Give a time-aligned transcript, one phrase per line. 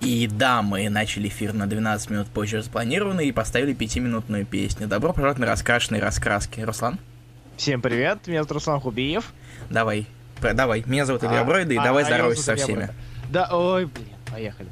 [0.00, 4.88] И да, мы начали эфир на 12 минут позже запланированный и поставили 5-минутную песню.
[4.88, 6.60] Добро пожаловать на раскрашенные раскраски.
[6.60, 6.98] Руслан?
[7.58, 9.34] Всем привет, меня зовут Руслан Хубиев.
[9.68, 10.06] Давай,
[10.40, 12.76] давай, меня зовут Илья а, Бройда, и а, давай а, здоровайся со всеми.
[12.76, 12.94] Бройда.
[13.28, 14.70] Да, ой, блин, поехали.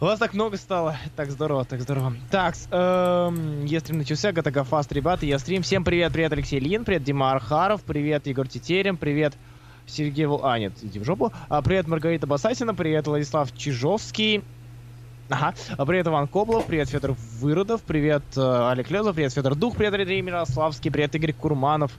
[0.00, 0.96] У вас так много стало.
[1.16, 2.14] Так здорово, так здорово.
[2.30, 5.62] Так, эм, я стрим начался, Гатага Фаст, ребята, я стрим.
[5.62, 9.34] Всем привет, привет, Алексей Лин, привет, Дима Архаров, привет, Егор Тетерин, привет,
[9.86, 10.44] Сергей Вол...
[10.44, 11.32] А, нет, иди в жопу.
[11.48, 14.42] А, привет, Маргарита Басасина, привет, Владислав Чижовский.
[15.30, 15.54] Ага.
[15.76, 19.94] А, привет, Иван Коблов, привет, Федор Выродов, привет, э, Олег Лезов, привет, Федор Дух, привет,
[19.94, 21.92] Андрей Мирославский, привет, Игорь Курманов.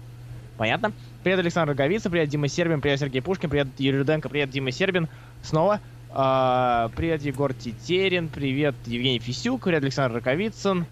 [0.58, 0.92] Понятно?
[1.23, 5.08] Привет, Александр Говица, привет, Дима Сербин, привет, Сергей Пушкин, привет, Юрий Руденко, привет, Дима Сербин.
[5.42, 5.80] Снова.
[6.12, 10.86] А, привет, Егор Тетерин, привет, Евгений Фисюк, привет, Александр Раковицын.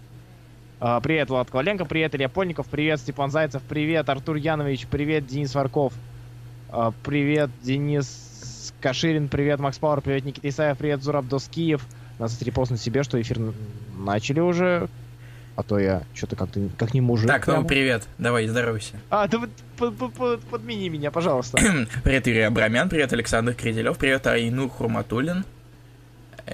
[0.80, 5.54] А, привет, Влад Коваленко, привет, Илья Польников, привет, Степан Зайцев, привет, Артур Янович, привет, Денис
[5.54, 5.94] Варков.
[6.76, 11.86] А, привет, Денис Каширин, привет, Макс Пауэр, привет, Никита Исаев, привет, Зураб Доскиев.
[12.18, 13.38] Надо репостнуть себе, что эфир
[13.96, 14.88] начали уже.
[15.54, 17.28] А то я что-то как-то как не мужик.
[17.28, 18.94] Так, ну привет, давай, здоровайся.
[19.08, 19.38] А, да
[19.76, 21.58] под, под, под, подмени меня, пожалуйста.
[22.02, 25.44] привет, Юрий Абрамян, привет, Александр Кределев, привет, Айнур Хурматулин.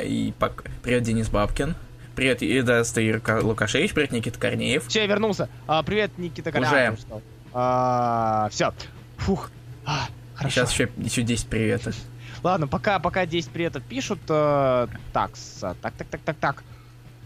[0.05, 0.65] И пок...
[0.83, 1.75] привет, Денис Бабкин.
[2.15, 4.87] Привет, Ида Стаир Лукашевич, привет, Никита Корнеев.
[4.87, 5.49] Все, я вернулся.
[5.67, 6.99] А, привет, Никита Корнеев.
[6.99, 7.23] Уже.
[7.55, 8.75] А, все.
[9.17, 9.51] Фух,
[9.87, 10.09] а,
[10.41, 10.55] хорошо.
[10.55, 11.95] Сейчас еще, еще 10 приветов.
[12.43, 14.21] Ладно, пока, пока 10 приветов пишут.
[14.29, 16.65] Э, так, так, так, так, так, так.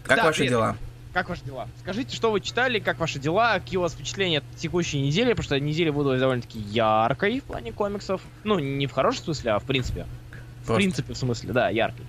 [0.03, 0.51] Как да, ваши привет.
[0.51, 0.77] дела?
[1.13, 1.67] Как ваши дела?
[1.79, 5.45] Скажите, что вы читали, как ваши дела, какие у вас впечатления от текущей недели, потому
[5.45, 8.21] что неделя выдалась довольно-таки яркой в плане комиксов.
[8.43, 10.05] Ну, не в хорошем смысле, а в принципе.
[10.65, 10.73] Просто.
[10.73, 12.03] В принципе, в смысле, да, яркий.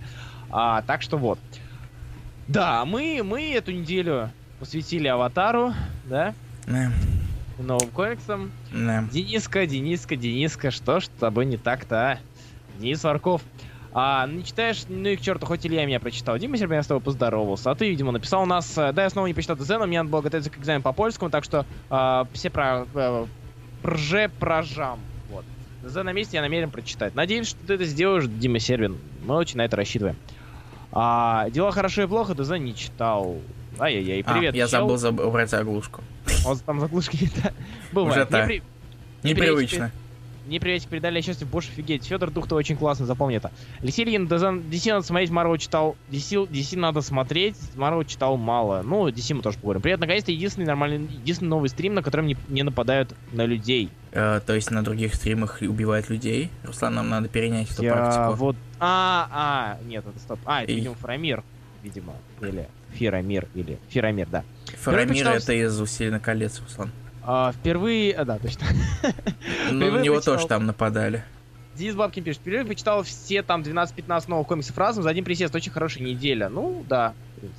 [0.51, 1.39] А, так что вот.
[2.49, 5.73] Да, мы, мы эту неделю посвятили Аватару,
[6.07, 6.35] да?
[6.67, 6.91] Да
[7.59, 8.53] новым комиксом.
[8.73, 9.05] Да.
[9.11, 12.19] Дениска, Дениска, Дениска, что ж с тобой не так-то, а?
[12.79, 13.43] Денис Варков.
[13.99, 16.37] А, не читаешь, ну и к черту, хоть Илья меня прочитал.
[16.37, 17.71] Дима Сербин, я с тобой поздоровался.
[17.71, 18.77] А ты, видимо, написал у нас...
[18.77, 20.93] Э, да, я снова не почитал ДЗ, но мне надо было готовиться к экзамену по
[20.93, 22.87] польскому, так что э, все про...
[22.95, 23.27] Э,
[23.83, 25.01] прже прожам.
[25.31, 25.47] Вот.
[25.83, 27.15] ДЗ на месте я намерен прочитать.
[27.15, 28.99] Надеюсь, что ты это сделаешь, Дима Сербин.
[29.25, 30.17] Мы очень на это рассчитываем.
[30.93, 33.39] А, дела хорошо и плохо, ДЗ не читал.
[33.79, 34.55] Ай-яй-яй, а, привет.
[34.55, 36.03] А, я забыл забрать заглушку.
[36.45, 37.53] Вот там заглушки да.
[37.93, 38.17] Бывает.
[38.17, 38.45] Уже так.
[38.45, 38.63] Непри...
[39.23, 39.93] Непривычно.
[40.47, 42.07] Мне приветик передали, я счастлив, больше офигеть.
[42.07, 43.51] Федор Дух, ты очень классно, запомни это.
[43.83, 45.97] Алексей Ильин, DC надо смотреть, Марвел читал.
[46.13, 48.83] DC, DC надо смотреть, Марвел читал мало.
[48.83, 49.83] Ну, DC мы тоже поговорим.
[49.83, 53.91] Привет, наконец-то единственный нормальный, единственный новый стрим, на котором не, не нападают на людей.
[54.13, 56.51] Э, то есть на других стримах убивают людей?
[56.63, 57.93] Руслан, нам надо перенять эту я...
[57.95, 58.33] практику.
[58.35, 60.39] Вот, а, а, нет, это стоп.
[60.45, 61.43] А, это, видимо, Фарамир,
[61.83, 64.45] видимо, или Фирамир, или Фирамир, да.
[64.79, 66.91] Фарамир это из «Усиленно колец», Руслан.
[67.23, 68.15] А, впервые...
[68.15, 68.67] А, да, точно.
[69.71, 71.25] Ну, на него тоже там нападали.
[71.75, 75.55] Денис Бабкин пишет, впервые почитал все там 12-15 новых комиксов разом за один присест.
[75.55, 76.49] Очень хорошая неделя.
[76.49, 77.15] Ну, да.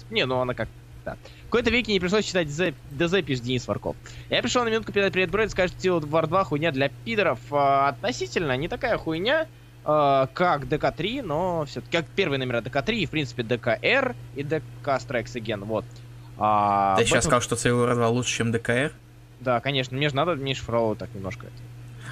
[0.09, 0.69] Не, ну она как...
[1.05, 1.17] Да.
[1.41, 3.95] В какой-то веке не пришлось читать ДЗ, ДЗ пишет Денис Варков.
[4.29, 7.39] Я пришел на минутку передать привет Бройд, скажет, что War 2 хуйня для пидоров.
[7.51, 9.47] А, относительно не такая хуйня,
[9.89, 14.61] а, как ДК-3, но все-таки как первые номера ДК-3 и, в принципе, ДК-Р и ДК
[14.83, 15.85] Strikes Again, вот.
[16.37, 18.91] А, Ты сейчас сказал, что War 2 лучше, чем ДКР?
[19.39, 21.55] Да, конечно, мне же надо мне шифровать так немножко это.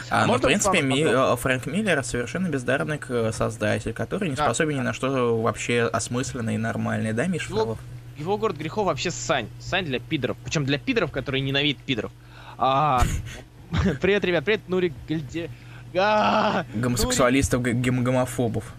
[0.09, 2.99] А, ну, в принципе, Ми, э, Фрэнк Миллер совершенно бездарный
[3.33, 7.77] создатель, который не да, способен ни на что вообще осмысленное и нормальное, да, Миш его,
[8.17, 9.49] его город грехов вообще Сань.
[9.59, 10.37] Сань для пидоров.
[10.45, 12.11] Причем для пидоров, которые ненавидят пидоров.
[12.57, 13.01] А,
[14.01, 15.49] привет, ребят, привет, Нурик Гальде...
[15.97, 18.73] А, Гомосексуалистов, гомофобов.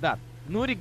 [0.00, 0.78] Да, Нурик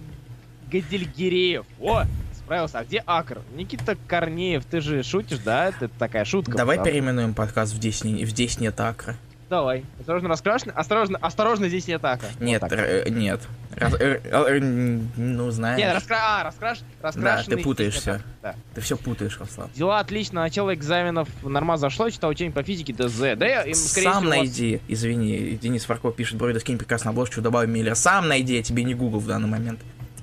[0.72, 1.66] Гадельгиреев.
[1.80, 2.80] О, справился.
[2.80, 3.42] А где Акр?
[3.56, 5.68] Никита Корнеев, ты же шутишь, да?
[5.68, 6.58] Это такая шутка.
[6.58, 6.92] Давай правда?
[6.92, 9.16] переименуем подкаст в «Здесь, не, в здесь нет Акра».
[9.50, 9.86] Давай.
[10.00, 10.74] Осторожно, раскрашено.
[10.74, 12.28] Осторожно, осторожно, здесь нет Акра.
[12.40, 13.42] Нет, вот э, нет.
[13.76, 15.80] Раз, э, э, ну, знаешь.
[15.80, 16.18] Нет, раскра...
[16.20, 16.80] а, раскраш...
[17.02, 17.56] раскрашенный.
[17.56, 18.22] Да, ты путаешься.
[18.42, 18.56] Да.
[18.74, 19.70] Ты все путаешь, Руслан.
[19.74, 23.38] Дела отлично, начало экзаменов норма зашло, читал учение по физике ДЗ.
[23.38, 24.82] Да я, им, Сам всего, найди, вас...
[24.88, 27.96] извини, Денис Фарков пишет, Бройда, скинь прекрасно обложку, добавим Миллер.
[27.96, 29.80] Сам найди, я тебе не Google в данный момент.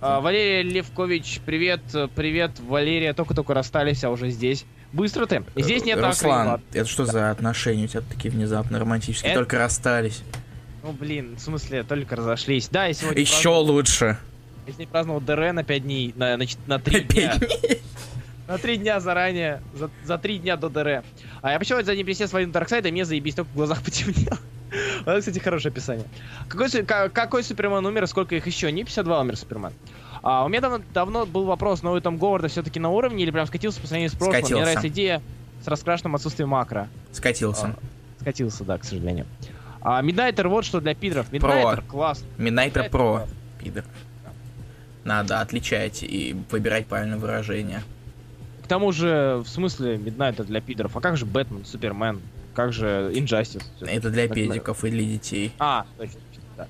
[0.07, 1.81] А, Валерия Левкович, привет,
[2.15, 4.67] привет, Валерия, только-только расстались, а уже здесь.
[4.93, 5.43] Быстро ты.
[5.57, 6.61] Здесь нет Руслан, акрила.
[6.75, 7.13] это что да.
[7.13, 9.31] за отношения у тебя такие внезапно романтические?
[9.31, 9.41] Это...
[9.41, 10.23] Только расстались.
[10.83, 12.69] Ну, блин, в смысле, только разошлись.
[12.69, 13.65] Да, я сегодня Еще праздновал...
[13.65, 14.19] лучше.
[14.67, 17.37] Я сегодня праздновал ДР на 5 дней, на, на, на 3 дня.
[18.47, 21.03] На 3 дня заранее, за, за 3 дня до ДР.
[21.41, 24.37] А я почему за день присесть в Дарксайд, и мне заебись, только в глазах потемнело.
[25.07, 26.07] Вот, кстати, хорошее описание.
[26.49, 26.69] Какой,
[27.11, 28.71] какой Супермен умер, сколько их еще?
[28.73, 29.73] Не 52 умер Супермен.
[30.23, 33.47] А, у меня давно, давно был вопрос, новый Том Говарда все-таки на уровне или прям
[33.47, 34.33] скатился по сравнению с прошлым?
[34.33, 34.55] Скатился.
[34.55, 35.23] Мне нравится идея
[35.63, 36.89] с раскрашенным отсутствием макро.
[37.13, 37.67] Скатился.
[37.67, 39.27] А, скатился, да, к сожалению.
[39.83, 41.31] А Миднайтер вот что для пидоров.
[41.31, 42.25] Миднайтер класс.
[42.39, 43.27] Миднайтер про.
[43.63, 43.85] Пидор.
[45.05, 47.83] Надо отличать и выбирать правильное выражение.
[48.63, 50.97] К тому же, в смысле, это для пидоров.
[50.97, 52.23] А как же Бэтмен, Супермен?
[52.55, 53.63] Как же Injustice?
[53.81, 55.53] Это для педиков и для детей.
[55.59, 56.67] А, точно, точно, да.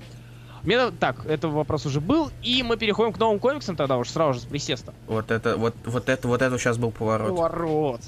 [0.63, 4.33] Мне, так, этот вопрос уже был, и мы переходим к новым комиксам тогда уж сразу
[4.33, 4.93] же с присеста.
[5.07, 7.29] Вот это, вот, вот это, вот это сейчас был поворот.
[7.29, 8.01] Поворот.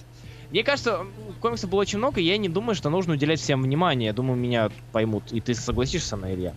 [0.50, 1.02] Мне кажется,
[1.42, 4.08] комиксов было очень много, и я не думаю, что нужно уделять всем внимание.
[4.08, 6.54] Я думаю, меня поймут, и ты согласишься на Илья.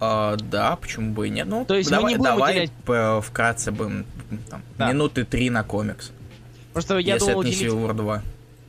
[0.00, 1.46] А, да, почему бы и нет?
[1.46, 4.04] Ну, То есть мы давай, не будем давай уделять- п- вкратце будем
[4.50, 4.88] там, Да.
[4.90, 6.10] минуты три на комикс.
[6.72, 8.22] Просто я если думал это не уделить, Civil War 2.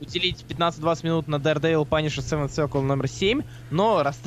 [0.08, 4.18] Уделить 15-20 минут на Daredevil Punisher Seven Circle номер 7, но раз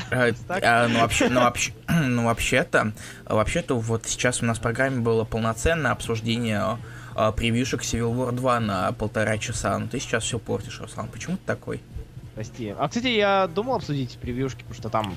[0.48, 2.92] так- а, ну, вообще, ну, вообще, ну, вообще-то,
[3.26, 6.78] вообще-то, вот сейчас у нас в программе было полноценное обсуждение
[7.16, 9.78] а, превьюшек Civil War 2 на полтора часа.
[9.80, 11.08] Ну, ты сейчас все портишь, Руслан.
[11.08, 11.82] Почему ты такой?
[12.36, 12.76] Прости.
[12.78, 15.16] А, кстати, я думал обсудить превьюшки, потому что там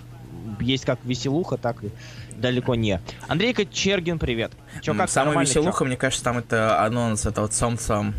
[0.60, 1.90] есть как веселуха, так и
[2.34, 3.00] далеко не.
[3.28, 4.52] Андрейка Чергин, привет.
[4.80, 8.14] Чё, как Самая веселуха, мне кажется, там это анонс этого Цам-Цам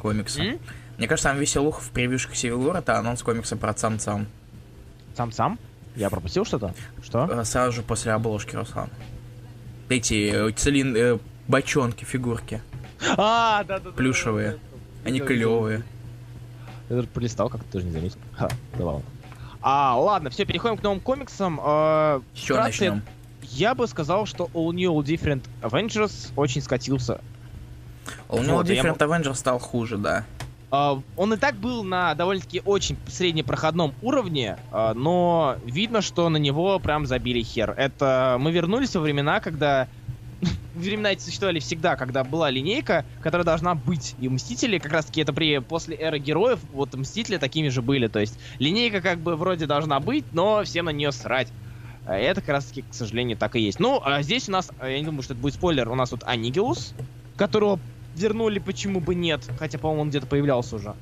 [0.00, 0.40] комикса.
[0.42, 0.58] М?
[0.98, 4.24] Мне кажется, самая веселуха в превьюшках Civil War это анонс комикса про Цам-Цам.
[4.26, 4.30] чё?
[5.16, 5.58] Сам-сам?
[5.94, 6.74] Я пропустил что-то?
[7.02, 7.26] Что?
[7.30, 8.88] Э, Сразу же после обложки, Руслан.
[9.88, 10.96] Эти э, цилин...
[10.96, 12.60] э, бочонки, фигурки.
[13.16, 13.90] А, да, да.
[13.90, 14.52] Плюшевые.
[14.52, 14.60] да, да,
[15.04, 15.08] да.
[15.08, 15.82] Они клевые.
[16.90, 18.18] Я даже полистал, как ты тоже не заметил.
[18.32, 19.02] Ха, да ладно.
[19.60, 21.60] А, ладно, все, переходим к новым комиксам.
[21.62, 23.02] Э, С чего начнем?
[23.42, 27.20] Я бы сказал, что All New All Different Avengers очень скатился.
[28.30, 30.24] Него Вот, я Different Avenger стал хуже, да.
[30.70, 36.36] А, Он и так был на довольно-таки очень среднепроходном уровне, а, но видно, что на
[36.36, 37.74] него прям забили хер.
[37.76, 39.88] Это мы вернулись во времена, когда
[40.74, 44.14] времена эти существовали всегда, когда была линейка, которая должна быть.
[44.20, 48.08] И Мстители, как раз таки, это при после эры героев, вот Мстители такими же были.
[48.08, 51.48] То есть линейка как бы вроде должна быть, но всем на нее срать.
[52.04, 53.80] А Это как раз таки, к сожалению, так и есть.
[53.80, 56.24] Ну, а здесь у нас, я не думаю, что это будет спойлер, у нас тут
[56.24, 56.94] Анигиус,
[57.36, 57.80] которого
[58.18, 59.48] вернули, почему бы нет.
[59.58, 60.94] Хотя, по-моему, он где-то появлялся уже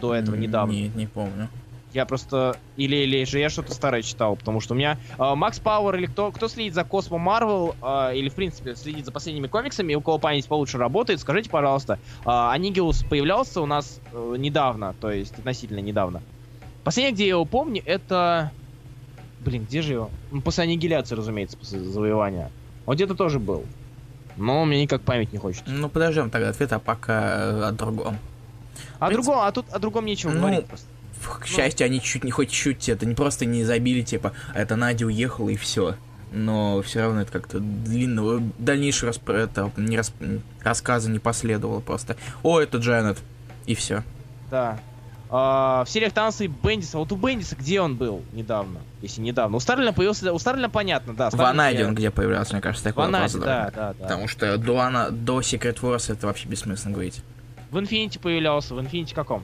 [0.00, 0.72] до этого недавно.
[0.72, 1.48] Нет, не помню.
[1.92, 2.56] Я просто...
[2.76, 4.98] Или, или же я что-то старое читал, потому что у меня...
[5.18, 9.04] а, Макс Пауэр или кто, кто следит за Космо Марвел, а, или, в принципе, следит
[9.04, 13.66] за последними комиксами, и у кого память получше работает, скажите, пожалуйста, а, Анигиус появлялся у
[13.66, 16.22] нас э, недавно, то есть относительно недавно.
[16.82, 18.52] Последнее, где я его помню, это...
[19.40, 20.10] Блин, где же его?
[20.30, 22.50] Ну, после аннигиляции, разумеется, после завоевания.
[22.86, 23.64] Он где-то тоже был.
[24.36, 25.62] Но мне никак память не хочет.
[25.66, 28.18] Ну, подождем тогда ответа пока э, о другом.
[28.98, 30.86] А принципе- другом, а тут о другом нечего Ну, говорить просто.
[31.40, 35.06] К счастью, они чуть не хоть чуть это не просто не забили, типа, это Надя
[35.06, 35.94] уехала и все.
[36.32, 39.28] Но все равно это как-то длинного дальнейшего расп...
[39.28, 40.12] это, не рас...
[40.62, 42.16] рассказа не последовало просто.
[42.42, 43.18] О, это Джанет.
[43.66, 44.02] И все.
[44.50, 44.80] Да.
[45.34, 46.98] А, в сериях Танца и Бендиса.
[46.98, 48.80] Вот у Бендиса где он был недавно?
[49.00, 49.56] Если недавно.
[49.56, 50.30] У Старлина появился...
[50.30, 51.30] У Старлина понятно, да.
[51.30, 53.94] В Старлин Анаде я- он где появлялся, мне кажется, В такой Анаде, вопрос да, да,
[53.94, 54.02] да.
[54.04, 55.10] Потому что до, Ана...
[55.10, 57.22] до Secret Wars это вообще бессмысленно говорить.
[57.70, 58.74] В Инфинити появлялся.
[58.74, 59.42] В Инфинити каком?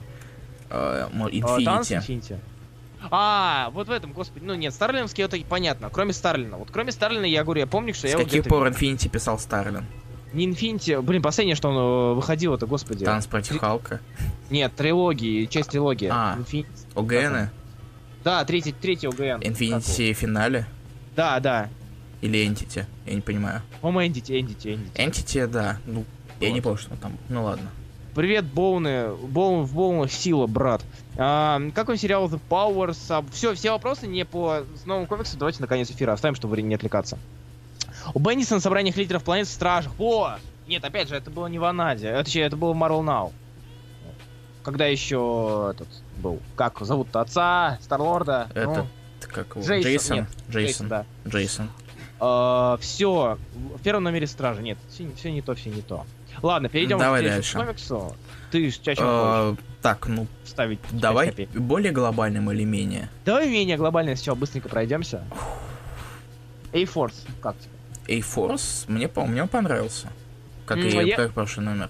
[0.69, 1.29] Э, мо- А.
[1.29, 2.37] Инфинити.
[3.09, 4.43] А, вот в этом, господи.
[4.45, 5.89] Ну нет, Старлиновский это понятно.
[5.89, 6.57] Кроме Старлина.
[6.57, 9.39] Вот кроме Старлина я говорю, я помню, что С я его каких пор Infinity писал
[9.39, 9.85] Старлин?
[10.33, 10.99] Не Инфинити.
[11.01, 13.03] Блин, последнее, что он э, выходил, это, господи.
[13.05, 13.99] Танц против Три- Халка.
[14.49, 16.09] Нет, трилогии, часть трилогии.
[16.11, 16.37] А.
[16.37, 16.65] Infinity.
[16.95, 17.49] ОГН?
[18.23, 19.41] Да, третий, третий ОГН.
[19.41, 20.65] Infinity финале?
[21.15, 21.69] Да, да.
[22.21, 22.85] Или Entity?
[23.05, 23.61] Я не понимаю.
[23.81, 24.97] По-моему, Эндити, Эндити, Эндити.
[25.01, 25.77] Entity, да.
[25.85, 26.03] Ну,
[26.41, 26.53] я Вот.
[26.53, 27.17] не помню, что там.
[27.29, 27.69] Ну ладно.
[28.13, 29.15] Привет, Боуны.
[29.15, 30.81] Боун в Боунах сила, брат.
[31.17, 33.23] А, как вам сериал The Powers?
[33.31, 35.37] Все, все вопросы не по с новым комиксу.
[35.37, 37.17] Давайте на конец эфира оставим, чтобы не отвлекаться.
[38.13, 39.91] У Бенниса на собраниях лидеров планет в Стражах.
[39.99, 40.35] О!
[40.67, 42.07] Нет, опять же, это было не в Анаде.
[42.07, 43.31] Это, точнее, это было в Marvel Now.
[44.63, 45.87] Когда еще этот
[46.17, 46.39] был.
[46.55, 48.49] Как зовут-то отца, Старлорда?
[48.53, 48.85] Это
[49.21, 49.61] как его?
[49.65, 50.15] Джейсон, Джейсон?
[50.17, 50.87] нет, Джейсон.
[50.87, 51.05] да.
[51.27, 51.69] Джейсон.
[52.81, 53.37] все.
[53.75, 54.61] В первом номере Стражи.
[54.61, 56.05] Нет, все, не то, все не то.
[56.41, 57.57] Ладно, перейдем Давай к дальше.
[57.57, 58.15] комиксу.
[58.51, 60.79] Ты чаще Э, Так, ну, вставить?
[60.91, 61.49] давай копеек?
[61.51, 63.09] более глобальным или менее.
[63.25, 65.23] Давай менее глобально сначала быстренько пройдемся.
[66.73, 67.71] A-Force, как тебе?
[68.09, 70.09] A-Force мне, по мне он понравился.
[70.65, 71.89] Как М, и я- как прошлый номер.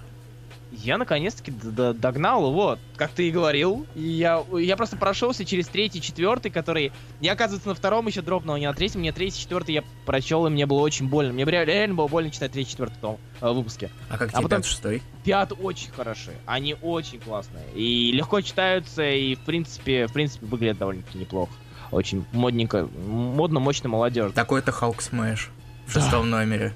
[0.72, 3.86] Я наконец-таки догнал его, как ты и говорил.
[3.96, 6.92] И я, я просто прошелся через третий, четвертый, который...
[7.20, 9.00] Я, оказывается, на втором еще дропнул, а не на третьем.
[9.00, 11.32] Мне третий, четвертый я прочел, и мне было очень больно.
[11.32, 13.90] Мне ре- реально было больно читать третий, четвертый том, э, выпуске.
[14.08, 15.02] А как А тебе потом- пятый, шестой?
[15.24, 16.30] Пят очень хороши.
[16.46, 17.64] Они очень классные.
[17.74, 21.52] И легко читаются, и, в принципе, в принципе, выглядят довольно-таки неплохо.
[21.90, 24.30] Очень модненько, модно, мощно, молодежь.
[24.36, 25.50] Такой-то Халк Смэш
[25.90, 26.72] в шестом номере.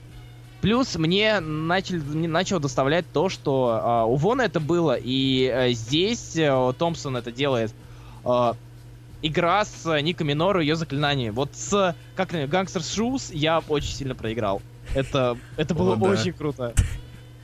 [0.60, 5.70] Плюс мне начали, мне начало доставлять то, что а, у Вона это было, и а,
[5.72, 7.72] здесь а, Томпсон это делает.
[8.24, 8.56] А,
[9.20, 11.34] игра с а, Ника Минору и ее заклинаниями.
[11.34, 14.62] Вот с, как Гангстер Шус я очень сильно проиграл.
[14.94, 16.08] Это, это было О, да.
[16.08, 16.72] очень круто.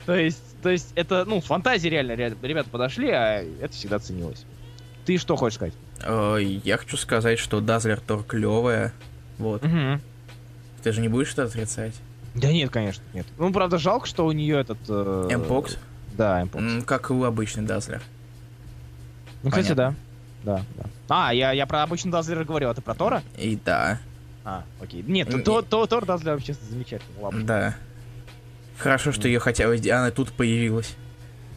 [0.07, 4.45] То есть, то есть это, ну, фантазии реально ре- ребята подошли, а это всегда ценилось.
[5.05, 5.73] Ты что хочешь сказать?
[6.03, 8.93] Э, Я хочу сказать, что Дазлер Тор клевая.
[9.37, 9.61] Вот.
[10.83, 11.93] Ты же не будешь это отрицать?
[12.35, 13.25] Да нет, конечно, нет.
[13.37, 14.77] Ну, правда, жалко, что у нее этот...
[14.87, 15.77] э, Мпокс?
[16.13, 16.85] Да, Мпокс.
[16.85, 18.01] Как и у обычный Дазлер.
[19.43, 19.75] Ну, кстати, да.
[19.75, 19.95] понятно.
[20.43, 20.89] Да, да.
[21.27, 23.21] А, я, я про обычный Дазлер говорил, а ты про Тора?
[23.37, 23.99] И да,
[24.43, 25.03] А, окей.
[25.05, 27.19] Нет, М, то, то, Тор Дазлер вообще замечательный.
[27.21, 27.43] Ладно.
[27.45, 27.75] да.
[28.77, 30.95] Хорошо, что ее хотя бы она тут появилась,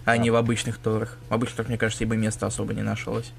[0.05, 0.17] а Да.
[0.19, 1.17] не в обычных Торах.
[1.31, 3.33] В обычных Торах, мне кажется, ибо места особо не нашлось.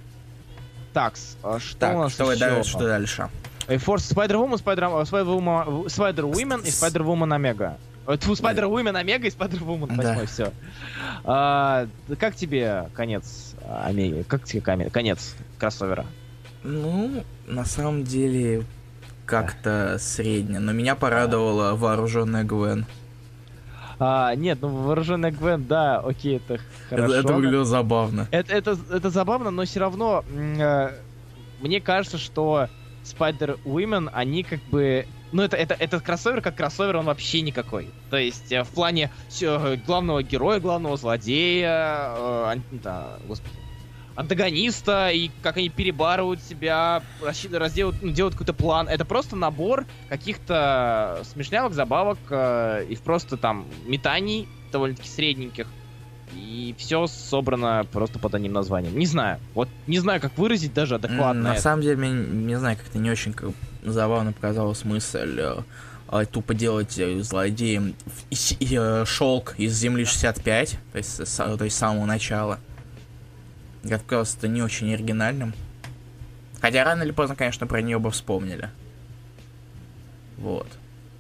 [0.94, 1.14] Так,
[1.44, 2.40] а что у Так, нас что, еще?
[2.40, 3.30] дальше, что дальше?
[3.68, 7.78] Э, Force Spider-Woman, Spider- Spider-Woman, Spider-Woman и Spider-Woman Омега.
[8.08, 10.14] Э, Тьфу, Spider-Woman Омега и Spider-Woman Да.
[10.14, 10.52] 8, все.
[11.24, 11.88] А,
[12.20, 14.24] как тебе конец Омеги?
[14.28, 16.06] Как тебе конец кроссовера?
[16.64, 18.64] Ну, на самом деле,
[19.26, 20.60] как-то средне.
[20.60, 22.86] Но меня порадовала вооруженная Гвен.
[23.98, 27.14] А, нет, ну вооруженный Гвен, да, окей, это Это, хорошо.
[27.16, 28.28] это выглядело забавно.
[28.30, 30.90] Это, это, это забавно, но все равно э,
[31.62, 32.68] мне кажется, что
[33.06, 35.06] Spider Women, они как бы...
[35.32, 37.90] Ну, это, это, этот кроссовер как кроссовер, он вообще никакой.
[38.10, 43.56] То есть, э, в плане всё, главного героя, главного злодея, э, да, господи,
[44.16, 48.88] антагониста, и как они перебарывают себя, разделают, ну, делают какой-то план.
[48.88, 55.68] Это просто набор каких-то смешнявых, забавок, э, их просто там метаний довольно-таки средненьких.
[56.34, 58.98] И все собрано просто под одним названием.
[58.98, 59.40] Не знаю.
[59.54, 61.42] Вот не знаю, как выразить даже адекватно.
[61.42, 61.62] На это.
[61.62, 63.52] самом деле, мне, не знаю, как-то не очень как,
[63.84, 65.58] забавно показалась мысль э,
[66.12, 67.94] э, тупо делать э, злодеем
[68.32, 72.60] э, шелк из Земли 65, то есть, с, то есть с самого начала.
[73.84, 75.54] Это просто не очень оригинальным.
[76.60, 78.70] Хотя рано или поздно, конечно, про нее бы вспомнили.
[80.38, 80.68] Вот.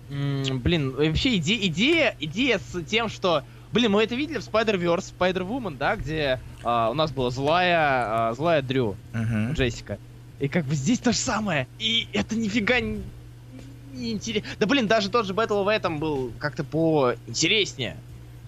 [0.09, 3.43] М, блин, вообще иде- идея, идея с тем, что...
[3.75, 8.33] Блин, мы это видели в Spider-Verse, Spider-Woman, да, где а, у нас была злая, а,
[8.33, 9.51] злая Дрю, Мгм.
[9.51, 9.99] Джессика.
[10.39, 11.67] И как бы здесь то же самое.
[11.77, 13.03] И это нифига не,
[14.13, 14.49] интересно.
[14.59, 17.97] Да блин, даже тот же Battle в этом был как-то поинтереснее.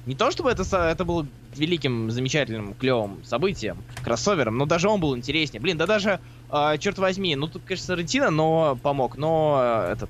[0.06, 5.18] Не то чтобы это, это было великим, замечательным, клевым событием, кроссовером, но даже он был
[5.18, 5.60] интереснее.
[5.60, 10.10] Блин, да даже, а, черт возьми, ну тут, конечно, Сарантино, но помог, но э, этот...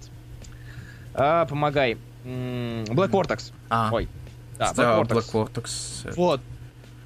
[1.15, 1.97] а, помогай.
[2.24, 3.51] Black Cortex.
[3.67, 4.07] А, Ой.
[4.57, 5.31] Да, да, Black Cortex.
[5.31, 6.09] Black Cortex.
[6.09, 6.41] э, Вот.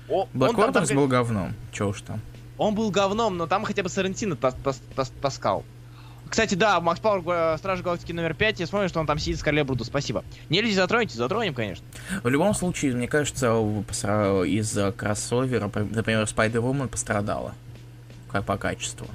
[0.10, 1.54] О, Black он там- там, Cortex был говном.
[1.72, 2.20] Чё уж там.
[2.58, 5.64] он был говном, но там хотя бы Сарантино тас- тас- тас- таскал.
[6.30, 9.40] Кстати, да, Макс Пауэр, э, Стражи Галактики номер 5, я вспомнил, что он там сидит
[9.40, 10.24] с Калебруду, спасибо.
[10.50, 11.86] Нельзя затронете, затронем, конечно.
[12.24, 17.54] В любом случае, мне кажется, посра- из-за кроссовера, например, Spider-Woman пострадала.
[18.32, 19.08] Как по качеству.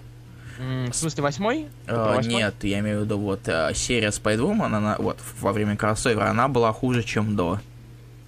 [0.58, 1.68] М, В смысле, восьмой?
[1.86, 2.34] Э, восьмой?
[2.34, 6.48] нет, я имею в виду, вот э, серия Spider-Woman, она вот во время кроссовера, она
[6.48, 7.60] была хуже, чем до.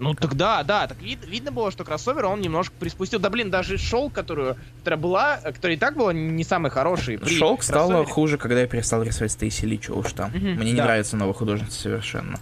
[0.00, 3.18] Ну так да, да, так вид- видно было, что кроссовер он немножко приспустил.
[3.18, 7.18] Да блин, даже шел, которую, которая была, э, которая и так была не самый хороший.
[7.18, 8.12] при Шелк стал кроссовере.
[8.12, 10.30] хуже, когда я перестал рисовать Стейси Ли, чё уж там.
[10.30, 10.84] Мгм, Мне не да.
[10.84, 12.38] нравится новая художница совершенно.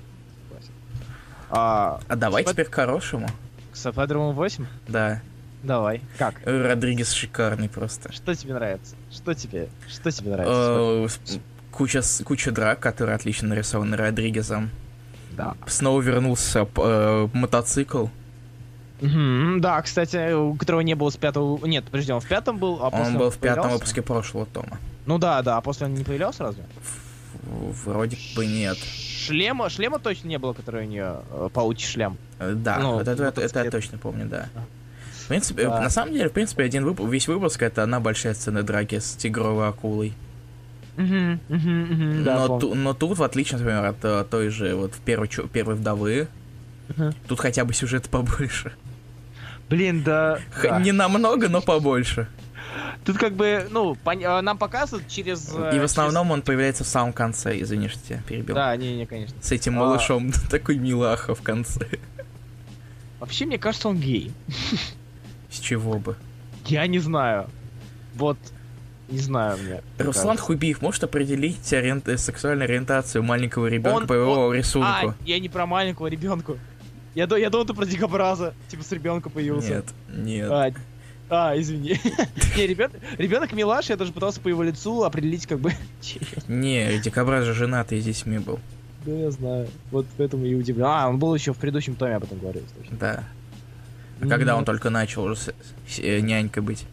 [1.50, 3.28] А, А давай Спай- теперь к хорошему.
[3.72, 4.66] с Spider-Man 8?
[4.88, 5.22] Да.
[5.62, 6.00] Давай.
[6.18, 6.34] Как?
[6.44, 8.12] Родригес шикарный просто.
[8.12, 8.94] Что тебе нравится?
[9.12, 9.68] Что тебе?
[9.88, 11.36] Что тебе нравится?
[11.36, 11.38] Э,
[11.72, 14.70] Куча, куча драк, которые отлично нарисованы Родригесом.
[15.36, 15.54] Да.
[15.66, 18.06] Снова вернулся э, мотоцикл.
[19.00, 21.64] Мгм, Да, кстати, у которого не было с пятого...
[21.66, 23.74] Нет, подожди, он в пятом был, а после Он был в пятом появлялся?
[23.74, 24.78] выпуске прошлого тома.
[25.04, 26.64] Ну да, да, а после он не появлялся разве?
[27.84, 28.78] Вроде бы нет.
[28.78, 32.16] Шлема, шлема точно не было, который у нее э, паучий шлем.
[32.38, 34.48] Э, Да, Ну, вот это, это- это я точно помню, да.
[34.54, 34.62] Да.
[35.24, 35.80] В принципе, Да.
[35.80, 39.14] на самом деле, в принципе, один вып- весь выпуск это одна большая сцена драки с
[39.16, 40.14] тигровой акулой.
[40.96, 45.74] Да, но, ту- но тут, в отличие, например, от э, той же вот первой, первой
[45.74, 46.28] вдовы,
[47.28, 48.72] тут хотя бы сюжет побольше.
[49.68, 50.38] Блин, да.
[50.52, 50.80] Х- да.
[50.80, 52.28] Не намного, но побольше.
[53.04, 55.52] Тут как бы, ну, пон- э, нам показывают через...
[55.54, 58.54] э, И в основном он появляется в самом конце, извини, что тебя перебил.
[58.54, 59.36] через- Да, не, не, конечно.
[59.40, 59.84] С этим А.
[59.86, 61.86] малышом такой милаха в конце.
[63.20, 64.32] Вообще, мне кажется, он гей.
[65.50, 66.16] С чего бы?
[66.66, 67.48] Я не знаю.
[68.14, 68.38] Вот,
[69.08, 69.82] не знаю мне.
[69.98, 70.36] Руслан.
[70.38, 75.14] Хубиев может определить ориент- сексуальную ориентацию маленького ребенка Он- по его А, рисунку?
[75.24, 76.54] я не про маленького ребенка.
[77.14, 78.54] Я, я думал, ты про дикобраза.
[78.68, 79.68] Типа с ребенка появился.
[79.76, 80.50] Нет, нет.
[80.50, 80.70] А,
[81.30, 81.98] а, извини.
[82.56, 85.72] Не, ребят, ребенок милаш, я даже пытался по его лицу определить, как бы.
[86.48, 88.60] Не, Дикобраз же женатый с детьми был.
[89.04, 89.68] Да, я знаю.
[89.90, 90.84] Вот поэтому и удивлен.
[90.86, 92.62] А, он был еще в предыдущем томе, об этом точно.
[92.98, 93.24] Да.
[94.20, 95.54] А когда он только начал уже с-
[95.88, 96.84] с- э, нянькой быть?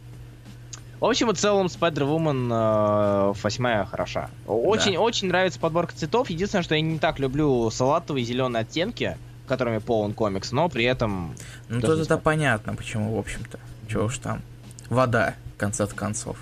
[1.04, 4.30] В общем и целом, Spider-Woman э, восьмая хороша.
[4.48, 5.02] Очень, Да.
[5.02, 6.30] очень нравится подборка цветов.
[6.30, 11.36] Единственное, что я не так люблю салатовые зеленые оттенки, которыми полон комикс, но при этом...
[11.68, 13.60] Ну тут это понятно, почему, в общем-то.
[13.90, 14.42] Чего уж там.
[14.88, 16.38] Вода, в конце концов.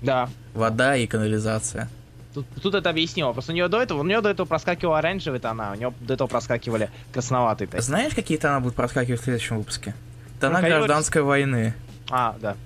[0.00, 1.90] Да, Вода и канализация.
[2.32, 3.34] тут, тут это объяснимо.
[3.34, 6.14] Просто у нее до этого, у нее до этого проскакивал оранжевый тона, у нее до
[6.14, 7.68] этого проскакивали красноватые.
[7.68, 7.82] такие.
[7.82, 9.94] Знаешь, какие тона будут проскакивать в следующем выпуске?
[10.40, 11.74] Тона Ну, гражданской войны.
[12.10, 12.56] А, да.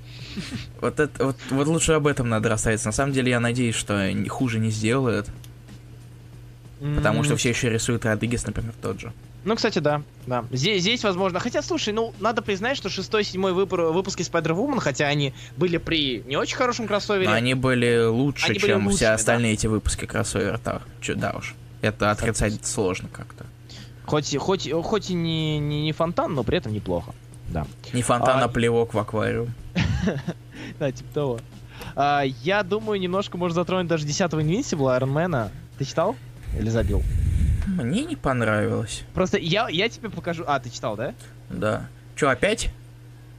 [0.81, 2.89] Вот, это, вот, вот лучше об этом надо расставиться.
[2.89, 5.29] На самом деле, я надеюсь, что хуже не сделают.
[6.97, 9.13] Потому что все еще рисуют Родригес, например, тот же.
[9.45, 10.45] Ну, кстати, да, да.
[10.53, 11.41] Здесь, здесь, возможно.
[11.41, 16.23] Хотя, слушай, ну, надо признать, что шестой, седьмой выпу- выпуски Spider-Woman, хотя они были при
[16.27, 17.29] не очень хорошем кроссовере.
[17.29, 19.15] Но они были лучше, Они были чем лучше, все да.
[19.15, 20.61] остальные эти выпуски кроссовера.
[20.65, 21.55] Да, чё, да уж.
[21.81, 23.45] Это отрицать сложно как-то.
[24.07, 27.13] Хоть, и- хоть, хоть и не, не, не фонтан, но при этом неплохо.
[27.49, 27.67] Да.
[27.93, 29.53] Не фонтан, А- а плевок в аквариум.
[30.79, 31.41] Да, типа того.
[31.97, 35.51] А, я думаю, немножко можно затронуть даже 10-го Invincible Ironman.
[35.79, 36.17] Ты читал?
[36.59, 37.03] Или забил?
[37.67, 39.03] Мне не понравилось.
[39.15, 40.45] Просто я, я тебе покажу...
[40.47, 41.15] А, ты читал, да?
[41.51, 41.89] Да.
[42.17, 42.71] Че, опять?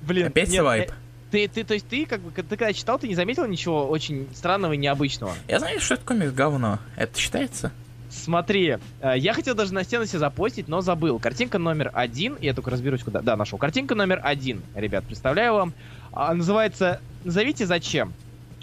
[0.02, 0.90] Блин, Опять нет, свайп?
[0.90, 0.94] э,
[1.32, 4.28] Ты, ты, то есть ты, как бы, ты когда читал, ты не заметил ничего очень
[4.34, 5.34] странного и необычного?
[5.48, 6.80] Я знаю, что это комикс говно.
[6.98, 7.72] Это считается?
[8.10, 11.20] Смотри, э, я хотел даже на стену себе запостить, но забыл.
[11.20, 13.22] Картинка номер один, я только разберусь, куда...
[13.22, 13.58] Да, нашел.
[13.58, 15.74] Картинка номер один, ребят, представляю вам.
[16.14, 18.14] А, называется «Назовите зачем».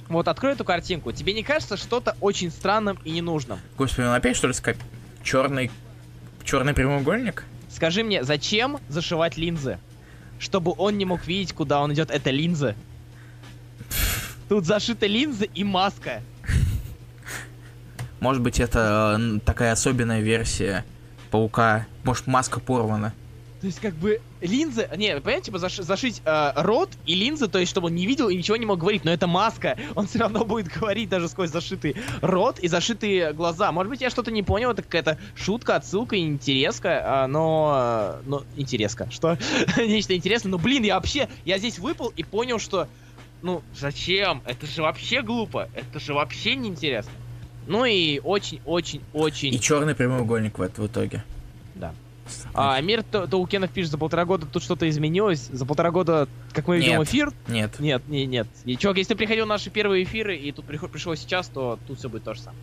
[0.09, 1.13] Вот, открой эту картинку.
[1.13, 3.59] Тебе не кажется что-то очень странным и ненужным?
[3.77, 4.77] Господи, он опять что ли скоп...
[5.23, 5.71] Черный...
[6.45, 7.45] Черный прямоугольник?
[7.69, 9.79] Скажи мне, зачем зашивать линзы?
[10.39, 12.11] Чтобы он не мог видеть, куда он идет.
[12.11, 12.75] Это линзы.
[14.49, 16.23] Тут зашиты линзы и маска.
[18.21, 20.85] Может быть, это э, такая особенная версия
[21.31, 21.87] паука.
[22.05, 23.13] Может, маска порвана.
[23.61, 24.89] То есть, как бы, линзы...
[24.97, 28.31] Не, понимаете, типа, заш- зашить э, рот и линзы, то есть, чтобы он не видел
[28.31, 29.77] и ничего не мог говорить, но это маска.
[29.95, 33.71] Он все равно будет говорить даже сквозь зашитый рот и зашитые глаза.
[33.71, 38.21] Может быть, я что-то не понял, это какая-то шутка, отсылка, интереска, но...
[38.23, 38.45] э, но...
[38.57, 39.11] Интереска.
[39.11, 39.37] Что?
[39.77, 40.51] Нечто интересное.
[40.51, 41.29] Но, блин, я вообще...
[41.45, 42.89] Я здесь выпал и понял, что...
[43.43, 44.43] Ну, зачем?
[44.47, 45.69] Это же вообще глупо.
[45.75, 47.13] Это же вообще неинтересно.
[47.67, 49.55] Ну и очень-очень-очень...
[49.55, 51.23] И черный прямоугольник в, это в итоге.
[52.55, 55.49] А, мир Таукенов пишет, за полтора года тут что-то изменилось.
[55.53, 57.09] За полтора года, как мы ведем Нет.
[57.09, 57.33] эфир...
[57.49, 57.79] Нет.
[57.81, 58.47] Нет, не, нет.
[58.65, 61.79] И, чувак, если ты приходил на наши первые эфиры, и тут приход- пришел сейчас, то
[61.87, 62.63] тут все будет то же самое.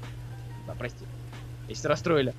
[0.67, 1.06] Да, прости.
[1.69, 2.34] Если расстроили.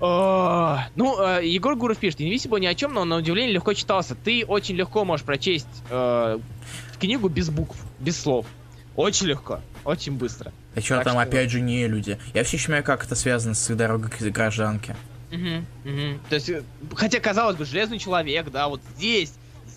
[0.00, 4.14] А, Ну, э, Егор Гуров пишет, Invisible ни о чем, но на удивление легко читался.
[4.14, 6.38] Ты очень легко можешь прочесть э,
[6.98, 8.46] книгу без букв, без слов.
[8.96, 10.52] Очень легко, очень быстро.
[10.74, 12.18] А что там что- опять же не люди?
[12.32, 14.96] Я все еще понимаю, как это связано с дорогой к гражданке.
[15.30, 16.20] Мгм, мгм.
[16.28, 16.62] То есть, э,
[16.94, 19.32] хотя, казалось бы, железный человек, да, вот здесь,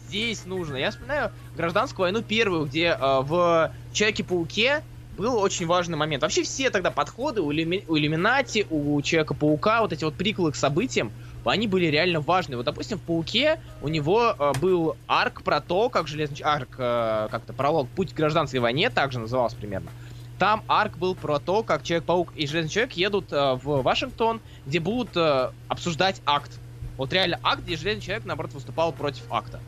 [0.07, 0.77] здесь нужно.
[0.77, 4.81] Я вспоминаю гражданскую войну первую, где э, в Человеке-пауке
[5.17, 6.23] был очень важный момент.
[6.23, 10.55] Вообще все тогда подходы у, Иллюми- у Иллюминати, у Человека-паука, вот эти вот приколы к
[10.55, 11.11] событиям,
[11.45, 12.55] они были реально важны.
[12.57, 16.39] Вот, допустим, в Пауке у него э, был арк про то, как железный...
[16.43, 19.91] Арк, э, как-то пролог «Путь к гражданской войне», также назывался примерно.
[20.39, 24.79] Там арк был про то, как Человек-паук и Железный Человек едут э, в Вашингтон, где
[24.79, 26.51] будут э, обсуждать акт.
[26.97, 29.59] Вот реально акт, где Железный Человек, наоборот, выступал против акта.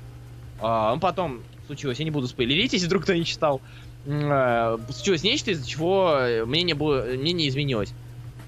[0.60, 3.62] А, ну, потом случилось, я не буду спойлерить, если вдруг кто не читал.
[4.06, 7.94] Э, случилось нечто, из-за чего э, мнение, было, мнение изменилось.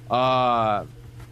[0.10, 0.86] А,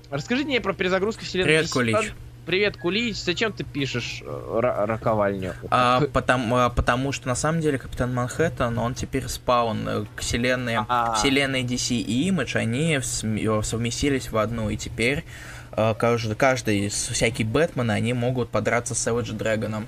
[0.10, 1.48] расскажите мне про перезагрузку вселенной.
[1.48, 1.74] Привет, DC.
[1.74, 2.14] Кулич.
[2.46, 3.18] Привет, Кулич.
[3.24, 4.26] Зачем ты пишешь э,
[4.62, 5.56] ра- роковальню?
[5.72, 10.22] А, потому, а, потому что на самом деле Капитан Манхэттен, он теперь спаун э, к
[10.22, 11.14] вселенной, А.
[11.16, 15.26] вселенной DC и Image, они см- совместились в одну, и теперь
[15.72, 19.88] э, каждый, каждый всякие Бэтмены, они могут подраться с Savage Дрэгоном.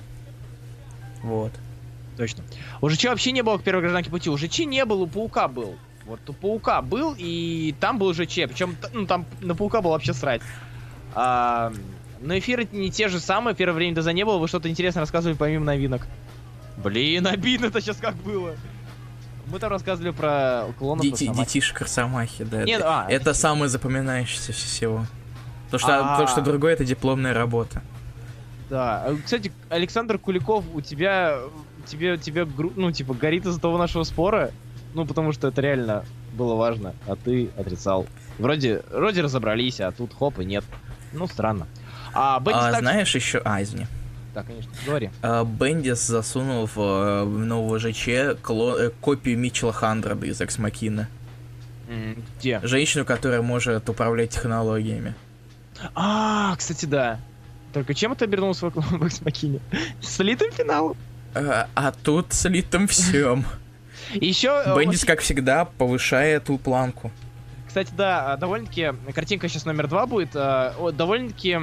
[1.22, 1.52] Вот.
[2.18, 2.44] Точно.
[2.82, 4.32] У ЖЧ вообще не было к первой гражданке пути.
[4.32, 5.76] У ЖЧ не был, у Паука был.
[6.06, 8.48] Вот у Паука был, и там был ЖЧ.
[8.48, 10.42] Причем, ну, там на Паука было вообще срать.
[11.14, 11.72] А,
[12.22, 13.56] но эфиры не те же самые.
[13.56, 14.38] Первое время до не было.
[14.38, 16.08] Вы что-то интересное рассказывали помимо новинок.
[16.78, 18.56] Блин, обидно-то сейчас как было.
[19.48, 21.40] Мы там рассказывали про клонов Дети, Росомахи.
[21.48, 22.64] детишек Росомахи, да.
[22.64, 25.06] Нет, это, а, это самое запоминающееся всего.
[25.72, 26.18] То что, А.
[26.18, 27.82] то, что другое, это дипломная работа.
[28.70, 29.04] Да.
[29.06, 31.40] А, Кстати, Александр Куликов, у тебя,
[31.86, 34.52] тебе, тебе, ну, типа, горит из-за того нашего спора,
[34.94, 36.04] ну, потому что это реально
[36.34, 38.06] было важно, а ты отрицал.
[38.38, 40.66] Вроде, вроде разобрались, а тут хоп и нет.
[41.14, 41.68] Ну, странно.
[42.20, 43.42] А Бендис А также- знаешь еще...
[43.46, 43.86] А, извини.
[44.34, 45.12] Да, конечно, говори.
[45.22, 48.08] А, Бендис засунул в, э, в нового ЖЧ
[48.42, 51.08] кло- э, копию Митчелла Хандрада из Экс Макина.
[52.40, 52.60] Где?
[52.64, 55.14] Женщину, которая может управлять технологиями.
[55.94, 57.20] А, кстати, да.
[57.72, 59.60] Только чем это обернулось в в Экс Махине?
[60.02, 60.98] Слитым финалом?
[61.36, 63.46] А, а тут слитым всем.
[64.14, 64.64] Еще...
[64.76, 67.12] Бендис, как всегда, повышает эту планку.
[67.78, 71.60] Кстати, да, а, довольно-таки, картинка сейчас номер два будет, а, довольно-таки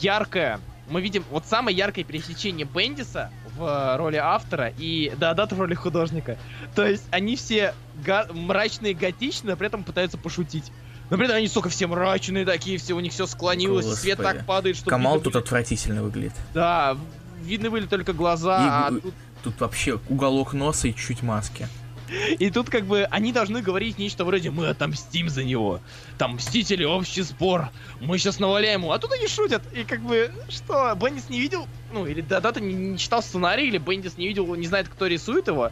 [0.00, 0.60] яркая.
[0.88, 6.38] Мы видим вот самое яркое пересечение Бендиса в роли автора и Даадата в роли художника.
[6.76, 7.74] То есть они все
[8.04, 10.70] га- мрачные, готичные, но при этом пытаются пошутить.
[11.10, 14.02] Но при этом они, сука, все мрачные такие, все у них все склонилось, Господи.
[14.02, 14.88] свет так падает, что...
[14.88, 16.34] Камал тут отвратительно выглядит.
[16.54, 16.96] Да,
[17.42, 19.14] видны были только глаза, и, а тут...
[19.42, 21.66] Тут вообще уголок носа и чуть маски.
[22.38, 25.80] И тут как бы они должны говорить нечто вроде «Мы отомстим за него».
[26.18, 27.68] Там «Мстители, общий сбор».
[28.00, 28.92] Мы сейчас наваляем ему.
[28.92, 29.62] А тут они шутят.
[29.72, 33.78] И как бы, что, Бендис не видел, ну, или Дата не, не читал сценарий, или
[33.78, 35.70] Бендис не видел, не знает, кто рисует его,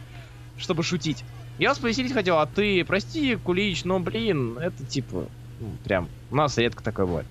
[0.57, 1.23] чтобы шутить.
[1.57, 5.27] Я вас повеселить хотел, а ты, прости, Кулич, но, блин, это типа,
[5.59, 7.27] ну, прям, у нас редко такое бывает.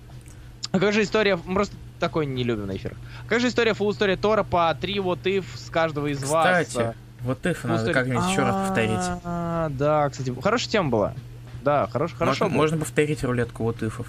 [0.72, 2.96] А как же история, мы просто такой не любим на эфирах.
[3.28, 6.94] Как же история, фул история Тора по три вот if с каждого из Кстати, вас?
[7.24, 9.20] Вот if надо как-нибудь еще раз повторить.
[9.24, 11.14] А, да, кстати, хорошая тема была.
[11.62, 12.44] Да, хорош, хорошо.
[12.44, 14.06] Можно, можно повторить рулетку вот ифов.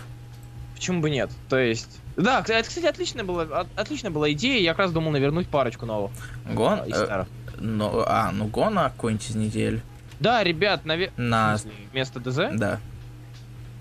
[0.76, 1.32] Почему бы нет?
[1.48, 2.02] То есть.
[2.18, 4.62] Да, это, кстати, отличная была, отличная была идея.
[4.62, 6.12] Я как раз думал навернуть парочку новых.
[6.52, 6.80] Гон?
[6.86, 7.26] Э,
[7.58, 9.82] ну, а, ну гона какой-нибудь из недель.
[10.20, 11.12] Да, ребят, наве...
[11.18, 11.58] На...
[11.92, 12.58] вместо ДЗ?
[12.58, 12.80] Да.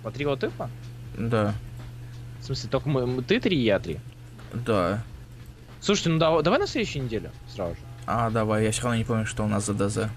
[0.02, 0.70] По три вот ифа?
[1.16, 1.54] Да.
[2.40, 3.98] В смысле, только мы, ты три, я три?
[4.52, 5.02] Да.
[5.80, 7.80] Слушайте, ну давай, давай на следующей неделе сразу же.
[8.06, 10.10] А, давай, я все равно не помню, что у нас за ДЗ.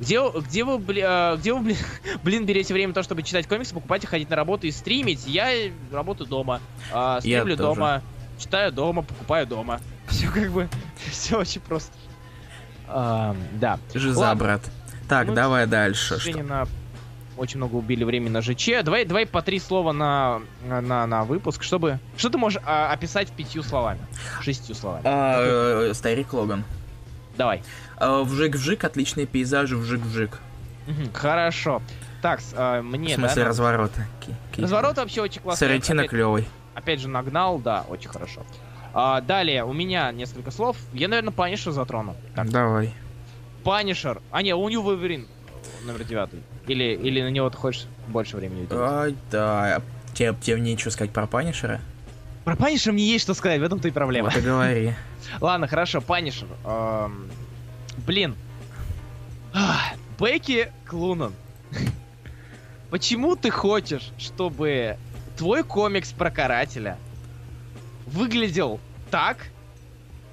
[0.00, 1.76] Где, где вы, бли, а, где вы, блин,
[2.24, 5.26] блин, берете время то, чтобы читать комиксы, покупать и ходить на работу и стримить?
[5.26, 5.50] Я
[5.92, 6.60] работаю дома,
[6.92, 8.02] а, стримлю дома,
[8.38, 9.80] читаю дома, покупаю дома.
[10.08, 10.68] Все как бы,
[11.10, 11.92] все очень просто.
[12.88, 13.78] А, да.
[13.94, 14.44] Жиза, Ладно.
[14.44, 14.62] брат.
[15.08, 16.18] Так, ну, давай дальше.
[16.18, 16.42] Что?
[16.42, 16.66] На
[17.36, 18.82] очень много убили времени на ЖЧ.
[18.84, 21.98] Давай, давай по три слова на, на, на выпуск, чтобы...
[22.16, 24.00] Что ты можешь а, описать пятью словами?
[24.42, 25.02] Шестью словами.
[25.06, 26.64] А, э, старик Логан.
[27.40, 27.62] Давай.
[27.96, 30.32] А, вжик-вжик, отличные пейзажи, вжик-вжик.
[31.14, 31.80] Хорошо.
[32.20, 33.48] Так, а, мне, В смысле, да?
[33.48, 34.06] развороты.
[34.58, 35.66] Разворот вообще очень классный.
[35.66, 36.46] Сарантино клевый.
[36.74, 38.42] Опять же, нагнал, да, очень хорошо.
[38.92, 40.76] А, далее, у меня несколько слов.
[40.92, 42.14] Я, наверное, Панишер затрону.
[42.34, 42.50] Так.
[42.50, 42.92] Давай.
[43.64, 44.20] Панишер.
[44.30, 45.26] А, не, All-New Wolverine
[45.86, 46.42] номер девятый.
[46.66, 48.82] Или, или на него ты хочешь больше времени уделить?
[48.82, 49.80] Ай, да.
[50.12, 51.80] Тебе, тебе нечего сказать про Панишера?
[52.50, 54.28] Про Панишера мне есть что сказать, в этом-то и проблема.
[54.34, 54.92] Вот говори.
[55.40, 56.48] Ладно, хорошо, Панишер.
[57.98, 58.34] Блин.
[60.18, 61.32] Бекки Клунан.
[62.90, 64.96] Почему ты хочешь, чтобы
[65.36, 66.98] твой комикс про карателя
[68.06, 68.80] выглядел
[69.12, 69.46] так,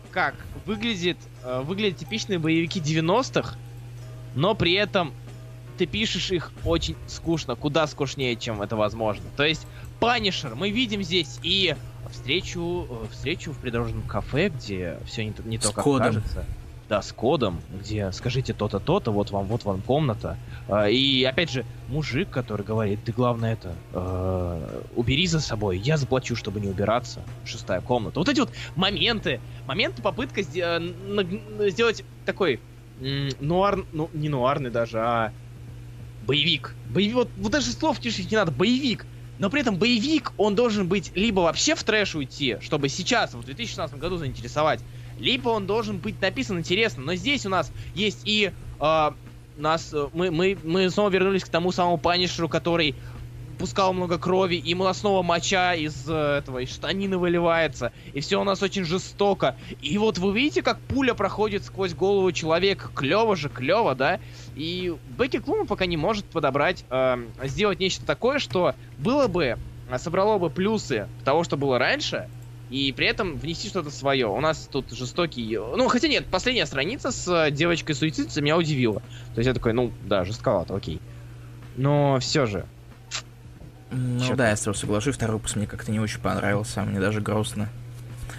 [0.09, 0.33] как
[0.65, 3.59] выглядит, э, выглядят типичные боевики 90-х,
[4.33, 5.13] но при этом
[5.77, 9.25] ты пишешь их очень скучно, куда скучнее, чем это возможно.
[9.37, 9.67] То есть,
[9.99, 11.75] Панишер, мы видим здесь и
[12.07, 16.07] встречу, э, встречу в придорожном кафе, где все не, не то, как кодом.
[16.07, 16.45] кажется.
[16.89, 20.37] Да, с кодом, где скажите то-то, то-то, вот вам, вот вам комната.
[20.69, 25.97] А, и опять же, мужик, который говорит, ты главное это, э, убери за собой, я
[25.97, 27.21] заплачу, чтобы не убираться.
[27.43, 28.19] Шестая комната.
[28.19, 32.61] Вот эти вот моменты, моменты попытка сделать такой
[32.99, 35.33] нуар, ну не нуарный даже, а
[36.25, 36.73] боевик.
[36.89, 39.05] Боевик, вот, вот даже слов тишить не надо, боевик.
[39.39, 43.43] Но при этом боевик, он должен быть либо вообще в трэш уйти, чтобы сейчас, в
[43.43, 44.79] 2016 году заинтересовать,
[45.19, 47.03] либо он должен быть написан интересно.
[47.03, 49.11] Но здесь у нас есть и э,
[49.57, 52.95] нас, мы, мы, мы снова вернулись к тому самому Панишеру, который
[53.57, 58.43] пускал много крови, и снова моча из э, этого, из штанины выливается, и все у
[58.43, 59.55] нас очень жестоко.
[59.81, 62.89] И вот вы видите, как пуля проходит сквозь голову человека.
[62.93, 64.19] Клево же, клево, да?
[64.55, 69.57] И Бекки Клуман пока не может подобрать, э, сделать нечто такое, что было бы,
[69.89, 72.29] э, собрало бы плюсы того, что было раньше,
[72.69, 74.27] и при этом внести что-то свое.
[74.27, 75.57] У нас тут жестокий...
[75.57, 78.99] Ну, хотя нет, последняя страница с э, девочкой-суицидицей меня удивила.
[79.33, 80.99] То есть я такой, ну, да, жестковато, окей.
[81.77, 82.65] Но все же,
[83.91, 86.99] ну Чё да, я с тобой соглашусь, второй выпуск мне как-то не очень понравился, мне
[86.99, 87.69] даже грустно.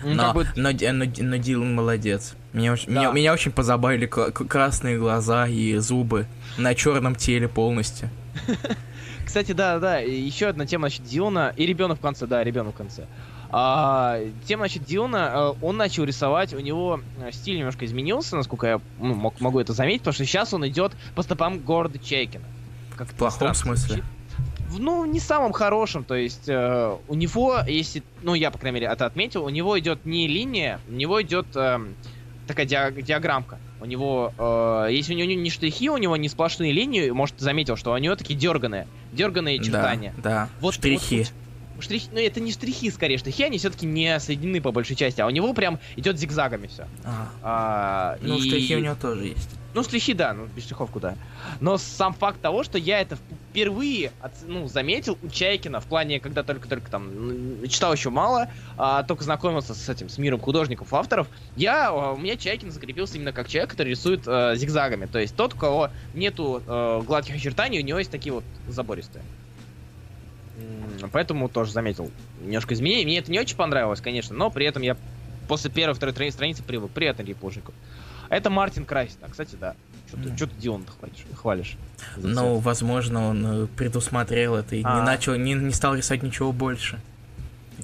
[0.02, 0.46] Ну, но, бы...
[0.54, 2.34] но, но, но Дилан молодец.
[2.52, 2.92] Меня, да.
[2.92, 8.08] меня, меня очень позабавили красные глаза и зубы на черном теле полностью.
[9.26, 12.78] Кстати, да, да, еще одна тема насчет Дилана и ребенок в конце, да, ребенок в
[12.78, 13.06] конце.
[13.50, 18.66] А, тема насчет Дилана, э, он начал рисовать, у него э, стиль немножко изменился, насколько
[18.66, 22.44] я ну, мог, могу это заметить, потому что сейчас он идет по стопам города Чайкина.
[22.96, 23.86] Как в плохом смысле?
[23.86, 24.17] Звучит
[24.76, 28.92] ну, не самым хорошим, то есть э, у него, если, ну, я, по крайней мере,
[28.92, 31.78] это отметил, у него идет не линия, у него идет э,
[32.46, 33.58] такая диаг- диаграммка.
[33.80, 37.76] У него, э, если у него не штрихи, у него не сплошные линии, может, заметил,
[37.76, 40.12] что у него такие дерганые, дерганые чертания.
[40.16, 40.48] Да, да.
[40.60, 41.18] Вот, Штрихи.
[41.18, 41.32] Вот,
[41.80, 45.26] штрихи, ну это не штрихи скорее, штрихи они все-таки не соединены по большей части, а
[45.26, 46.86] у него прям идет зигзагами все.
[47.04, 49.50] А, А, ну, и- штрихи у него тоже есть.
[49.74, 51.14] Ну, штрихи, да, ну, без штрихов куда.
[51.60, 53.16] Но сам факт того, что я это
[53.50, 54.12] впервые
[54.46, 57.10] ну, заметил у Чайкина в плане, когда только-только там
[57.68, 62.16] читал еще мало, а, только знакомился с этим, с миром художников, авторов, я, а, у
[62.16, 65.06] меня Чайкин закрепился именно как человек, который рисует э, зигзагами.
[65.06, 69.22] То есть тот, у кого нету э, гладких очертаний, у него есть такие вот забористые.
[71.12, 72.10] Поэтому тоже заметил
[72.42, 73.04] немножко изменений.
[73.04, 74.96] Мне это не очень понравилось, конечно, но при этом я
[75.46, 76.90] после первой, второй тра- страницы привык.
[76.90, 77.74] Привет, Андрей Плужников.
[78.28, 79.16] Это Мартин Крайс.
[79.20, 79.74] Да, кстати, да.
[80.08, 81.26] Что ты, что ты Дион хвалишь?
[81.34, 81.76] хвалишь
[82.16, 85.02] Ну, возможно, он э, предусмотрел это и не А.
[85.04, 87.00] начал, не, не стал рисовать ничего больше.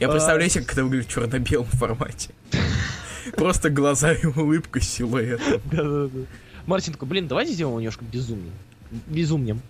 [0.01, 0.11] Я А.
[0.11, 2.31] представляю себе, это выглядит в черно-белом формате.
[3.37, 5.61] Просто глаза и улыбка с силуэтом.
[5.71, 6.11] цвет.
[6.67, 8.53] Мартин такой, блин, давайте сделаем его немножко безумнее.
[9.07, 9.61] Безумнем.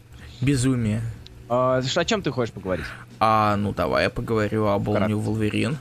[0.40, 1.02] Безумие.
[1.48, 2.86] А, о чем ты хочешь поговорить?
[3.20, 5.08] А, ну давай я поговорю об All.
[5.08, 5.76] New Wolverine.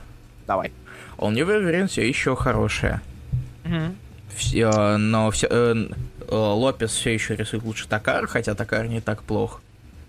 [0.46, 0.72] Давай.
[1.18, 3.02] All New Wolverine все еще хорошая.
[4.34, 5.74] Все, но все, э,
[6.28, 9.60] э, Лопес все еще рисует лучше Такар, хотя Такар не так плох.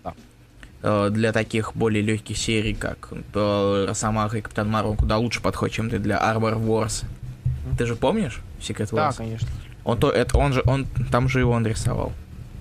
[0.03, 0.13] Да.
[0.81, 5.75] Э, для таких более легких серий, как э, Росомаха и Капитан Марвел, куда лучше подходит,
[5.75, 7.05] чем ты для Arbor Wars.
[7.67, 7.77] Мгм.
[7.77, 9.17] Ты же помнишь Secret Да, Wars?
[9.17, 9.47] конечно.
[9.83, 12.11] Он, то, это, он же, он, там же его он рисовал.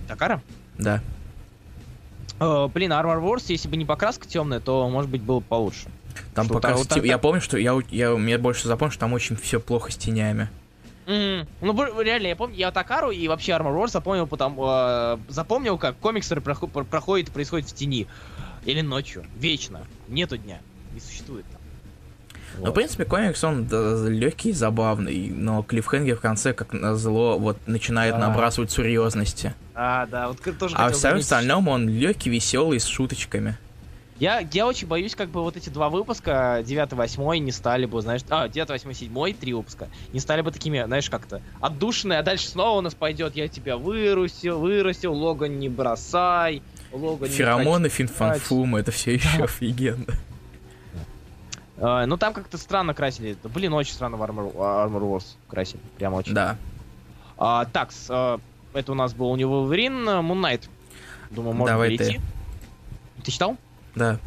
[0.06, 0.42] Такара?
[0.76, 1.00] Да.
[2.40, 5.88] Э, блин, Armor Wars, если бы не покраска темная, то, может быть, было бы получше.
[6.34, 9.12] Там Что, пока там вот Я помню, что я, я, мне больше запомнил, что там
[9.12, 10.48] очень все плохо с тенями.
[11.06, 11.46] Мгм.
[11.60, 15.96] Ну, реально, я помню, я Такару и вообще Armor Wars запомнил, потому, э, запомнил, как
[15.98, 18.06] комикс который прохо- пр- проходит, происходит в тени.
[18.64, 19.24] Или ночью.
[19.36, 19.82] Вечно.
[20.08, 20.60] Нету дня.
[20.94, 21.44] Не существует
[22.56, 22.74] Ну, в Вот.
[22.74, 23.68] принципе, комикс, он
[24.08, 28.28] легкий и забавный, но клиффхенгер в конце, как назло, вот начинает Да.
[28.28, 29.54] набрасывать серьезности.
[29.74, 33.56] А, да, вот тоже А в всем остальном он легкий, веселый, с шуточками.
[34.20, 38.20] Я, я очень боюсь, как бы вот эти два выпуска, 9-8, не стали бы, знаешь,
[38.30, 42.78] а, 9-8, 7, три выпуска, не стали бы такими, знаешь, как-то отдушенные, а дальше снова
[42.78, 46.62] у нас пойдет, я тебя вырастил, вырастил, Логан не бросай,
[46.92, 50.14] Логан не Феромоны, финфанфум, это все еще офигенно.
[51.86, 53.36] А, ну там как-то странно красили.
[53.42, 55.82] Да, блин, очень странно в Armor, Armor Wars красили.
[55.98, 56.32] Прям очень.
[56.32, 56.56] Да.
[57.36, 58.40] А, так, с, а,
[58.72, 60.62] это у нас был у него Wolverine, а, Moon Knight.
[61.30, 62.20] Думаю, можно Давай перейти.
[63.22, 63.56] Ты читал?
[63.94, 64.18] Да.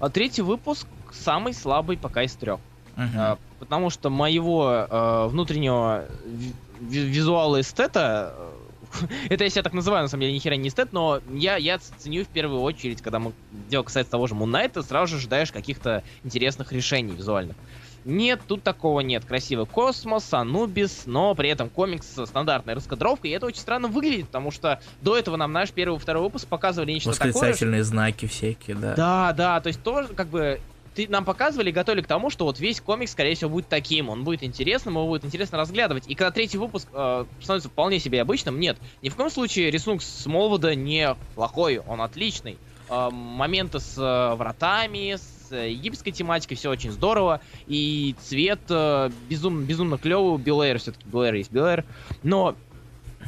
[0.00, 2.58] А, третий выпуск самый слабый пока из трех.
[2.96, 3.10] Мгм.
[3.16, 8.49] А, потому что моего э, внутреннего ви- ви- визуала эстета, э,
[9.28, 12.24] это я так называю, на самом деле, ни хера не эстет, но я, я ценю
[12.24, 13.32] в первую очередь, когда мы
[13.68, 17.56] дело касается того же Moon Knight, сразу же ожидаешь каких-то интересных решений визуальных.
[18.04, 19.24] Нет, тут такого нет.
[19.24, 24.26] Красивый космос, Анубис, но при этом комикс со стандартной раскадровкой, и это очень странно выглядит,
[24.26, 28.26] потому что до этого нам наш первый и второй выпуск показывали нечто такое, Восклицательные знаки
[28.26, 28.94] всякие, да.
[28.94, 30.60] да, да, то есть тоже как бы
[30.94, 34.24] ты нам показывали, готовили к тому, что вот весь комикс, скорее всего, будет таким, он
[34.24, 36.04] будет интересным, его будет интересно разглядывать.
[36.08, 40.02] И когда третий выпуск э, становится вполне себе обычным, нет, ни в коем случае рисунок
[40.02, 42.58] Смолвуда не плохой, он отличный.
[42.88, 47.40] Э, моменты с э, вратами, с э, египетской тематикой, все очень здорово.
[47.66, 51.84] И цвет э, безумно, безумно клевый, Билэйр все-таки, Билэйр есть Билэйр.
[52.24, 52.56] Но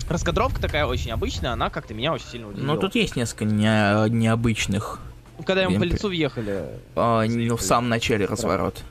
[0.08, 2.66] раскадровка такая очень обычная, она как-то меня очень сильно удивила.
[2.66, 5.00] Но тут есть несколько не- необычных.
[5.46, 6.64] Когда ему по лицу въехали,
[6.96, 8.82] а, не- в самом начале разворот.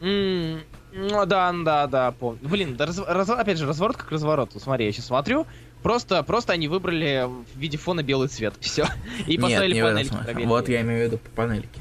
[0.00, 2.40] Ну да, да, да, помню.
[2.42, 4.50] Блин, да раз- раз- опять же, разворот как разворот.
[4.52, 5.46] Вот Смотри, я сейчас смотрю.
[5.82, 8.54] Просто, просто они выбрали в виде фона белый цвет.
[8.60, 8.86] Все.
[9.26, 10.24] И Нет, поставили не в этом панельки.
[10.24, 10.46] проверили.
[10.46, 11.80] Вот я имею в виду по панельке.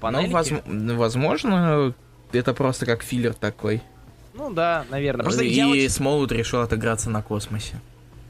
[0.00, 0.30] Панельки?
[0.32, 1.94] Ну, возм- ну, возможно,
[2.32, 3.82] это просто как филлер такой.
[4.34, 5.22] Ну да, наверное.
[5.22, 7.76] Просто и очень, Смолвуд решил отыграться на космосе.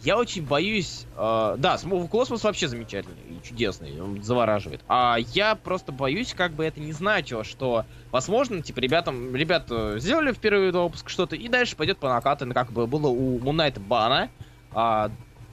[0.05, 1.07] Я очень боюсь...
[1.17, 1.79] э, да,
[2.11, 4.01] космос вообще замечательный и чудесный.
[4.01, 4.83] Он завораживает.
[4.89, 10.33] А я просто боюсь, как бы это не значило, что, возможно, типа, ребятам, ребята сделали
[10.33, 13.81] в первый два выпуска что-то, и дальше пойдет по накатанной, как бы было у Мунайта
[13.81, 14.31] Бана.
[14.73, 15.11] А,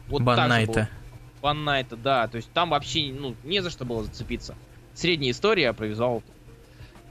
[0.07, 0.21] вот.
[1.41, 4.55] One Night, да, то есть там вообще, ну, не за что было зацепиться.
[4.93, 6.21] Средняя история, про визуал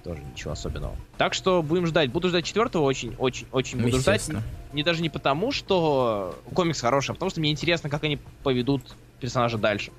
[0.01, 0.97] тоже ничего особенного.
[1.19, 2.11] Так что будем ждать.
[2.11, 4.29] Буду ждать четвертого очень, очень, очень буду ждать.
[4.73, 8.83] Не даже не потому, что комикс хороший, а потому что мне интересно, как они поведут
[9.21, 9.93] персонажа дальше.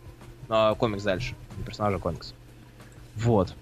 [0.49, 1.35] А, комикс дальше.
[1.57, 2.33] Не персонажа, а комикс.
[3.15, 3.53] Вот.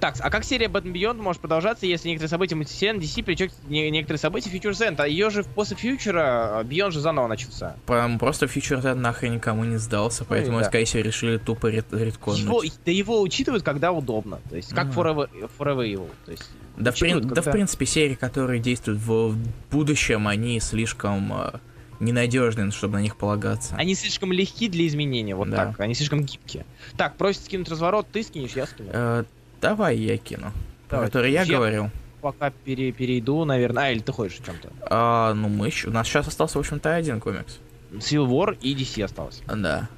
[0.00, 4.18] Так, а как серия Batman Beyond может продолжаться, если некоторые события мультивселенной DC не- некоторые
[4.18, 4.96] события Future End?
[4.98, 7.76] А ее же после Фьючера Beyond же заново начался.
[7.86, 10.68] Прям просто фьючер Red нахрен никому не сдался, поэтому, Ну да.
[10.68, 12.40] скорее всего, решили тупо ред- редконнуть.
[12.42, 14.40] Его, да его учитывают, когда удобно.
[14.48, 15.00] То есть, как Ага.
[15.00, 16.10] Forever, Forever Evil.
[16.24, 19.36] То есть, Да, в, учитывают, да, в когда- принципе, серии, которые действуют в,
[19.70, 21.58] будущем, они слишком э,
[22.00, 23.74] ненадежные, чтобы на них полагаться.
[23.76, 25.56] Они слишком легки для изменения, вот Да.
[25.66, 25.80] так.
[25.80, 26.64] Они слишком гибкие.
[26.96, 28.88] Так, просит скинуть разворот, ты скинешь, я скину.
[28.92, 29.24] Э,
[29.60, 30.52] давай я кину.
[30.90, 31.06] Давай.
[31.06, 31.90] который я Я- говорил.
[32.20, 33.84] Пока пере- перейду, наверное.
[33.84, 34.70] А, или ты хочешь о чем-то?
[34.82, 35.88] А, ну мы еще...
[35.88, 37.58] У нас сейчас остался, в общем-то, один комикс.
[37.92, 39.40] Civil War и DC осталось.
[39.46, 39.88] Да.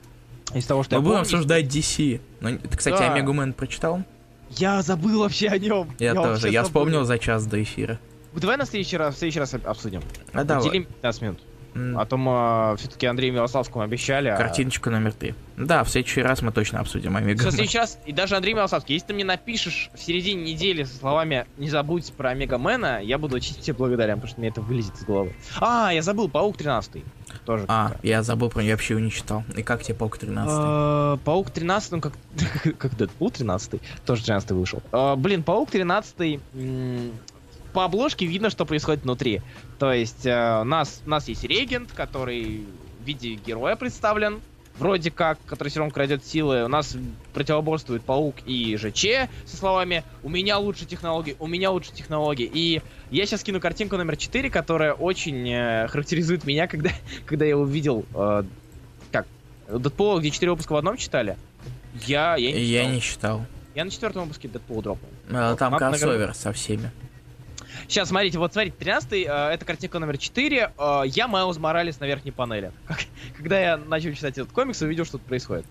[0.55, 2.20] Из того, что Мы я будем помню, обсуждать DC.
[2.40, 3.14] Ну, ты, кстати, Да.
[3.14, 4.03] Омегу Мэн прочитал?
[4.51, 5.90] Я забыл вообще о нем.
[5.99, 6.29] Я, тоже.
[6.31, 6.68] вообще Я забыл.
[6.68, 7.99] вспомнил за час до эфира.
[8.35, 10.03] Давай на следующий раз, в следующий раз об- обсудим.
[10.33, 10.66] А давай.
[10.68, 11.38] Уделим 15 минут.
[11.75, 14.29] А то мы все-таки Андрею Милославскому обещали.
[14.29, 15.35] а- Картиночка номер три.
[15.57, 18.55] Да, в следующий раз мы точно обсудим Омегу Всё, в следующий раз, и даже Андрей
[18.55, 23.19] Милославский, если ты мне напишешь в середине недели со словами «Не забудь про Мегамена», я
[23.19, 25.35] буду очень тебе благодарен, потому что мне это вылезет из головы.
[25.61, 27.05] А, я забыл, Паук 13
[27.45, 27.67] тоже.
[27.69, 29.45] А, я забыл про нее, вообще его не читал.
[29.57, 30.55] И как тебе Паук 13?
[30.59, 32.15] Э, Паук 13, ну как,
[32.79, 34.83] как Дэдпул 13, тоже 13 вышел.
[34.93, 37.13] Э, Блин, Паук 13, м,
[37.75, 39.43] по обложке видно, что происходит внутри.
[39.81, 42.66] То есть э, у нас, у нас есть регент, который
[43.01, 44.43] в виде героя представлен,
[44.77, 46.64] вроде как, который все равно крадет силы.
[46.64, 46.95] У нас
[47.33, 52.51] противоборствует Паук и ЖЧ со словами «У меня лучше технологии, у меня лучше технологии».
[52.53, 56.90] И я сейчас кину картинку номер 4, которая очень э, характеризует меня, когда,
[57.25, 58.05] когда я увидел...
[58.14, 58.45] э,
[59.11, 59.27] как?
[59.66, 61.38] Дэдпула, где 4 выпуска в одном читали?
[62.05, 62.93] Я, я не Я читал.
[62.93, 63.47] не читал.
[63.75, 65.11] Я на четвертом выпуске Дэдпула дропнул.
[65.31, 66.90] А, Там Надо, кроссовер со всеми.
[67.90, 70.72] Сейчас, смотрите, вот смотрите, 13 э, это картинка номер 4.
[70.79, 72.70] Э, я Майлз Моралес на верхней панели.
[72.87, 73.00] Как-
[73.37, 75.66] когда я начал читать этот комикс, увидел, что тут происходит.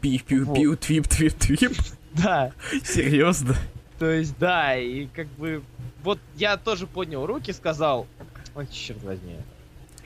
[0.00, 1.76] Пиу-пиу-пиу, твип-твип-твип.
[2.12, 2.52] Да,
[2.84, 3.56] Серьезно?
[3.98, 5.64] то есть, да, и как бы...
[6.04, 8.06] Вот я тоже поднял руки, сказал...
[8.54, 9.34] Ой, черт возьми.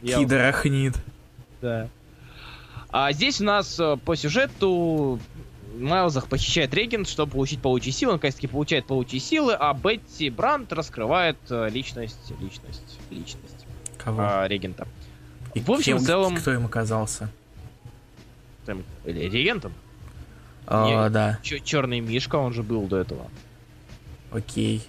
[0.00, 0.94] Кидарахнит.
[1.60, 1.90] Да.
[2.88, 5.20] А здесь у нас э, по сюжету
[5.78, 8.12] Майлзах похищает регент, чтобы получить паучьи силы.
[8.12, 14.20] Он, наконец-таки, получает паучьи силы, а Бетти Брандт раскрывает э, личность, личность, личность Кого?
[14.22, 14.86] а, регента.
[15.54, 17.30] И в общем, кем- в целом- Кто им оказался?
[18.66, 19.72] Там, или регентом.
[20.66, 23.26] А, да, Черный Мишка, он же был до этого.
[24.30, 24.86] окей.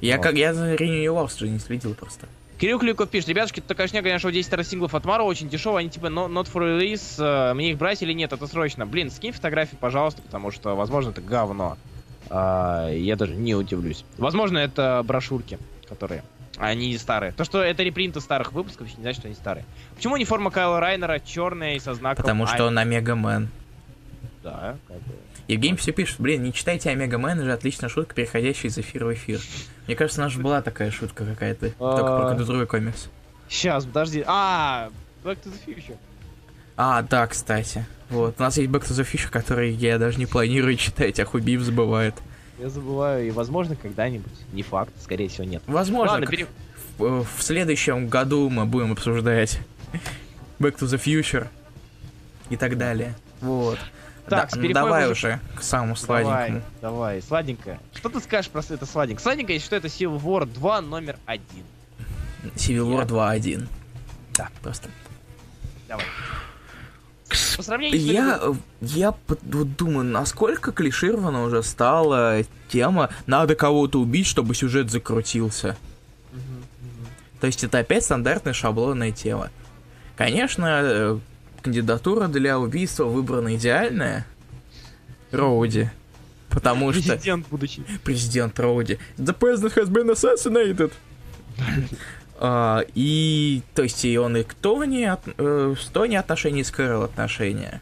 [0.00, 0.22] Я Вот.
[0.24, 2.26] как я за Renew же не следил просто.
[2.58, 5.90] Кирилл Клюков пишет, ребятушки, то, конечно, конечно, 10 старых синглов от Мару очень дешево, они
[5.90, 8.86] типа no- not for resale, э, мне их брать или нет, это срочно.
[8.86, 11.76] Блин, скинь фотографии, пожалуйста, потому что, возможно, это говно.
[12.30, 14.04] А, я даже не удивлюсь.
[14.18, 16.22] Возможно, это брошюрки, которые...
[16.58, 17.32] Они старые.
[17.32, 19.66] То, что это репринты старых выпусков, не значит, что они старые.
[19.94, 22.22] Почему униформа Кайла Райнера черная и со знаком...
[22.22, 23.50] Потому что Ай- он Омега Мэн.
[24.42, 25.14] Да, как бы...
[25.48, 29.14] Евгений все пишет, блин, не читайте Омега Мэн, же отличная шутка, переходящая из эфира в
[29.14, 29.40] эфир.
[29.86, 32.34] Мне кажется, у нас же была такая шутка какая-то, только про А.
[32.34, 33.08] другой комикс.
[33.48, 34.24] Сейчас, подожди.
[34.26, 34.90] А,
[35.22, 35.96] Back to the Future.
[36.76, 37.86] А, да, кстати.
[38.10, 41.24] Вот, у нас есть Back to the Future, который я даже не планирую читать, а
[41.24, 42.14] Хубив забывает.
[42.58, 44.32] Я забываю, и, возможно, когда-нибудь.
[44.52, 45.62] Не факт, скорее всего, нет.
[45.66, 46.46] Возможно, Ладно, пере-
[46.98, 49.60] в, в следующем году мы будем обсуждать
[50.58, 51.46] Back to the Future
[52.50, 53.14] и так далее.
[53.40, 53.78] Вот.
[54.28, 56.62] Так, Да, ну давай уже- к самому Давай, сладенькому.
[56.80, 57.80] давай, сладенькое.
[57.94, 59.22] Что ты скажешь про это сладенькое?
[59.22, 61.64] Сладенькое, что это Civil War 2 номер один.
[62.56, 63.68] Civil War 2.1.
[64.34, 64.48] Да.
[64.62, 64.88] Просто.
[65.88, 66.04] Давай.
[67.56, 68.04] По сравнению с...
[68.04, 75.76] Я, э, я думаю, насколько клиширована уже стала тема «надо кого-то убить, чтобы сюжет закрутился».
[76.32, 77.06] Мгм, мгм.
[77.40, 79.50] То есть это опять стандартная шаблонная тема.
[80.16, 81.18] Конечно, э,
[81.70, 84.24] кандидатура для убийства выбрана идеальная.
[85.32, 85.90] Роуди.
[86.48, 87.82] Потому что Президент будучи.
[88.04, 88.98] президент Роуди.
[89.18, 90.92] The president has been assassinated.
[92.38, 96.64] А, и, то есть, и он и к Тони, от- э, с Тони отношения, и
[96.64, 97.80] с Кэрол отношения.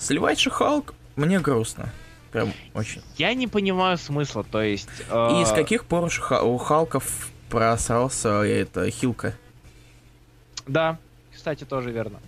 [0.00, 1.90] Сливать же Халк мне грустно.
[2.32, 3.02] Прям очень.
[3.16, 4.88] Я не понимаю смысла, то есть...
[4.98, 9.34] И с э, каких пор Ха- у Халков просрался это Хилка?
[10.66, 10.98] Да,
[11.32, 12.18] кстати, тоже верно.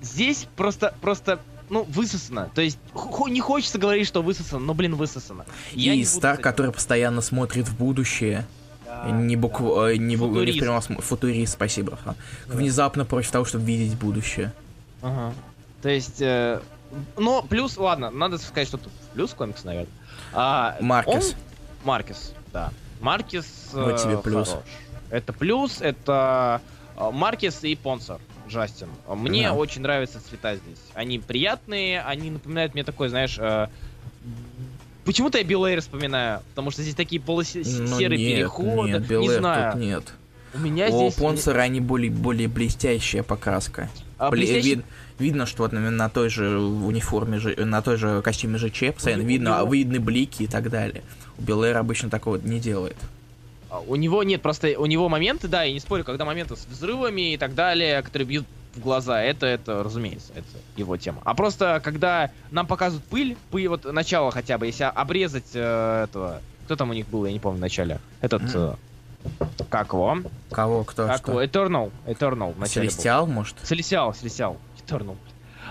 [0.00, 2.50] Здесь просто, просто, ну, высосано.
[2.54, 2.78] То есть,
[3.28, 5.44] не хочется говорить, что высосано, но, блин, высосано.
[5.72, 8.46] Я и Стар, который постоянно смотрит в будущее.
[8.86, 9.60] Да, не букв...
[9.60, 10.58] э, не, бу- не в Футурист.
[10.60, 11.02] прямом смысле.
[11.04, 11.98] Футурист, спасибо.
[12.04, 12.14] Да.
[12.46, 14.52] Внезапно против того, чтобы видеть будущее.
[15.02, 15.34] Ага.
[15.82, 16.60] То есть, э,
[17.16, 19.92] но плюс, ладно, надо сказать, что тут плюс комикс, наверное.
[20.32, 21.30] А, Маркес.
[21.30, 21.34] он-
[21.84, 22.70] Маркес, да.
[23.00, 24.48] Маркес Вот тебе э, плюс.
[24.48, 24.64] хорош.
[25.10, 26.60] Это плюс, это
[26.96, 28.88] э, Маркес и Понсор, Джастин.
[29.06, 29.54] А Мне Да.
[29.54, 30.78] очень нравятся цвета здесь.
[30.94, 33.36] Они приятные, они напоминают мне такой, знаешь...
[33.38, 33.68] э,
[35.04, 38.90] Почему-то я Белэйр вспоминаю, потому что здесь такие Ну, полусерые нет, переходы.
[38.90, 39.72] Нет, не знаю.
[39.72, 40.02] тут нет.
[40.54, 41.14] У меня У здесь...
[41.14, 43.88] Понсера они более, более блестящая покраска.
[44.18, 44.84] а, Бли- блестящий- вид-
[45.18, 48.58] видно, что вот на, на той же униформе, же- на той же костюме
[48.92, 51.02] постоянно У видно, него- а видны блики и так далее.
[51.38, 52.96] У Белэра обычно такого не делает.
[53.70, 56.66] А, У него нет, просто у него моменты, да, я не спорю, когда моменты с
[56.66, 60.46] взрывами и так далее, которые бьют в глаза, это, это, разумеется, это
[60.76, 61.20] его тема.
[61.24, 66.40] А просто, когда нам показывают пыль, пыль, вот начало хотя бы, если обрезать э, этого,
[66.64, 68.74] кто там у них был, я не помню в начале, этот, э,
[69.68, 70.18] как его,
[70.50, 71.32] Кого, кто, как что?
[71.32, 72.56] его, Eternal, Eternal.
[72.60, 73.56] Celestial, может?
[73.64, 74.56] Селестиал, Селестиал,
[74.86, 75.16] Eternal.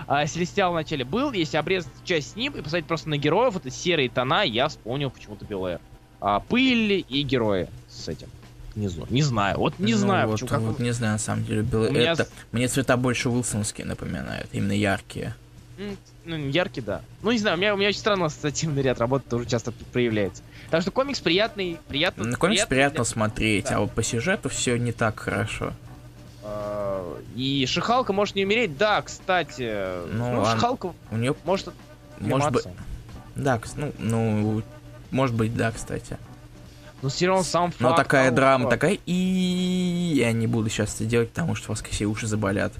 [0.06, 3.56] А Селестиал в начале был, если обрезать часть с ним и посмотреть просто на героев,
[3.56, 5.80] это серые тона, я вспомнил почему-то Белое.
[6.20, 7.68] А, пыль и герои
[7.98, 8.28] с этим.
[8.74, 9.06] внизу.
[9.10, 10.48] Не знаю, вот не Ну, знаю, вот, почему.
[10.50, 11.62] как- вот не знаю, на самом деле.
[11.62, 12.28] У меня это...
[12.52, 15.34] Мне цвета больше Уилсонские напоминают, именно яркие.
[16.24, 17.00] Ну, яркий, да.
[17.22, 20.42] Ну, не знаю, у меня, у меня очень странно ассоциативный ряд работы тоже часто проявляется.
[20.70, 22.24] Так что комикс приятный, приятно.
[22.24, 23.76] На комикс приятно для- смотреть, да.
[23.76, 25.72] а вот по сюжету все не так хорошо.
[26.44, 29.72] А, И Шихалка может не умереть, да, кстати.
[30.12, 31.70] Ну, Ну, а- Шихалка У нее, может
[32.20, 32.64] может быть,
[33.34, 34.62] да, ну, ну,
[35.10, 36.16] может быть, да, кстати.
[37.02, 40.68] Но все равно сам факт Но такая того, драма, что- такая и я не буду
[40.68, 42.72] сейчас это делать, потому что у вас все уши заболят.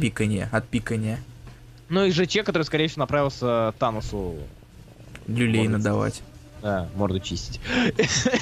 [0.00, 1.18] Пиканье, от пикания.
[1.88, 4.36] Ну и ЖЧ, который, скорее всего, направился Таносу
[5.26, 6.22] Люлей Может, надавать.
[6.62, 7.60] да, морду чистить.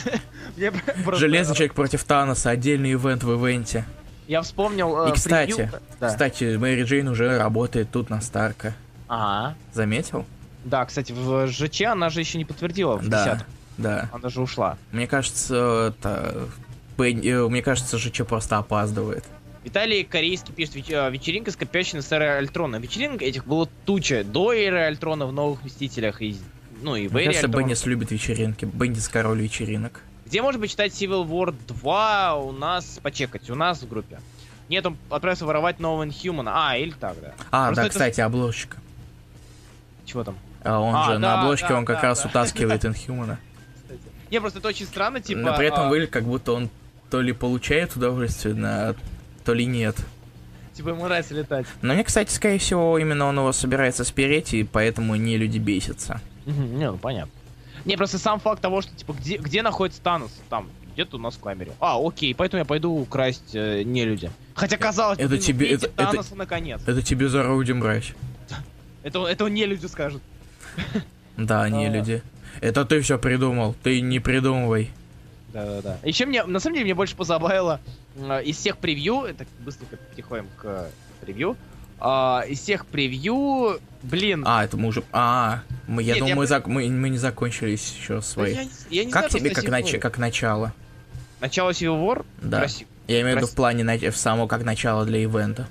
[0.56, 3.84] Железный человек против Таноса, отдельный ивент в ивенте.
[4.28, 5.06] Я вспомнил...
[5.06, 5.70] э, И, кстати.
[6.00, 6.08] Да.
[6.08, 8.74] Кстати, Мэри Джейн уже работает тут на Старка.
[9.08, 9.54] Ага.
[9.72, 10.24] Заметил?
[10.64, 13.24] Да, кстати, в ЖЧ она же еще не подтвердила в Да.
[13.24, 13.46] десятом.
[13.78, 14.08] Да.
[14.12, 14.78] Она же ушла.
[14.92, 16.48] Мне кажется, это...
[16.98, 19.24] Э, Мне кажется, ЖЧ просто опаздывает.
[19.64, 22.76] Виталий Корейский пишет «Веч- э, вечеринка с копящей с эры Альтрона.
[22.76, 26.36] Вечеринок этих было туча до эры Альтрона в Новых Мстителях и
[26.82, 27.64] ну и в Мне эре кажется, Альтрона.
[27.66, 28.64] Беннис любит вечеринки.
[28.64, 30.02] Беннис король вечеринок.
[30.26, 34.20] Где можно почитать Civil War 2 у нас, почекать, у нас в группе.
[34.68, 36.48] Нет, он отправился воровать нового Inhuman.
[36.52, 37.34] А, или так, да.
[37.50, 38.76] А, Просто да, это- кстати, обложка.
[40.04, 40.36] Чего там?
[40.64, 42.28] А он А, же на да, обложке, да, он как да, раз да.
[42.28, 43.38] утаскивает Инхьюмана.
[44.30, 45.40] Не, просто это очень странно, типа...
[45.40, 46.68] Но при этом а, выглядит, как будто он
[47.10, 48.94] то ли получает удовольствие, на...
[49.44, 49.96] то ли нет.
[50.74, 51.66] Типа ему нравится летать.
[51.82, 56.20] Но мне, кстати, скорее всего, именно он его собирается спереть, и поэтому не люди бесятся.
[56.44, 57.32] Не, ну понятно.
[57.84, 60.32] Не, просто сам факт того, что, типа, где, где находится Танос?
[60.50, 61.72] Там, где-то у нас в камере.
[61.78, 64.30] А, окей, поэтому я пойду украсть э, не люди.
[64.54, 66.80] Хотя казалось Это блин, тебе- это- это- Таноса наконец.
[66.84, 68.12] Это тебе за орудием брать.
[69.02, 70.20] Это, это не люди скажут.
[71.36, 71.90] Да, не А.
[71.90, 72.22] люди.
[72.60, 74.90] Это ты все придумал, ты не придумывай.
[75.52, 75.98] Да-да-да.
[76.04, 77.80] Еще мне, на самом деле, мне больше позабавило
[78.16, 80.88] э, из всех превью, это быстренько переходим к
[81.20, 81.56] превью,
[81.98, 85.02] а, из всех превью, блин, А, это мы уже...
[85.12, 88.54] А, мы, я Нет, думал, я мы, зак- мы, мы не закончились еще да свои.
[88.54, 90.74] я, не- я не как знаю, тебе как, нач- как начало?
[91.40, 92.26] Начало Civil War?
[92.42, 92.58] Да.
[92.60, 92.90] Красиво.
[93.08, 95.68] Я имею в виду в плане в само как начало для ивента.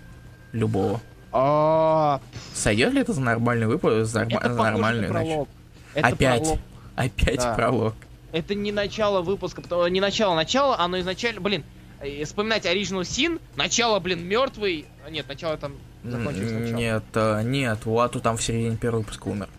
[0.51, 1.01] Любого.
[1.31, 2.21] А,
[2.53, 4.05] Сойдет ли это за нормальный выпуск?
[4.09, 5.49] За, это за нач- пролог.
[5.93, 6.41] Это Опять.
[6.41, 6.59] пролог.
[7.05, 7.53] Опять Да.
[7.53, 7.95] пролог.
[8.31, 11.63] Это не начало выпуска, потому- не начало начало, оно изначально, блин,
[12.01, 15.73] э, вспоминать Original Sin, начало, блин, мертвый, а, нет, начало там
[16.03, 16.71] закончилось.
[16.71, 19.49] Нет, э, нет, Уату там в середине первого выпуска умер.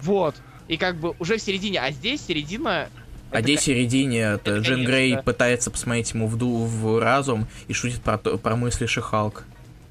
[0.00, 0.34] Вот.
[0.68, 2.88] И как бы уже в середине, а здесь середина...
[3.30, 5.22] А здесь в середине это это Джин Грей да.
[5.22, 9.44] пытается посмотреть ему в, ду- в разум и шутит про, то- про мысли Шихалк.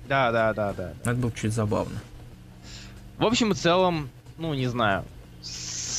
[0.07, 0.93] Да, да, да, да.
[1.01, 1.99] Это было чуть забавно.
[3.17, 5.03] В общем и целом, ну, не знаю,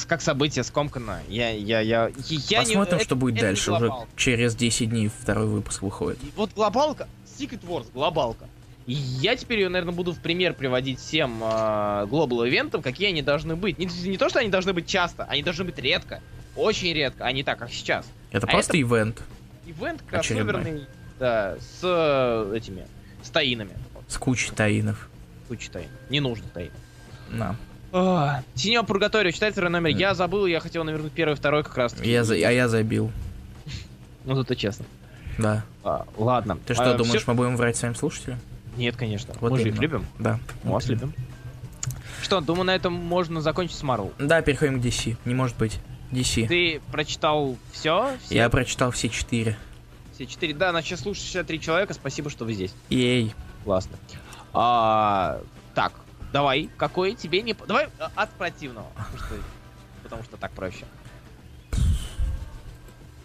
[0.09, 1.21] как событие скомкано.
[1.29, 3.73] Я, я, я, я не- Посмотрим, это- что будет это не дальше.
[3.73, 6.19] Уже через 10 дней второй выпуск выходит.
[6.23, 7.07] И Вот глобалка,
[7.39, 8.47] Secret Wars, глобалка.
[8.87, 13.21] И я теперь ее, наверное, буду в пример приводить всем э, глобал ивентам, какие они
[13.21, 13.79] должны быть.
[13.79, 16.23] Не, не то, что они должны быть часто, они должны быть редко.
[16.57, 18.07] Очень редко, а не так, как сейчас.
[18.33, 19.23] Это А просто ивент
[19.67, 20.53] Ивент Очередной.
[20.55, 20.87] кроссоверный,
[21.21, 22.87] да, с э, этими,
[23.23, 23.73] с таинами.
[24.09, 25.11] С кучей таинов.
[25.49, 25.89] куча таин.
[26.09, 26.73] Не нужно таин.
[27.31, 27.57] Да.
[27.91, 29.91] Синего Пургаторио, читать второй номер.
[29.97, 31.95] Я забыл, я хотел наверное первый, второй как раз.
[32.03, 32.34] Я за...
[32.34, 33.11] А я забил.
[34.24, 34.84] Ну, зато честно.
[35.39, 35.64] Да.
[35.84, 36.59] А, ладно.
[36.66, 38.39] Ты что, А, думаешь, мы будем врать своим слушателям?
[38.76, 39.34] Нет, конечно.
[39.41, 40.05] Вот Мы же их любим.
[40.18, 40.39] Да.
[40.64, 41.14] Мы вас любим.
[42.22, 44.12] Что, думаю, на этом можно закончить с Марвел.
[44.18, 45.16] Да, переходим к DC.
[45.24, 45.78] Не может быть.
[46.12, 46.47] DC.
[46.49, 48.16] Ты прочитал все?
[48.24, 49.57] Все, Я прочитал все четыре.
[50.14, 50.53] все четыре.
[50.55, 51.95] Да, нас сейчас слушают 63 человека.
[51.95, 52.74] Спасибо, что вы здесь.
[52.91, 53.34] Ей.
[53.64, 53.97] Классно.
[54.53, 55.41] А,
[55.74, 55.93] так,
[56.33, 56.70] давай.
[56.76, 57.55] Какой тебе не...
[57.55, 58.87] Давай а, от противного.
[58.97, 59.35] Потому что,
[60.03, 60.85] потому что так проще.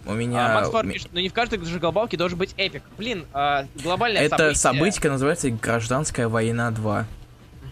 [0.05, 0.57] У меня...
[0.57, 2.83] А, Макс пишет, ну не в каждой же глобалке должен быть эпик.
[2.97, 4.55] Блин, а, глобальное Это событие...
[4.55, 7.05] событие называется «Гражданская война 2».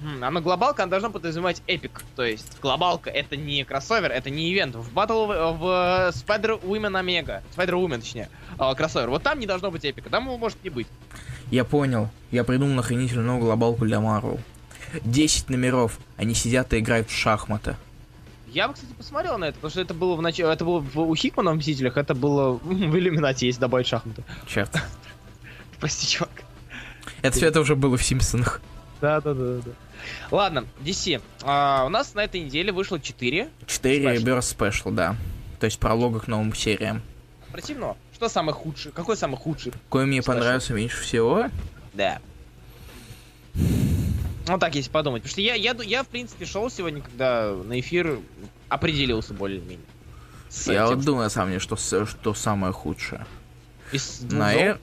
[0.01, 2.03] Мгм, Она глобалка, она должна подразумевать эпик.
[2.15, 4.75] То есть глобалка это не кроссовер, это не ивент.
[4.75, 5.63] В Battle в, в
[6.15, 9.09] Spider Woman Omega, Spider Woman точнее, а, кроссовер.
[9.09, 10.87] Вот там не должно быть эпика, там его может не быть.
[11.51, 12.09] Я понял.
[12.31, 14.39] Я придумал охренительную новую глобалку для Марвел.
[15.03, 15.99] 10 номеров.
[16.17, 17.75] Они сидят и играют в шахматы.
[18.47, 20.99] Я бы, кстати, посмотрел на это, потому что это было в начале, это было в,
[20.99, 24.23] у Хикмана в Мстителях, это было в Иллюминате, если добавить шахматы.
[24.45, 24.75] Черт.
[25.79, 26.31] Прости, чувак.
[27.21, 28.61] Это все это уже было в Симпсонах.
[28.99, 29.71] Да, да, да, да.
[30.31, 31.21] Ладно, DC.
[31.43, 33.49] А, у нас на этой неделе вышло 4.
[33.67, 34.23] 4 Special.
[34.23, 35.15] Burst Special, да.
[35.59, 37.01] То есть прологы к новым сериям.
[37.51, 37.95] Противного.
[38.13, 38.91] Что самый худший?
[38.91, 39.73] Какой самый худший?
[39.89, 40.25] Кое мне Special.
[40.25, 41.45] понравился меньше всего.
[41.93, 42.19] Да.
[44.47, 45.23] Ну так, если подумать.
[45.23, 48.19] Потому что я, я, я в принципе, шел сегодня, когда на эфир
[48.69, 49.85] определился более-менее.
[50.65, 53.25] Я этим, вот думаю, на самом деле, что, что самое худшее.
[53.91, 54.77] из На э...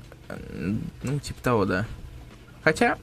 [1.02, 1.86] Ну, типа того, да.
[2.62, 2.98] Хотя,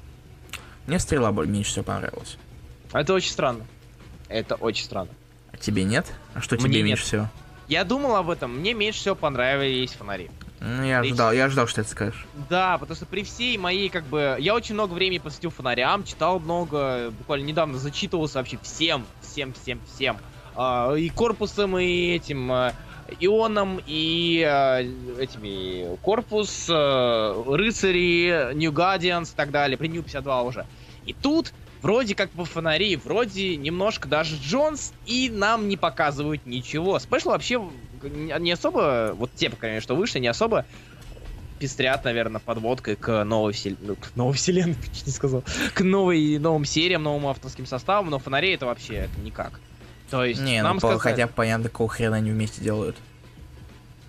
[0.87, 2.37] мне стрела меньше всего понравилась.
[2.91, 3.65] Это очень странно.
[4.27, 5.11] Это очень странно.
[5.51, 6.11] А тебе нет?
[6.33, 6.85] А что Мне тебе нет.
[6.85, 7.29] меньше всего?
[7.67, 8.59] Я думал об этом.
[8.59, 10.29] Мне меньше всего понравились фонари.
[10.67, 12.25] Ну, я ждал, я ждал, что ты скажешь.
[12.49, 16.39] Да, потому что при всей моей, как бы, я очень много времени посвятил фонарям, читал
[16.39, 20.17] много, буквально недавно зачитывался вообще всем, всем, всем, всем.
[20.55, 22.73] А, и корпусом, и этим, а,
[23.19, 24.79] ионом, и а,
[25.19, 30.65] этими, корпус, а, рыцари, New Guardians и так далее, при New 52 уже.
[31.05, 31.53] И тут
[31.83, 36.97] вроде как бы фонари, вроде немножко даже Джонс, и нам не показывают ничего.
[36.97, 37.61] Спешл вообще
[38.09, 40.65] не особо, вот те, по крайней мере, что вышли, не особо
[41.59, 45.43] пестрят, наверное, подводкой к новой вселенной, ну, к новой вселенной, чуть не сказал,
[45.73, 49.59] к новой, новым сериям, новым авторским составам, но фонари это вообще это никак.
[50.09, 52.95] То есть, Не, нам ну, сказали- хотя бы понятно, какого хрена они вместе делают.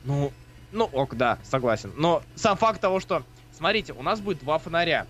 [0.05, 0.33] Ну,
[0.73, 1.93] ну, ок, да, согласен.
[1.97, 3.23] Но сам факт того, что,
[3.57, 5.07] смотрите, у нас будет два фонаря.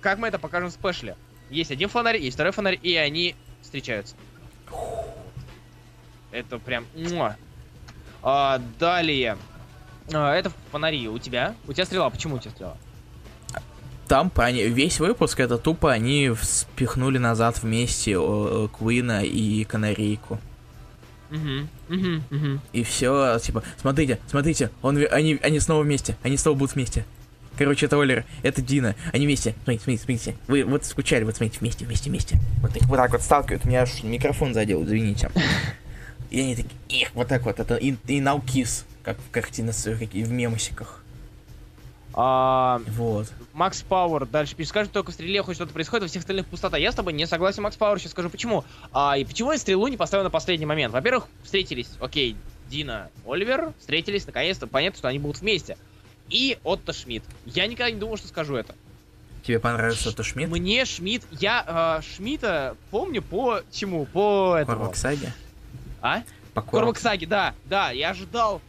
[0.00, 1.16] Как мы это покажем в спешле?
[1.50, 4.16] Есть один фонарь, есть второй фонарь, и они встречаются.
[6.30, 6.86] Это прям...
[6.94, 7.36] муа.
[8.22, 9.36] А, далее.
[10.12, 11.54] А, это фонари у тебя.
[11.66, 12.10] У тебя стрела.
[12.10, 12.76] Почему у тебя стрела?
[14.08, 20.40] Там они- весь выпуск это тупо они спихнули назад вместе э, Куина и Канарейку.
[21.30, 22.60] Угу, угу, угу.
[22.72, 27.04] И все, типа, смотрите, смотрите, он, они, они снова вместе, они снова будут вместе.
[27.58, 29.54] Короче, это Оливер, это Дина, они вместе.
[29.64, 30.36] Смотрите, смотрите, смотрите.
[30.46, 32.38] Вы вот скучали, вот смотрите, вместе, вместе, вместе.
[32.62, 35.30] Вот, их вот так вот сталкивают, у меня аж микрофон задел, извините.
[36.30, 40.30] И они такие, их, вот так вот, это и, и kiss, как в картинах, в
[40.30, 41.02] мемосиках.
[42.20, 43.32] А, Вот.
[43.52, 46.76] Макс Пауэр дальше пишет, скажет, только в стреле хоть что-то происходит, во всех остальных пустота.
[46.76, 48.64] Я с тобой не согласен, Макс Пауэр, сейчас скажу почему.
[48.92, 50.92] А, и почему я стрелу не поставил на последний момент?
[50.92, 52.36] Во-первых, встретились, окей,
[52.68, 55.76] Дина, Оливер, встретились, наконец-то, понятно, что они будут вместе.
[56.28, 57.24] И Отто Шмидт.
[57.46, 58.74] Я никогда не думал, что скажу это.
[59.44, 60.50] Тебе понравился это Шмидт?
[60.50, 64.04] Мне Шмидт, я э, Шмидта помню по чему?
[64.06, 64.78] По этому.
[64.78, 65.32] Корвак Саги?
[66.00, 66.22] А?
[66.54, 68.60] По Корвак Саги, да, да, я ожидал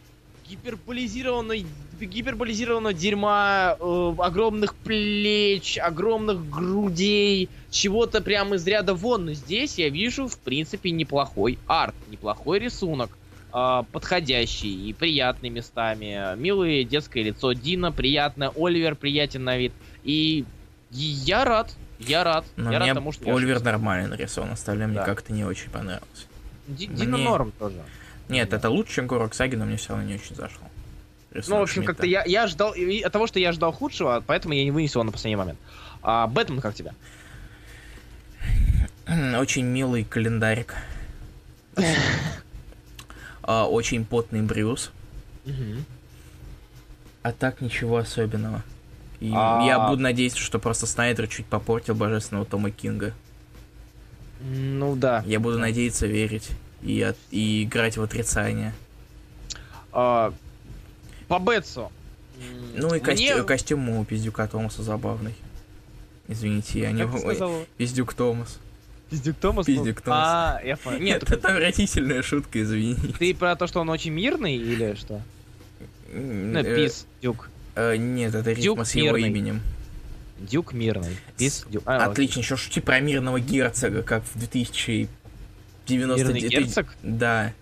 [0.48, 1.66] гиперболизированной
[2.00, 9.26] гиперболизированного дерьма, э, огромных плеч, огромных грудей, чего-то прям из ряда вон.
[9.26, 13.10] Но здесь я вижу, в принципе, неплохой арт, неплохой рисунок,
[13.52, 16.36] э, подходящий и приятный местами.
[16.36, 19.72] Милое детское лицо Дина, приятное, Оливер приятен на вид.
[20.02, 20.44] И
[20.90, 22.46] я рад, я рад.
[22.56, 25.04] Но я мне рад тому, что Оливер нормально нарисован, остальное мне Да.
[25.04, 26.26] как-то не очень понравилось.
[26.68, 27.82] Ди- Дина мне- норм тоже.
[28.28, 28.56] Нет, Да.
[28.58, 30.66] это лучше, чем Корвак Саги, но мне все равно не очень зашло.
[31.32, 34.54] Ну, в общем, как-то я, я ожидал, и от того, что я ожидал худшего, поэтому
[34.54, 35.58] я не вынес его на последний момент.
[36.02, 36.92] А Бэтмен как тебя?
[39.38, 40.74] Очень милый календарик.
[43.42, 44.92] А, Очень потный Брюс.
[47.22, 48.62] А так ничего особенного.
[49.18, 53.12] И А- я буду надеяться, что просто Снайдер чуть попортил божественного Тома Кинга.
[54.42, 55.22] Ну да.
[55.26, 56.48] Я буду надеяться, верить
[56.82, 58.72] и, от- и играть в отрицание.
[59.92, 60.32] А,
[61.28, 61.90] по Бетсу.
[62.74, 65.34] Ну и костю- мне- костюм у пиздюка Томаса забавный.
[66.28, 67.04] Извините, я не...
[67.04, 67.66] Ой?
[67.76, 68.58] Пиздюк Томас.
[69.10, 69.66] Пиздюк Томас?
[69.66, 70.24] Пиздюк Томас.
[70.26, 71.00] А, я понял.
[71.00, 72.94] Нет, это отвратительная шутка, извини.
[73.18, 75.20] ты про то, что он очень мирный или что?
[76.12, 77.50] Ну, Э, Пис, Дюк.
[77.74, 79.60] э, Нет, это рифма с его именем.
[80.40, 81.16] Дюк мирный.
[81.36, 81.82] Пис, Дюк.
[81.86, 85.08] А, Отлично, еще шути про мирного герцога, как в 2090...
[85.88, 86.86] Мирный герцог?
[87.02, 87.52] Да.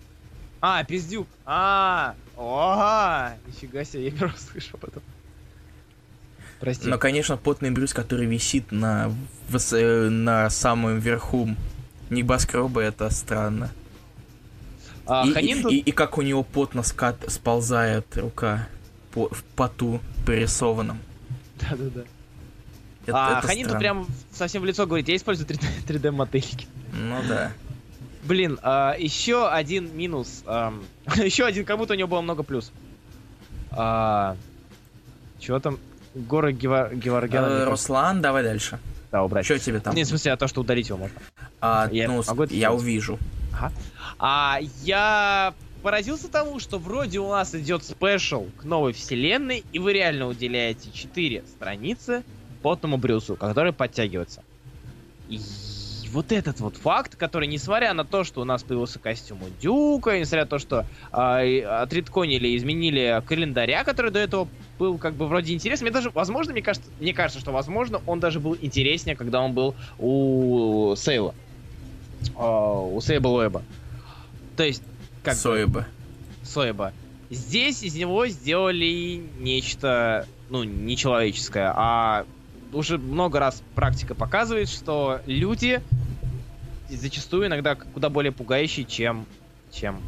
[0.61, 1.27] А, пиздюк.
[1.45, 3.37] А, ага.
[3.47, 5.03] Нифига себе, я первый раз слышу об этом.
[6.59, 6.87] Прости.
[6.89, 9.11] Но, конечно, потный Брюс, который висит на,
[9.71, 11.49] э, на самом верху
[12.09, 13.71] небоскреба, это странно.
[15.05, 18.67] А, и, Ханин и- тут- и- и как у него потно скат сползает рука
[19.11, 20.99] по- в поту порисованном.
[21.61, 22.01] Да-да-да.
[23.05, 26.67] Это, а это Ханин тут прям совсем в лицо говорит, я использую 3D, модельки.
[26.93, 27.51] Ну да.
[28.23, 30.43] Блин, а, еще один минус.
[30.45, 30.83] ам,
[31.15, 32.71] еще один, как будто у него было много плюс.
[33.71, 34.35] А,
[35.39, 35.79] чего там?
[36.15, 36.89] Горы Гева-
[37.29, 38.79] кажется, Руслан, давай дальше.
[39.11, 39.45] Да, убрать.
[39.45, 39.95] Что тебе там?
[39.95, 41.17] Не, в смысле, а то, что удалить его можно.
[41.61, 42.81] А, я ну, могу я сделать?
[42.81, 43.19] увижу.
[44.19, 49.93] А я поразился тому, что вроде у нас идет спешл к новой вселенной, и вы
[49.93, 52.23] реально уделяете 4 страницы
[52.61, 54.43] потному Брюсу, который подтягивается.
[55.29, 55.39] И
[56.11, 60.19] вот этот вот факт, который, несмотря на то, что у нас появился костюм у Дюка,
[60.19, 64.47] несмотря на то, что э, отредконили, изменили календаря, который до этого
[64.77, 68.19] был как бы вроде интересный, мне даже, возможно, мне кажется, мне кажется, что, возможно, он
[68.19, 71.35] даже был интереснее, когда он был у Сейла.
[72.35, 73.63] Э, у Сейбла Уэба.
[74.57, 74.83] То есть,
[75.23, 75.85] как Соеба.
[76.43, 76.93] Соеба.
[77.29, 82.25] Здесь из него сделали нечто, ну, нечеловеческое, а
[82.73, 85.81] уже много раз практика показывает, что люди
[86.89, 89.25] зачастую иногда куда более пугающие, чем...
[89.71, 90.01] чем...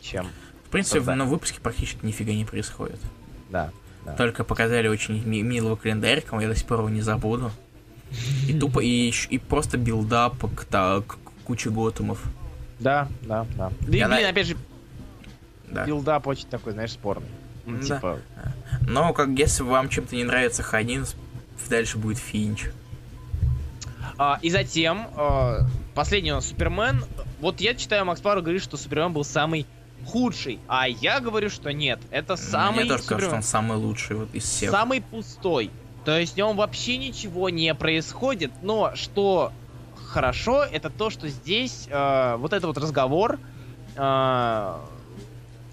[0.00, 0.28] чем...
[0.64, 1.14] В принципе, да.
[1.14, 2.98] на выпуске практически нифига не происходит.
[3.50, 3.70] Да.
[4.04, 4.14] да.
[4.14, 7.50] Только показали очень ми- милого календарика, я до сих пор его не забуду.
[8.46, 12.22] И тупо, и, и просто билдап к, к, к куче готумов.
[12.78, 13.70] Да, да, да.
[13.80, 14.28] Да и, блин, на...
[14.28, 14.56] опять же,
[15.68, 15.86] да.
[15.86, 17.28] билдап очень такой, знаешь, спорный.
[17.64, 17.82] Ну, да.
[17.82, 18.18] типа...
[18.82, 21.06] Но, как если вам чем-то не нравится Ханин,
[21.68, 22.66] дальше будет Финч.
[24.18, 27.04] А, и затем, а, последний у нас Супермен.
[27.40, 29.66] Вот я читаю, Макс Пару говорит, что Супермен был самый
[30.06, 32.80] худший, а я говорю, что нет, это самый...
[32.80, 33.18] Мне тоже Супермен.
[33.18, 34.70] кажется, он самый лучший вот из всех.
[34.70, 35.70] Самый пустой.
[36.04, 39.52] То есть в нем вообще ничего не происходит, но что
[40.06, 43.40] хорошо, это то, что здесь э, вот этот вот разговор,
[43.96, 44.74] э,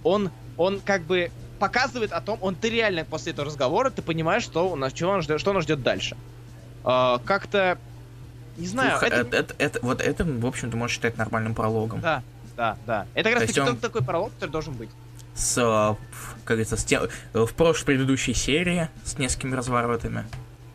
[0.04, 1.32] он, он как бы
[1.64, 5.16] показывает о том, он ты реально после этого разговора ты понимаешь, что у нас что
[5.16, 6.18] нас ждет, что нас ждет дальше.
[6.84, 7.78] Э, как-то
[8.58, 9.00] не знаю.
[9.00, 9.16] Слух, это...
[9.16, 12.02] Это, это, это, вот это, в общем, ты можешь считать нормальным прологом.
[12.02, 12.22] Да,
[12.58, 13.06] да, да.
[13.14, 13.78] Это как раз таки он...
[13.78, 14.90] такой пролог, который должен быть.
[15.36, 20.26] С, как говорится, с тем, в прошлой предыдущей серии с несколькими разворотами.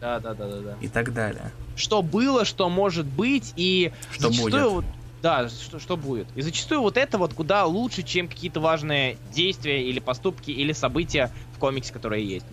[0.01, 0.77] Да, да, да, да, да.
[0.81, 1.51] И так далее.
[1.77, 4.63] Что было, что может быть, и что будет.
[4.63, 4.85] Вот,
[5.23, 6.27] да, что, что будет.
[6.35, 11.31] И зачастую вот это вот куда лучше, чем какие-то важные действия или поступки или события
[11.55, 12.47] в комиксе, которые есть.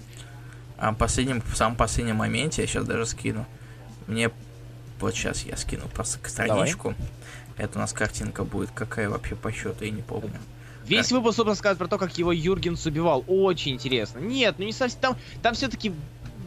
[0.77, 3.45] А в последнем, в самом последнем моменте, я сейчас даже скину,
[4.07, 4.31] мне
[4.99, 6.95] вот сейчас я скину просто страничку.
[6.97, 7.11] Давай.
[7.57, 8.71] Это у нас картинка будет.
[8.71, 10.37] Какая вообще по счету, я не помню.
[10.85, 11.17] Весь как...
[11.19, 13.23] выпуск, собственно, сказать про то, как его Юргенс убивал.
[13.27, 14.19] Очень интересно.
[14.19, 14.99] Нет, ну не совсем.
[14.99, 15.93] Там, там все-таки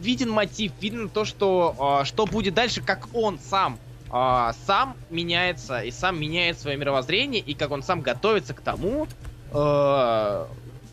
[0.01, 3.77] виден мотив, видно то, что, э, что будет дальше, как он сам
[4.11, 9.07] э, сам меняется и сам меняет свое мировоззрение, и как он сам готовится к тому,
[9.51, 10.45] э,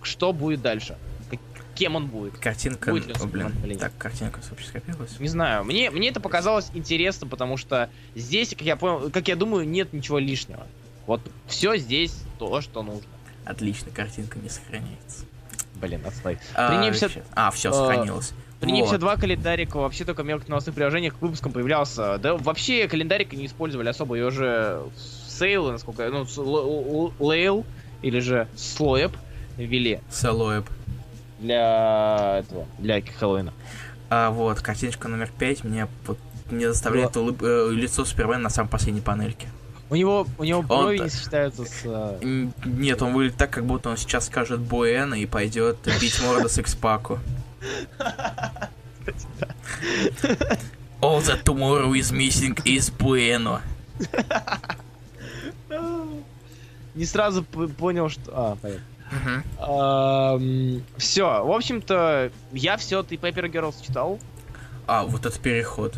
[0.03, 0.97] что будет дальше.
[1.75, 2.39] Кем он будет.
[2.39, 5.21] Картинка, будет ли он, блин, блин, так, картинка вообще скопилась?
[5.21, 9.37] Не знаю, мне, мне это показалось интересно, потому что здесь, как я понял, как я
[9.37, 10.67] думаю, нет ничего лишнего.
[11.07, 13.11] Вот все здесь то, что нужно.
[13.45, 15.27] Отлично, картинка не сохраняется.
[15.75, 16.39] Блин, отстой.
[16.55, 16.83] А.
[17.35, 18.33] А, все, сохранилось.
[18.61, 22.18] При ней все два календарика вообще только в мелких новостных приложениях к выпускам появлялся.
[22.18, 24.82] Да вообще календарика не использовали особо, ее уже
[25.28, 27.66] сейл, насколько ну, лейл
[28.02, 29.12] или же слоеп
[29.57, 30.00] ввели.
[30.11, 30.64] Слоеп.
[31.38, 33.52] Для этого, для Хэллоуина.
[34.09, 36.18] А вот, картиночка номер пять мне вот
[36.50, 37.22] не заставляет Но...
[37.22, 37.42] улыб...
[37.42, 39.48] э, лицо Супермена на самой последней панельке.
[39.90, 41.04] У него, у него брови он...
[41.04, 41.82] не сочетаются с...
[41.84, 46.48] Э, нет, он выглядит так, как будто он сейчас скажет Буэна и пойдет бить морду
[46.48, 47.18] с Экспаку.
[51.01, 53.61] All that tomorrow is missing is bueno.
[56.95, 58.23] Не сразу понял, что...
[58.33, 58.85] А, понятно.
[59.09, 60.83] Uh-huh.
[60.97, 64.19] все, в общем-то, я все, ты Paper Girls читал?
[64.87, 65.95] А, вот этот переход.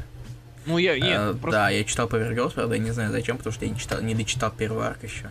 [0.66, 1.58] Ну, я, нет, uh, просто...
[1.58, 4.02] Да, я читал Paper Girls, правда, я не знаю зачем, потому что я не, читал,
[4.02, 5.30] не дочитал первый арк еще.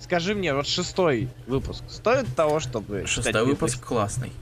[0.00, 4.32] Скажи мне, вот шестой выпуск стоит того, чтобы Шестой выпуск классный.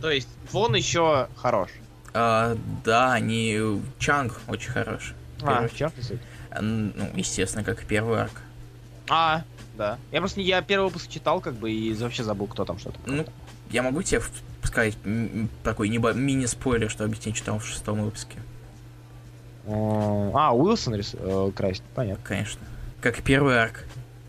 [0.00, 1.70] То есть вон еще хорош.
[2.14, 5.14] А, да, они Чанг очень хорош.
[5.42, 5.94] А, Чанг,
[6.60, 8.42] Ну, естественно, как первый арк.
[9.08, 9.42] А,
[9.76, 9.98] да.
[10.10, 12.98] Я просто я первый выпуск читал, как бы, и вообще забыл, кто там что-то.
[13.06, 13.24] Ну,
[13.70, 14.20] я могу тебе
[14.62, 14.96] сказать
[15.62, 18.38] такой мини-спойлер, что объяснить, что там в шестом выпуске.
[19.66, 21.14] А, Уилсон рис...
[21.18, 22.24] Э, красит, понятно.
[22.24, 22.60] Конечно.
[23.00, 23.84] Как первый арк.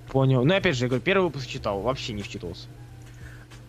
[0.10, 0.46] Понял.
[0.46, 2.68] Ну, опять же, я говорю, первый выпуск читал, вообще не вчитывался.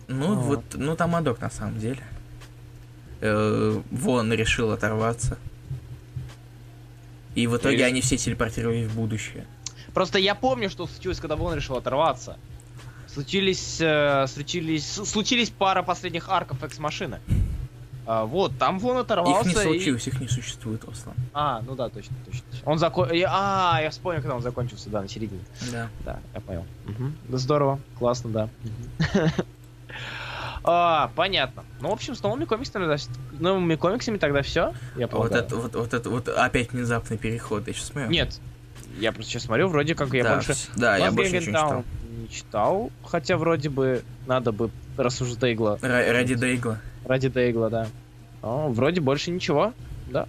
[0.09, 0.35] Ну, а.
[0.35, 2.03] вот, ну там адок на самом деле.
[3.21, 5.39] Э, Вон решил оторваться.
[7.35, 7.87] И в итоге Реш...
[7.87, 9.47] они все телепортировались в будущее.
[9.93, 12.37] Просто я помню, что случилось, когда Вон решил оторваться.
[13.07, 17.21] Случились, э, случились, случились пара последних арков экс-машины.
[18.07, 19.49] А, вот, там Вон оторвался.
[19.49, 20.11] Их не случилось, и...
[20.11, 21.15] их не существует, Руслан.
[21.33, 22.43] А, ну да, точно, точно.
[22.65, 23.09] Он закон...
[23.11, 25.41] А, я вспомнил, когда он закончился, да, на середине.
[25.73, 25.89] Да.
[26.05, 26.67] Да, я понял.
[26.87, 27.13] Угу.
[27.29, 28.49] Да здорово, классно, да.
[28.65, 29.31] Угу.
[30.67, 31.65] А, понятно.
[31.81, 32.97] Ну, в общем, с новыми комиксами, тогда,
[33.39, 34.73] новыми комиксами тогда все.
[34.97, 38.11] Я вот это, вот, вот это, вот опять внезапный переход, я сейчас смотрю.
[38.11, 38.41] Нет,
[38.99, 40.55] Я просто сейчас смотрю, вроде как я да, больше...
[40.77, 41.85] да, я Last больше Dragon ничего не читал.
[42.17, 46.79] Не читал, хотя вроде бы надо бы, раз уж Дейгла, Ра- ради Дейгла.
[47.05, 47.87] ради Дейгла, да.
[48.41, 49.75] О, вроде больше ничего,
[50.07, 50.27] да.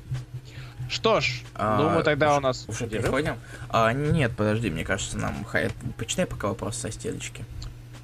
[0.90, 3.36] Что ж, А, думаю, тогда уж- у нас Уже переходим?
[3.70, 5.44] А, нет, подожди, мне кажется, нам...
[5.46, 5.70] Хай...
[5.98, 7.44] Почитай пока вопрос со стеночки.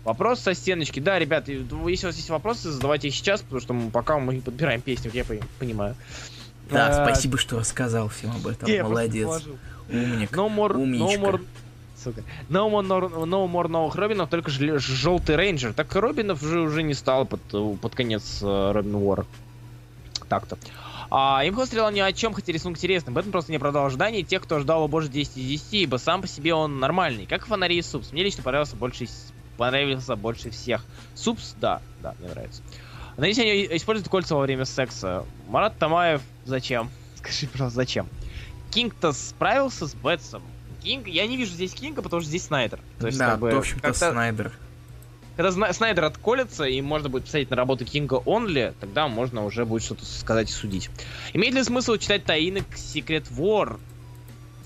[0.04, 1.00] Вопрос со стеночки.
[1.00, 4.18] Да, ребят, ну, если у вас есть вопросы, задавайте их сейчас, потому что мы, пока
[4.18, 5.96] мы подбираем песню, я по- понимаю.
[6.72, 8.68] Да, А, спасибо, что рассказал всем об этом.
[8.70, 9.26] я Молодец.
[9.28, 9.58] положил.
[9.90, 10.32] Умник.
[10.32, 11.22] No more, no Умничка.
[11.22, 11.46] more,
[12.02, 12.22] сука.
[12.50, 15.74] No more, no, no more новых Робинов, только желтый рейнджер.
[15.74, 17.42] Так Робинов же уже не стало под,
[17.80, 19.26] под конец э, Робин Уор.
[20.30, 20.58] Так-то.
[21.10, 23.12] А, Имхо стрела ни о чем, хотя рисунок интересный.
[23.14, 26.22] Бэтмен просто не оправдал ожиданий тех, кто ждал его больше 10 из 10, ибо сам
[26.22, 27.26] по себе он нормальный.
[27.26, 28.14] Как и фонари и Супс.
[28.14, 30.84] Мне лично понравился больше, из- понравился больше всех.
[31.14, 32.64] Супс, да, да, мне нравится.
[33.16, 35.24] Надеюсь, они используют кольца во время секса.
[35.48, 36.90] Марат Тамаев, зачем?
[37.18, 38.08] Скажи, пожалуйста, зачем?
[38.72, 40.42] Кинг-то справился с Бэтсом.
[40.82, 42.80] Кинг, я не вижу здесь Кинга, потому что здесь Снайдер.
[43.00, 44.52] То есть, да, как бы, в общем-то, как-то- Снайдер.
[45.38, 49.84] когда Снайдер отколется и можно будет посмотреть на работу Кинга Онли, тогда можно уже будет
[49.84, 50.90] что-то сказать и судить.
[51.34, 53.80] Имеет ли смысл читать таины к Secret War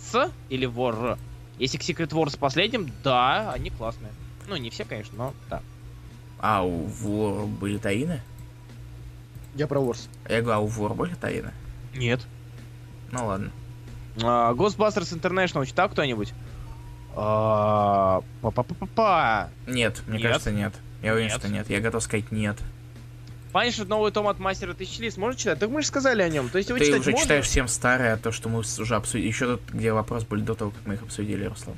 [0.10, 1.20] с или War?
[1.60, 4.14] Если к Secret War с последним, да, они классные.
[4.48, 5.62] Ну, не все, конечно, но да.
[6.39, 8.22] А, у Вор были таины?
[9.56, 10.08] Я про Wars.
[10.30, 11.52] Я говорю, а у Вор были таины?
[11.96, 12.22] Нет.
[13.12, 13.52] Ну ладно.
[14.22, 16.34] А, Ghostbusters International читал кто-нибудь?
[17.16, 19.50] А, Па-па-па-па.
[19.68, 20.28] Нет, мне Нет.
[20.28, 20.74] кажется, нет.
[21.02, 21.39] Я уверен, Нет.
[21.39, 21.70] что нет.
[21.70, 22.58] Я готов сказать нет.
[23.52, 25.60] Панишер новый том от Мастера Тысячи Лист можно читать?
[25.60, 26.50] Так мы же сказали о нем.
[26.50, 27.24] То есть его Ты читать уже можно?
[27.24, 29.28] читаешь всем старое, то, что мы уже обсудили.
[29.28, 31.76] Еще тут, где вопрос были до того, как мы их обсудили, Руслан.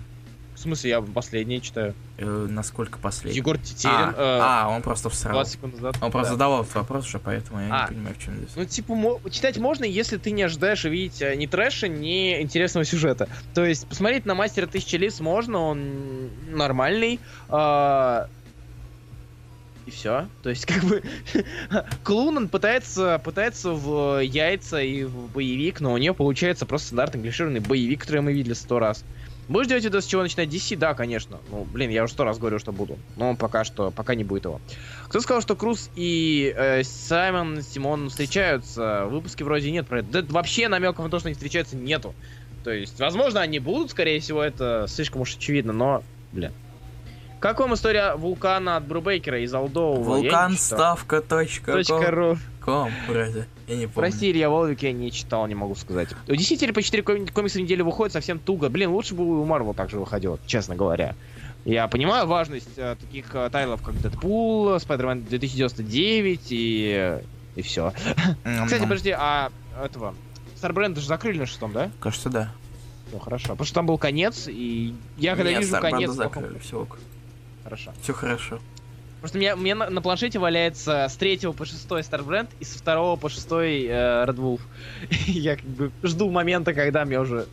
[0.58, 1.94] В смысле, я последний читаю.
[2.18, 3.38] Э, насколько последний?
[3.38, 3.94] Егор Тетерин.
[3.96, 5.36] а, э, а, он просто всрал.
[5.36, 5.98] 20 секунд назад.
[6.02, 6.34] Он просто Да.
[6.34, 7.82] задавал этот вопрос уже, поэтому я А.
[7.84, 8.50] не понимаю, в чем здесь.
[8.56, 13.30] Ну, типа, читать можно, если ты не ожидаешь увидеть э, ни трэша, ни интересного сюжета.
[13.54, 17.20] То есть, посмотреть на Мастера Тысячи Лиц можно, он нормальный.
[17.50, 18.28] а,
[19.86, 20.28] И все.
[20.42, 21.04] То есть, как бы,
[22.04, 27.60] Клунан пытается, пытается в яйца и в боевик, но у нее получается просто стандартный клишированный
[27.60, 29.06] боевик, который мы видели сто раз.
[29.50, 30.76] Будешь делать видос, с чего начинать DC?
[30.76, 31.40] Да, конечно.
[31.50, 32.98] Ну, блин, я уже сто раз говорю, что буду.
[33.16, 34.60] Но пока что, пока не будет его.
[35.08, 39.06] Кто сказал, что Круз и э, Саймон Симон встречаются?
[39.06, 40.22] В выпуске вроде нет про это.
[40.22, 42.14] Да вообще намеков на то, что они встречаются, нету.
[42.64, 46.52] То есть, возможно, они будут, скорее всего, это слишком уж очевидно, но, блин.
[47.40, 50.04] Как вам история вулкана от Брубейкера из не читал.
[50.04, 52.38] Вулканставка.точка Точка ру.
[52.64, 53.48] ком, вроде.
[53.68, 53.94] Я не помню.
[53.94, 56.10] Прости, Илья Волвик, я не читал, не могу сказать.
[56.28, 56.34] У
[56.74, 58.70] по 4 коми- комикса в неделю выходит совсем туго.
[58.70, 61.16] Блин, лучше бы у Марвел также выходило, честно говоря.
[61.64, 67.18] Я понимаю важность э, таких э, тайлов, как Дэдпул, Спайдермен 2099 и...
[67.56, 67.94] и все.
[68.46, 69.52] М, Кстати, подожди, а
[69.84, 70.16] этого...
[70.56, 71.92] Старбренда же закрыли на шестом, да?
[72.00, 72.52] Кажется, да.
[73.12, 73.50] Ну, хорошо.
[73.50, 76.10] Потому что там был конец, и я когда Нет, вижу конец...
[76.12, 76.98] закрыли, все ок.
[77.68, 77.92] Хорошо.
[78.02, 78.60] Все хорошо.
[79.20, 82.64] Просто у меня, у меня на, на планшете валяется с 3 по 6 Старбренд и
[82.64, 84.62] с 2 по 6 э, Red Wolf.
[85.28, 87.46] Я как бы жду момента, когда меня уже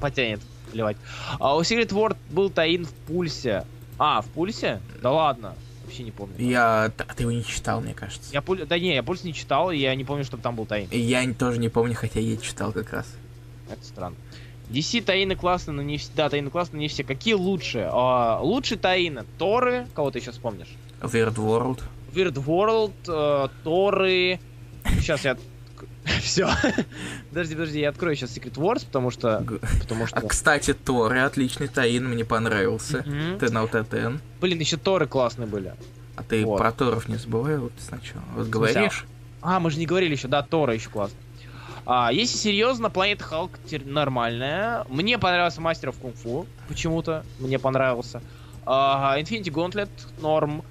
[0.00, 0.40] потянет
[0.70, 0.96] плевать.
[1.40, 3.64] А у Secret World был таин в пульсе.
[3.98, 4.80] А, в пульсе?
[5.02, 5.56] Да ладно.
[5.84, 6.36] Вообще не помню.
[6.38, 6.84] Я...
[6.84, 8.32] А ты его не читал, мне кажется.
[8.32, 8.64] Я пуль...
[8.66, 10.88] Да не, я пульс не читал, и я не помню, чтобы там был таин.
[10.92, 13.06] Я тоже не помню, хотя я читал как раз.
[13.68, 14.16] Это странно.
[14.70, 16.10] DC таины классные, но не все.
[16.16, 17.04] Да, таины классные, но не все.
[17.04, 17.88] Какие лучше?
[17.90, 19.24] А, лучше таины.
[19.38, 19.86] Торы.
[19.94, 20.68] Кого ты еще вспомнишь?
[21.00, 21.82] Weird World.
[22.12, 24.40] Weird World, э, Торы.
[25.00, 25.36] Сейчас я...
[26.22, 26.48] Все.
[27.28, 29.44] подожди, подожди, я открою сейчас Secret Wars, потому что...
[29.80, 30.16] Потому что...
[30.16, 33.04] А, кстати, Торы, отличный таин, мне понравился.
[33.40, 34.18] На УТТН.
[34.40, 35.74] Блин, еще Торы классные были.
[36.16, 36.58] А ты Вот.
[36.58, 38.24] про Торов не забывай вот сначала.
[38.34, 39.04] Вот говоришь?
[39.42, 41.16] А, мы же не говорили еще, да, Тора еще классно.
[41.86, 42.88] А, если серьезно,
[43.30, 44.84] Hulk тер- нормальная.
[44.88, 46.46] Мне понравился Мастер в Кунг-Фу.
[46.68, 48.20] Почему-то мне понравился.
[48.64, 49.88] А, Infinity Gauntlet
[50.20, 50.62] норм.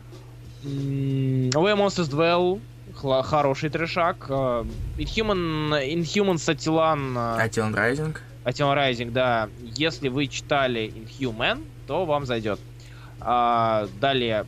[0.63, 2.59] Where Monsters Dwell
[3.23, 4.25] хороший трешак.
[4.29, 4.65] А,
[4.97, 8.21] Inhuman, Inhuman Satilan Атилан Райзинг.
[8.43, 9.49] Атион Rising, да.
[9.63, 12.59] Если вы читали Inhuman, то вам зайдет.
[13.19, 14.45] А, далее,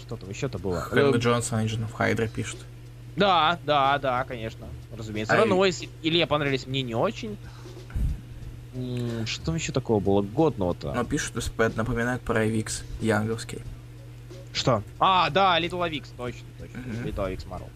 [0.00, 0.80] что там еще-то было?
[0.80, 2.58] Хэнк Э, Джонсон, Agent of Hydra пишет.
[3.16, 5.34] Да, да, да, конечно, разумеется.
[5.34, 7.36] А Runaways Илье понравились мне не очень.
[9.26, 10.94] Что там еще такого было годного-то?
[10.94, 13.60] Но пишут, что напоминает про Викс Янговский.
[14.54, 14.82] Что?
[14.98, 16.78] А, да, Little Avix, точно, точно.
[16.78, 17.06] Мгм.
[17.06, 17.70] Little Avix Marvel.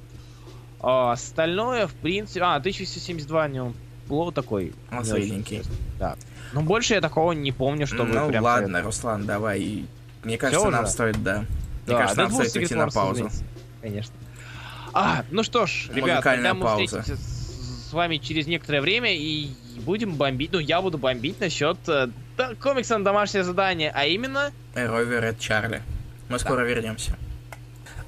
[0.81, 2.41] А, остальное, в принципе...
[2.43, 3.75] А, 1772 не он
[4.09, 4.73] был такой.
[4.91, 5.63] Он средненький.
[5.99, 6.17] Да.
[6.53, 8.43] Но больше я такого не помню, чтобы ну прям...
[8.43, 9.87] ладно, Руслан, давай.
[10.23, 10.93] Мне кажется, нам уже?
[10.93, 11.39] стоит, да.
[11.39, 11.47] Мне
[11.87, 13.31] Да, кажется, нам стоит уйти на паузу.
[13.81, 14.15] Конечно.
[14.99, 17.03] А, ну что ж, ребят, когда мы пауза.
[17.03, 19.51] встретимся с, вами через некоторое время и
[19.85, 24.53] будем бомбить, ну, я буду бомбить насчет э, да, комикса на домашнее задание, а именно...
[24.75, 25.83] Ровер это Чарли.
[26.31, 27.17] Мы скоро вернемся.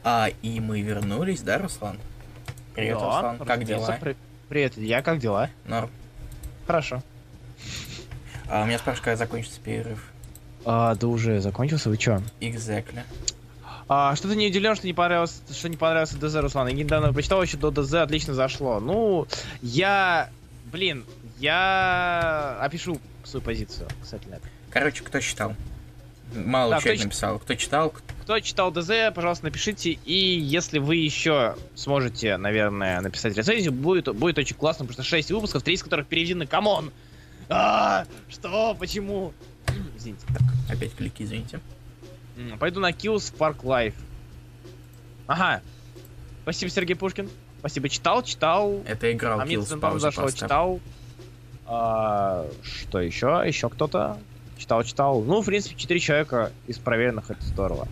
[0.02, 1.98] А, и мы вернулись, да, Руслан?
[2.74, 3.98] Привет, Да, Руслан, как дела?
[4.00, 4.16] при-
[4.48, 5.50] Привет, я как дела?
[5.66, 5.90] Норм.
[6.66, 7.02] Хорошо.
[8.48, 10.02] А, у меня спрашивают, когда закончится перерыв.
[10.64, 12.22] А, да уже закончился, вы чё?
[12.40, 13.02] Exactly.
[13.88, 16.68] А, что-то не удивлен, что не понравилось, что не понравился ДЗ, Руслан.
[16.68, 18.80] Я недавно прочитал, еще до ДЗ отлично зашло.
[18.80, 19.26] Ну,
[19.62, 20.30] я...
[20.70, 21.06] Блин,
[21.38, 24.26] я опишу свою позицию, кстати.
[24.70, 25.54] Короче, кто читал?
[26.34, 27.38] Мало Да, человек кто написал.
[27.38, 29.92] Кто читал, Кто читал ДЗ, пожалуйста, напишите.
[30.04, 35.30] И если вы еще сможете, наверное, написать рецензию, будет, будет очень классно, потому что 6
[35.30, 36.46] выпусков, 3 из которых переведены.
[36.46, 36.92] Come on!
[37.48, 38.76] А, что?
[38.78, 39.32] Почему?
[39.96, 40.26] Извините.
[40.68, 41.60] опять клики, извините.
[42.58, 43.94] Пойду на Kills Park Life.
[45.26, 45.60] Ага.
[46.42, 47.28] Спасибо, Сергей Пушкин.
[47.60, 48.82] Спасибо, читал, читал.
[48.86, 50.38] Это играл А Kills зашло, просто.
[50.40, 50.80] читал.
[51.66, 53.42] А, что еще?
[53.44, 54.18] Еще кто-то?
[54.56, 55.22] Читал, читал.
[55.22, 57.88] Ну, в принципе, четыре человека из проверенных, это здорово.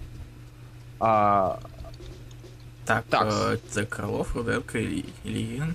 [0.99, 1.61] А,
[2.87, 3.29] Так, Так.
[3.75, 5.75] э, Крылов, Руденко или Ильин.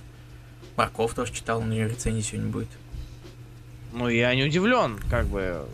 [0.76, 2.68] Марков тоже читал, у нее рецензии сегодня будет.
[3.92, 5.64] ну, я не удивлен, как бы.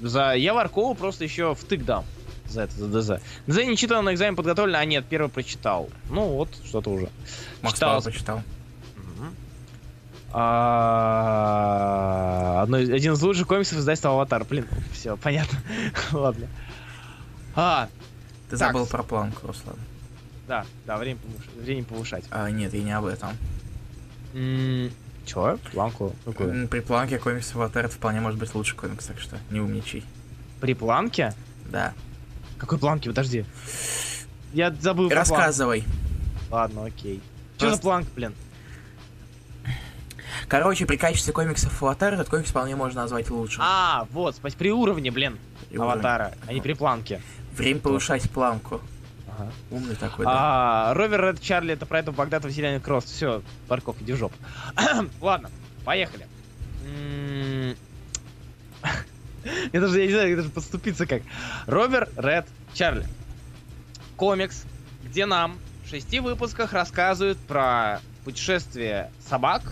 [0.00, 0.34] За...
[0.34, 2.04] Я Варкову просто еще втык дам
[2.52, 3.20] за это, за ДЗ.
[3.46, 5.88] ДЗ не читал на экзамен подготовлен, а нет, первый прочитал.
[6.10, 7.08] Ну, вот, что-то уже.
[7.62, 7.88] Макс Читал.
[7.90, 8.42] Павлов почитал.
[8.96, 9.34] Мгм.
[11.22, 14.44] А, одно один из лучших комиксов издательства Аватар.
[14.44, 15.58] Блин, все, понятно.
[16.12, 16.46] Ладно.
[17.54, 17.88] А,
[18.50, 18.68] Ты Так.
[18.68, 19.76] забыл про планку, Руслан.
[20.48, 22.24] да, да, время, повыш- время повышать.
[22.30, 23.30] А, нет, я не об этом.
[24.34, 24.90] М,
[25.26, 25.58] Чё?
[25.72, 26.14] Планку?
[26.24, 26.66] Какую?
[26.68, 30.02] При планке комикс Аватар это вполне может быть лучший комикс, так что не умничай.
[30.60, 31.32] При планке?
[31.70, 31.92] Да.
[32.62, 33.08] Какой планке?
[33.10, 33.44] Подожди.
[34.52, 35.08] Я забыл.
[35.08, 35.82] Рассказывай.
[36.48, 37.20] Ладно, окей.
[37.56, 38.34] Что за планка, блин?
[40.46, 43.62] Короче, при качестве комиксов Аватар этот комикс вполне можно назвать лучшим.
[43.66, 45.38] А, вот, при уровне, блин,
[45.70, 45.92] И уровень.
[45.94, 47.20] аватара, а не при планке.
[47.56, 48.80] Время повышать планку.
[49.26, 49.50] Ага.
[49.72, 50.90] Умный такой, да.
[50.90, 53.06] А, Ровер Ред Чарли это про это Багдад Василиан Кросс.
[53.06, 54.36] Все, Барков, иди в жопу.
[55.20, 55.50] Ладно,
[55.84, 56.28] поехали.
[59.72, 61.22] Я даже я не знаю, даже подступиться как.
[61.66, 63.06] Ровер Ред Чарли.
[64.16, 64.64] Комикс,
[65.04, 69.62] где нам в шести выпусках рассказывают про путешествие собак,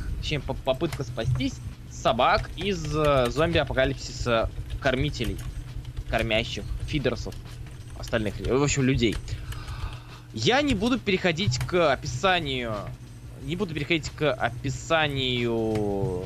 [0.46, 1.54] по- попытка спастись
[1.90, 4.50] собак из э, зомби-апокалипсиса
[4.80, 5.38] кормителей,
[6.08, 7.34] кормящих, фидерсов,
[7.98, 9.16] остальных, в общем, людей.
[10.32, 12.74] Я не буду переходить к описанию,
[13.42, 16.24] не буду переходить к описанию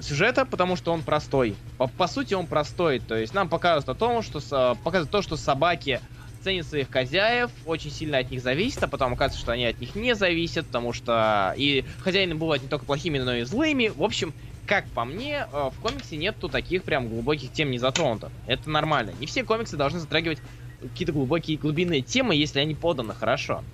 [0.00, 1.56] сюжета, потому что он простой.
[1.76, 3.00] По, по сути, он простой.
[3.00, 6.00] То есть нам показывают о том, что со- показывают то, что собаки
[6.40, 9.94] ценят своих хозяев, очень сильно от них зависит, а потом оказывается, что они от них
[9.94, 13.88] не зависят, потому что и хозяины бывают не только плохими, но и злыми.
[13.88, 14.34] В общем,
[14.64, 18.32] как по мне, э, в комиксе нету таких прям глубоких тем не затронутых.
[18.44, 19.10] Это нормально.
[19.10, 20.42] Не все комиксы должны затрагивать
[20.80, 23.64] какие-то глубокие глубинные темы, если они поданы хорошо.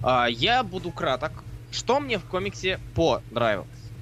[0.00, 1.44] А, Я буду краток.
[1.70, 3.92] Что мне в комиксе понравилось?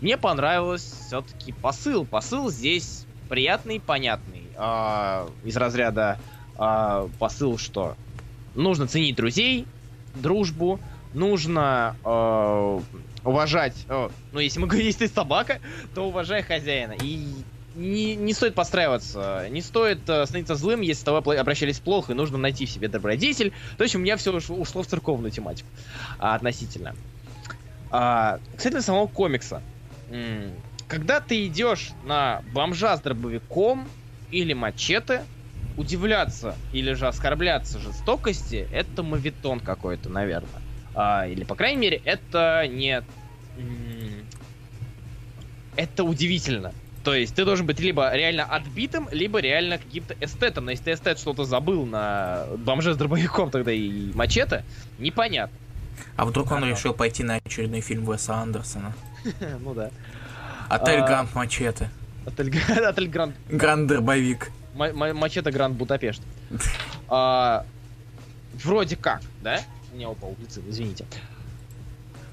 [0.00, 2.04] Мне понравилось все-таки посыл.
[2.04, 4.42] Посыл здесь приятный, понятный.
[4.56, 6.18] А, Из разряда
[6.56, 7.96] а, посыл, что
[8.54, 9.66] нужно ценить друзей,
[10.14, 10.80] дружбу,
[11.14, 12.80] нужно э,
[13.24, 15.60] уважать, э, ну если мы говорим, если ты собака,
[15.94, 16.96] то уважай хозяина.
[17.00, 17.26] И
[17.74, 22.14] не, не стоит подстраиваться, не стоит э, становиться злым, если с тобой обращались плохо, и
[22.14, 23.52] нужно найти в себе добродетель.
[23.76, 25.68] То есть у меня все ушло, в церковную тематику
[26.18, 26.94] а, относительно.
[27.90, 29.62] А, кстати, самого комикса.
[30.88, 33.88] Когда ты идешь на бомжа с дробовиком
[34.30, 35.24] или мачете,
[35.76, 40.60] удивляться или же оскорбляться жестокости, это мавитон какой-то, наверное.
[40.94, 43.02] А, или, по крайней мере, это не...
[45.76, 46.72] Это удивительно.
[47.04, 50.66] То есть ты должен быть либо реально отбитым, либо реально каким-то эстетом.
[50.66, 54.64] Но если ты эстет что-то забыл на бомже с дробовиком тогда и мачете,
[54.98, 55.56] непонятно.
[56.16, 58.94] А вдруг он решил пойти на очередной фильм Уэса Андерсона?
[59.60, 59.90] Ну да.
[60.68, 61.06] Отель А.
[61.06, 61.90] Гранд Мачете.
[62.26, 62.50] Отель,
[63.08, 63.34] Гранд...
[63.48, 64.50] Гранд Дробовик.
[64.74, 66.22] Ма- ма- Мачете Гранд Будапешт.
[67.08, 67.64] А,
[68.62, 69.60] вроде как, да?
[69.92, 71.04] У меня упал глицин, извините.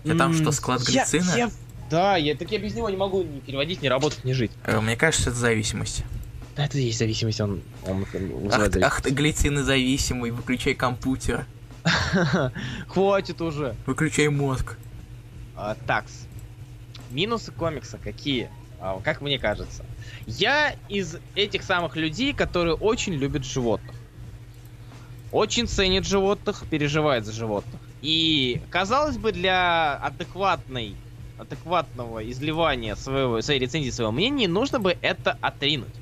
[0.06, 1.50] А там что, склад глицина?
[1.90, 4.52] Да, я, так я без него не могу ни переводить, ни работать, ни жить.
[4.66, 6.04] Э, Мне кажется, это зависимость.
[6.58, 10.74] Да, это и есть зависимость, он, он Ах, вызывает ты- ах ты глицины зависимый, выключай
[10.74, 11.46] компьютер.
[12.90, 13.76] Хватит уже.
[13.86, 14.76] Выключай мозг.
[15.56, 16.27] А, такс.
[17.18, 18.48] Минусы комикса какие?
[18.80, 19.84] А, как мне кажется.
[20.28, 23.96] Я из этих самых людей, которые очень любят животных.
[25.32, 27.82] Очень ценят животных, переживают за животных.
[28.04, 30.94] И, казалось бы, для адекватной,
[31.40, 35.96] адекватного изливания своего, своей рецензии, своего мнения, нужно бы это отринуть.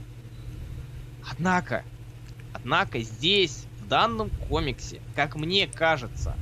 [1.31, 1.85] Однако,
[2.51, 6.35] однако здесь, в данном комиксе, как мне кажется,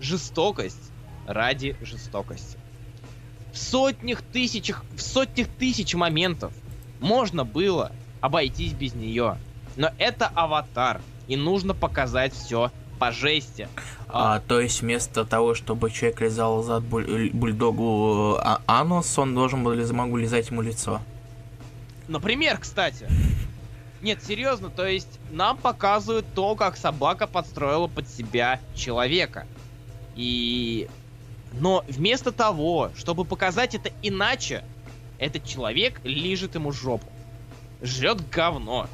[0.00, 0.92] жестокость
[1.26, 2.61] ради жестокости.
[3.52, 6.52] В сотнях тысячах, в сотнях тысяч моментов
[7.00, 9.36] можно было обойтись без нее.
[9.76, 13.68] Но это аватар, и нужно показать все по жести.
[14.08, 19.64] А, то есть вместо того, чтобы человек лизал зад буль- бульдогу а, анус, он должен
[19.64, 21.00] был могу лизать ему лицо.
[22.08, 23.08] Например, кстати.
[24.02, 29.46] Нет, серьезно, то есть нам показывают то, как собака подстроила под себя человека.
[30.14, 30.88] И...
[31.52, 34.64] Но вместо того, чтобы показать это иначе,
[35.18, 37.06] этот человек лижет ему жопу.
[37.80, 38.88] Жрет говно.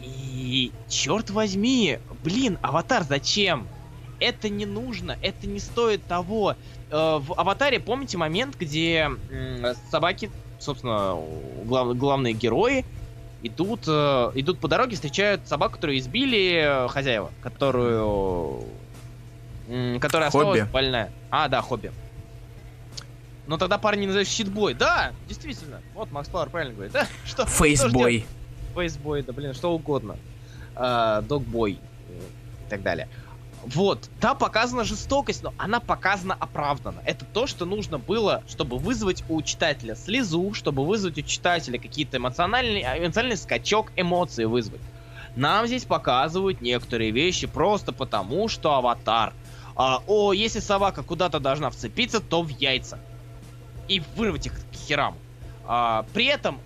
[0.00, 3.66] И черт возьми, блин, аватар зачем?
[4.20, 6.56] Это не нужно, это не стоит того.
[6.90, 9.10] Э, в аватаре помните момент, где
[9.90, 11.18] собаки, собственно,
[11.64, 12.84] глав- главные герои
[13.42, 18.64] идут, э, идут по дороге, встречают собаку, которую избили э, хозяева, которую,
[20.00, 20.70] которая осталась Хобби.
[20.72, 21.12] больная.
[21.30, 21.92] А, да, хобби.
[23.46, 24.74] Но тогда парни называют щитбой.
[24.74, 25.80] Да, действительно.
[25.94, 26.92] Вот Макс Пауэр правильно говорит.
[26.92, 27.44] Да, что?
[27.46, 28.24] Фейсбой.
[28.74, 30.16] фейсбой, да блин, что угодно.
[30.76, 32.20] А, Догбой э,
[32.66, 33.08] и так далее.
[33.66, 37.00] Вот, да, показана жестокость, но она показана оправданно.
[37.06, 42.18] Это то, что нужно было, чтобы вызвать у читателя слезу, чтобы вызвать у читателя какие-то
[42.18, 44.82] эмоциональные, а, эмоциональный скачок эмоций вызвать.
[45.36, 49.32] Нам здесь показывают некоторые вещи просто потому, что аватар.
[49.76, 52.98] А, о, если собака куда-то должна вцепиться, то в яйца.
[53.88, 55.16] И вырвать их к херам.
[55.66, 56.58] А, при этом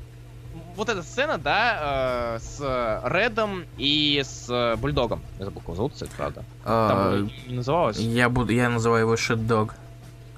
[0.77, 5.23] вот эта сцена, да, э, с Редом и с э, Бульдогом.
[5.39, 6.45] Я забыл, как его зовут, кстати, правда.
[6.65, 7.97] Там А, не- не называлось.
[7.99, 9.75] я буду, я называю его шитдог.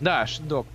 [0.01, 0.67] Да, Шидог.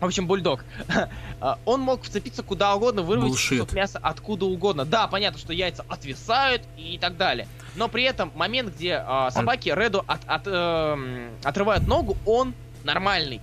[0.00, 0.64] В общем, бульдог.
[1.40, 4.84] А, Он мог вцепиться куда угодно, вырвать кусок мяса откуда угодно.
[4.84, 7.48] Да, понятно, что яйца отвисают и так далее.
[7.76, 13.40] Но при этом момент, где а, собаки Реду от, от, эм, отрывают ногу, он нормальный.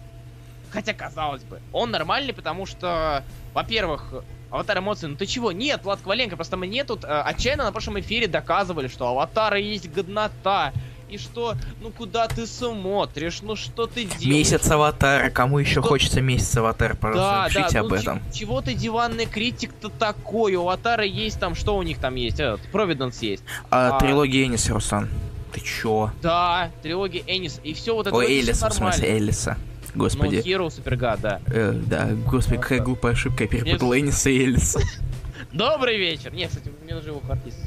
[0.69, 3.23] Хотя, казалось бы, он нормальный, потому что,
[3.53, 4.13] во-первых,
[4.51, 5.51] аватар эмоций, ну ты чего?
[5.51, 9.91] Нет, Влад Коваленко, просто мне тут э, отчаянно на прошлом эфире доказывали, что аватары есть
[9.91, 10.73] годнота.
[11.09, 14.25] И что, ну куда ты смотришь, ну что ты делаешь?
[14.25, 15.29] Месяц аватара.
[15.29, 16.97] Кому еще Что- хочется месяц аватара?
[17.01, 18.21] Да, да, ну об этом.
[18.33, 20.55] чего ты диванный критик-то такой?
[20.55, 22.39] У Аватара есть там, что у них там есть?
[22.39, 23.43] Этот, Провиденс есть.
[23.69, 25.09] А, а- трилогия Энис, Руслан.
[25.53, 26.11] Ты чё?
[26.21, 29.17] Да, трилогия Энис, и все вот это Ой, вот всё Элиса, в смысле.
[29.17, 29.57] Элиса.
[29.95, 30.35] Ну, Господи.
[30.35, 31.39] Hero Супергад, да.
[31.47, 33.45] Э, да, господи, какая глупая ошибка.
[33.45, 34.81] Я перепутал Эниса и Элиса.
[35.53, 36.33] Добрый вечер!
[36.33, 37.57] Нет, кстати, мне нужно его артист.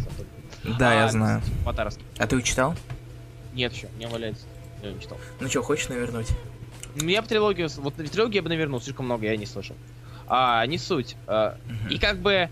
[0.79, 1.43] Да, я знаю.
[1.65, 2.05] Аватаровский.
[2.19, 2.75] А ты его читал?
[3.55, 4.47] Нет еще, не валяется.
[4.83, 5.19] Я не читал.
[5.41, 6.29] Ну что, хочешь навернуть?
[6.97, 9.77] Ну, Я бы трилогию, вот трилогию я бы навернул, слишком много я не слышал.
[10.27, 11.17] А, не суть.
[11.27, 11.57] А,
[11.91, 12.49] И как бы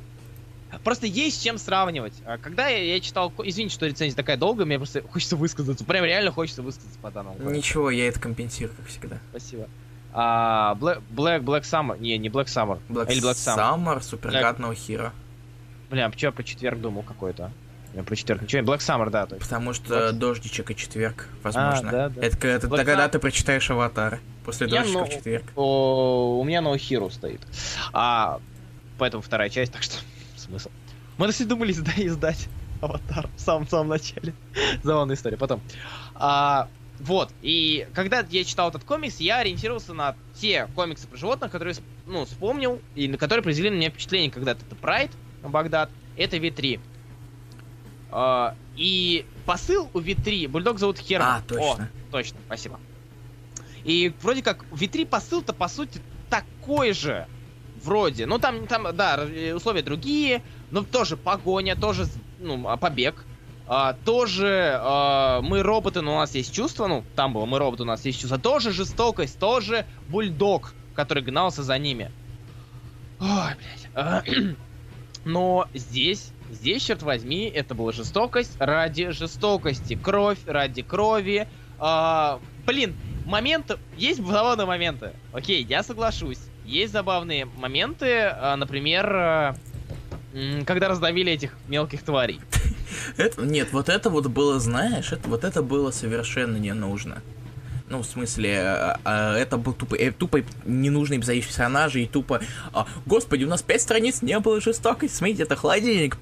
[0.85, 2.13] Просто есть с чем сравнивать.
[2.27, 3.33] А Когда я, я читал...
[3.43, 5.85] Извините, что рецензия такая долгая, мне просто хочется высказаться.
[5.85, 7.39] Прям реально хочется высказаться по данному.
[7.51, 9.19] Ничего, я это компенсирую, как всегда.
[9.31, 9.69] Спасибо.
[10.13, 11.99] А, Black, Black, Black Summer.
[11.99, 12.81] Не, не Black Summer.
[12.89, 13.57] Black Или Black Summer.
[13.57, 15.11] Summer, Супергад No Hero.
[15.91, 17.51] Бля, я про четверг думал какой-то?
[18.07, 18.43] Про четверг.
[18.43, 19.43] Ничего, Black Summer, да, есть.
[19.43, 21.89] Потому что Black- дождичек и четверг, возможно.
[21.89, 22.23] А, да, да.
[22.23, 24.21] Это когда, Black когда ты прочитаешь аватар.
[24.45, 25.45] После Я, дождичка ну, в четверг.
[25.57, 27.41] О, у меня No Hero стоит.
[27.93, 28.41] А,
[28.99, 29.97] поэтому вторая часть, так что
[30.37, 30.71] смысл.
[31.17, 32.49] Мы даже думали да, издать
[32.81, 34.33] Аватар в самом-самом начале.
[34.83, 35.37] Забавная история.
[35.37, 35.61] Потом.
[36.15, 36.69] А,
[37.01, 37.31] вот.
[37.43, 41.77] И когда я читал этот комикс, я ориентировался на те комиксы про животных, которые
[42.07, 44.65] ну, вспомнил, и на которые произвели на меня впечатление когда-то.
[44.65, 45.11] Это Прайд,
[45.43, 46.81] Багдад, это V3.
[48.11, 51.29] А, и посыл у V3, Бульдог зовут Херман.
[51.29, 51.91] А, точно.
[52.09, 52.81] О, точно, спасибо.
[53.85, 56.01] И вроде как в V3 посыл-то по сути
[56.31, 57.27] такой же.
[57.83, 58.27] Вроде.
[58.27, 62.07] Ну там, там, да, условия другие, но тоже погоня, тоже,
[62.41, 63.25] ну, а, побег.
[63.67, 66.87] А, тоже а, мы роботы, но у нас есть чувства.
[66.89, 68.39] Ну, там было мы роботы, у нас есть чувства.
[68.39, 72.11] Тоже жестокость, тоже бульдог, который гнался за ними.
[73.21, 73.55] Ой,
[73.95, 74.57] блядь.
[75.25, 79.95] Но здесь, здесь, черт возьми, это была жестокость ради жестокости.
[79.95, 81.49] Кровь ради крови.
[81.79, 82.95] А, блин,
[83.27, 83.79] моменты...
[83.97, 85.13] Есть забавные моменты.
[85.33, 86.41] Окей, я соглашусь.
[86.65, 89.57] Есть забавные моменты, а, например, а,
[90.67, 92.41] когда раздавили этих мелких тварей.
[93.17, 97.23] Это, нет, вот это вот было, знаешь, это, вот это было совершенно не нужно.
[97.91, 102.41] Ну, в смысле, а, а, это был тупо, э, тупо ненужный персонаж и тупо...
[102.75, 106.19] а, Господи, у нас пять страниц не было жестокости, смотрите, это холодильник.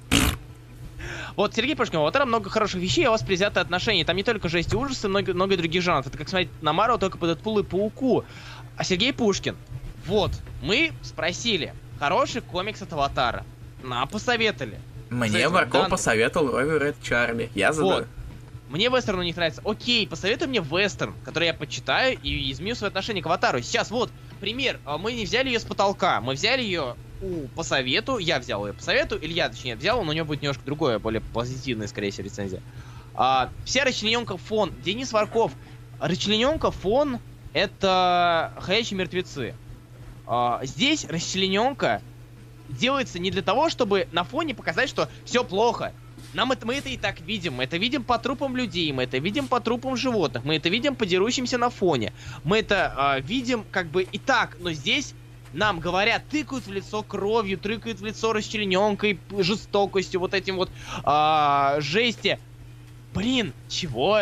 [1.35, 4.05] Вот Сергей Пушкин, вот там много хороших вещей, а у вас предвзятое отношение.
[4.05, 6.07] Там не только жесть и ужасы, много, много других жанров.
[6.07, 8.25] Это как смотреть на Марвел только по Дэдпулу и Пауку.
[8.75, 9.55] А Сергей Пушкин,
[10.07, 10.31] вот,
[10.63, 13.45] мы спросили, хороший комикс от Аватара.
[13.83, 14.79] Нам посоветовали.
[15.09, 17.51] Мне Барков посоветовал Ровер Ред Чарли.
[17.53, 17.91] Я задал.
[17.91, 18.07] Вот.
[18.69, 19.61] Мне вестерн у них нравится.
[19.63, 23.61] Окей, посоветуй мне вестерн, который я почитаю и изменю свое отношение к аватару.
[23.61, 24.79] Сейчас, вот, пример.
[24.83, 26.19] А, мы не взяли ее с потолка.
[26.19, 28.17] Мы взяли ее у по совету.
[28.17, 29.17] Я взял ее по совету.
[29.21, 32.61] Илья, точнее, взял, но у него будет немножко другое, более позитивное, скорее всего, рецензия.
[33.13, 34.73] А, вся расчлененка фон.
[34.83, 35.53] Денис Варков.
[35.99, 37.19] Расчлененка фон
[37.53, 39.55] это ходячие мертвецы.
[40.27, 42.01] А, здесь расчлененка
[42.69, 45.93] делается не для того, чтобы на фоне показать, что все плохо.
[46.37, 47.55] Нам это, мы это и так видим.
[47.55, 50.95] Мы это видим по трупам людей, мы это видим по трупам животных, мы это видим
[50.95, 52.13] по дерущимся на фоне.
[52.43, 55.15] Мы это э, видим как бы и так, но здесь
[55.53, 60.69] нам говорят, тыкают в лицо кровью, тыкают в лицо расчлененкой, жестокостью, вот этим вот
[61.03, 62.37] э, жести.
[63.15, 64.19] Блин, чего?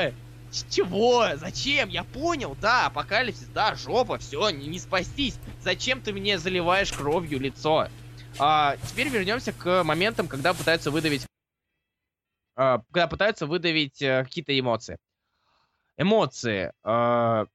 [0.69, 1.25] Чего?
[1.35, 1.89] Зачем?
[1.89, 5.35] Я понял, да, апокалипсис, да, жопа, все, не, не спастись.
[5.61, 7.89] Зачем ты мне заливаешь кровью лицо?
[8.39, 11.25] А, теперь вернемся к моментам, когда пытаются выдавить
[12.55, 14.97] когда пытаются выдавить э, какие-то эмоции.
[15.97, 16.71] Эмоции.
[16.83, 17.45] Э,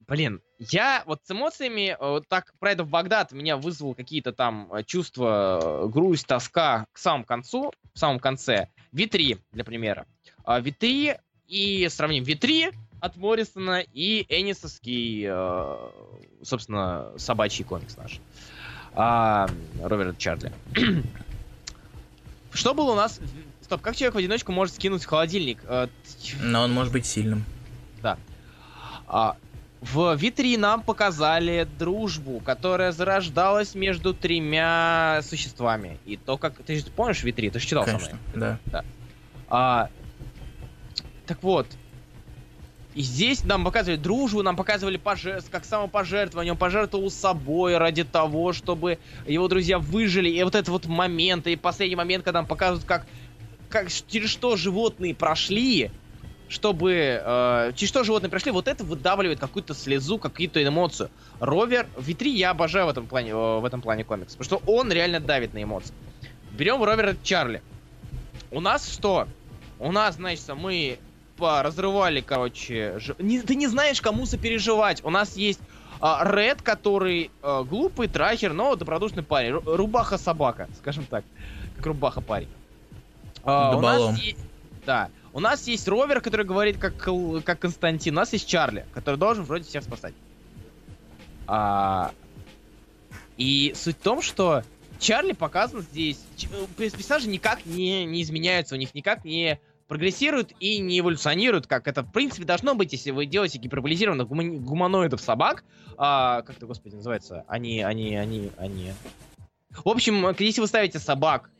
[0.00, 4.32] блин, я вот с эмоциями, э, вот так про это в Багдад меня вызвал какие-то
[4.32, 8.68] там чувства, грусть, тоска к самому концу, в самом конце.
[8.92, 10.06] Витри, для примера.
[10.44, 11.16] А, Витри
[11.46, 15.28] и сравним Витри от Моррисона и Энисовский,
[16.42, 18.20] собственно, собачий комикс наш.
[18.94, 19.46] А,
[19.82, 20.50] Роберт Чарли.
[22.52, 23.20] Что было у нас
[23.66, 25.58] Стоп, как человек в одиночку может скинуть в холодильник?
[25.64, 25.88] Э,
[26.40, 27.44] Но он может быть сильным.
[28.00, 28.16] Да.
[29.08, 29.36] А,
[29.80, 35.98] в Витри нам показали дружбу, которая зарождалась между тремя существами.
[36.06, 36.54] И то, как...
[36.62, 37.50] Ты же помнишь Витри?
[37.50, 38.20] Ты же читал Конечно, со мной?
[38.34, 38.58] да.
[38.66, 38.84] да.
[39.48, 39.90] А,
[41.26, 41.66] так вот,
[42.96, 45.42] и здесь нам показывали дружбу, нам показывали пожер...
[45.50, 46.54] как самопожертвование.
[46.54, 50.30] Он пожертвовал собой ради того, чтобы его друзья выжили.
[50.30, 53.06] И вот этот вот момент, и последний момент, когда нам показывают, как
[53.68, 55.90] как, через что животные прошли,
[56.48, 61.10] чтобы э, через что животные прошли, вот это выдавливает какую-то слезу, какую-то эмоцию.
[61.40, 64.92] Ровер, Витри я обожаю в этом плане, э, в этом плане комикс, потому что он
[64.92, 65.94] реально давит на эмоции.
[66.52, 67.62] Берем Ровера Чарли.
[68.50, 69.26] У нас что?
[69.78, 70.98] У нас, значит, мы
[71.38, 73.14] разрывали, короче, ж...
[73.18, 75.04] не, ты не знаешь, кому сопереживать.
[75.04, 75.60] У нас есть
[76.00, 79.52] а, Ред, который а, глупый трахер, но добродушный парень.
[79.52, 81.24] Рубаха собака, скажем так.
[81.76, 82.48] Как рубаха парень.
[83.46, 84.38] А, у нас есть...
[84.84, 85.08] Да.
[85.32, 86.96] У нас есть ровер, который говорит как,
[87.44, 88.14] как Константин.
[88.14, 90.14] У нас есть Чарли, который должен вроде всех спасать.
[91.46, 92.12] А...
[93.36, 94.62] И суть в том, что
[94.98, 96.20] Чарли показан здесь...
[96.50, 101.86] Э, персонажи никак не, не изменяются, у них никак не прогрессируют и не эволюционируют, как
[101.86, 105.64] это в принципе должно быть, если вы делаете гиперболизированных гуманоидов собак.
[105.96, 107.44] А, как это, господи, называется?
[107.46, 108.92] Они, они, они, они.
[109.70, 111.50] В общем, если вы ставите собак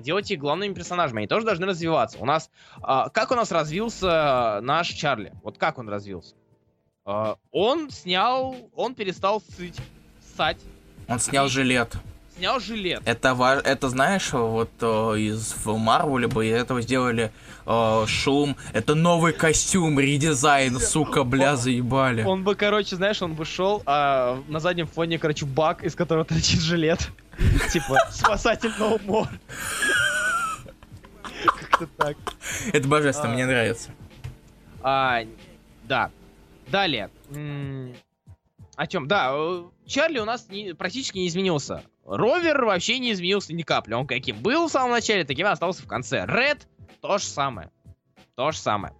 [0.00, 2.18] делайте их главными персонажами, они тоже должны развиваться.
[2.18, 5.32] У нас, а, как у нас развился наш Чарли?
[5.42, 6.34] Вот как он развился?
[7.04, 9.78] А, он снял, он перестал сыть,
[10.20, 10.58] ссать.
[11.08, 11.96] Он снял жилет.
[12.42, 13.02] Снял жилет.
[13.04, 17.30] Это, это знаешь, вот о, из в Марвеле бы этого сделали
[17.64, 18.56] о, шум.
[18.72, 22.24] Это новый костюм, редизайн, сука, бля, заебали.
[22.24, 26.24] Он бы, короче, знаешь, он бы шел, а на заднем фоне, короче, бак, из которого
[26.24, 27.10] торчит жилет.
[27.72, 29.28] Типа, спасатель More.
[31.44, 32.16] Как-то так.
[32.72, 33.90] Это божественно, мне нравится.
[34.82, 35.20] А,
[35.84, 36.10] да.
[36.66, 37.08] Далее.
[38.74, 39.06] О чем?
[39.06, 41.84] Да, э, Чарли у нас не, практически не изменился.
[42.04, 43.94] Ровер вообще не изменился ни капли.
[43.94, 46.24] Он каким был в самом начале, таким и остался в конце.
[46.26, 46.66] Ред
[47.00, 47.70] то же самое.
[48.34, 48.94] То же самое.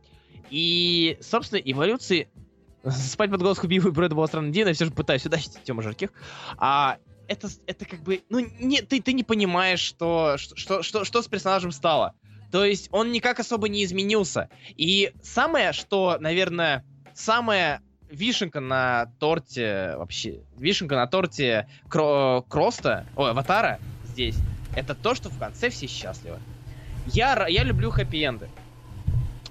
[0.51, 2.29] И, собственно, эволюции...
[2.91, 6.11] Спать под голос убиваю Брэда была странно я все же пытаюсь сюда Тема Жарких.
[6.59, 6.99] А
[7.29, 11.29] это, это как бы, ну, не, ты, ты не понимаешь, что, что, что, что с
[11.29, 12.15] персонажем стало.
[12.51, 14.51] То есть он никак особо не изменился.
[14.77, 16.85] И самое, что, наверное,
[17.15, 17.83] самая
[18.13, 24.37] вишенка на торте, вообще, вишенка на торте Кро Кроста, ой, Аватара здесь,
[24.77, 26.39] это то, что в конце все счастливы.
[27.07, 28.49] Я, я люблю хэппи-энды.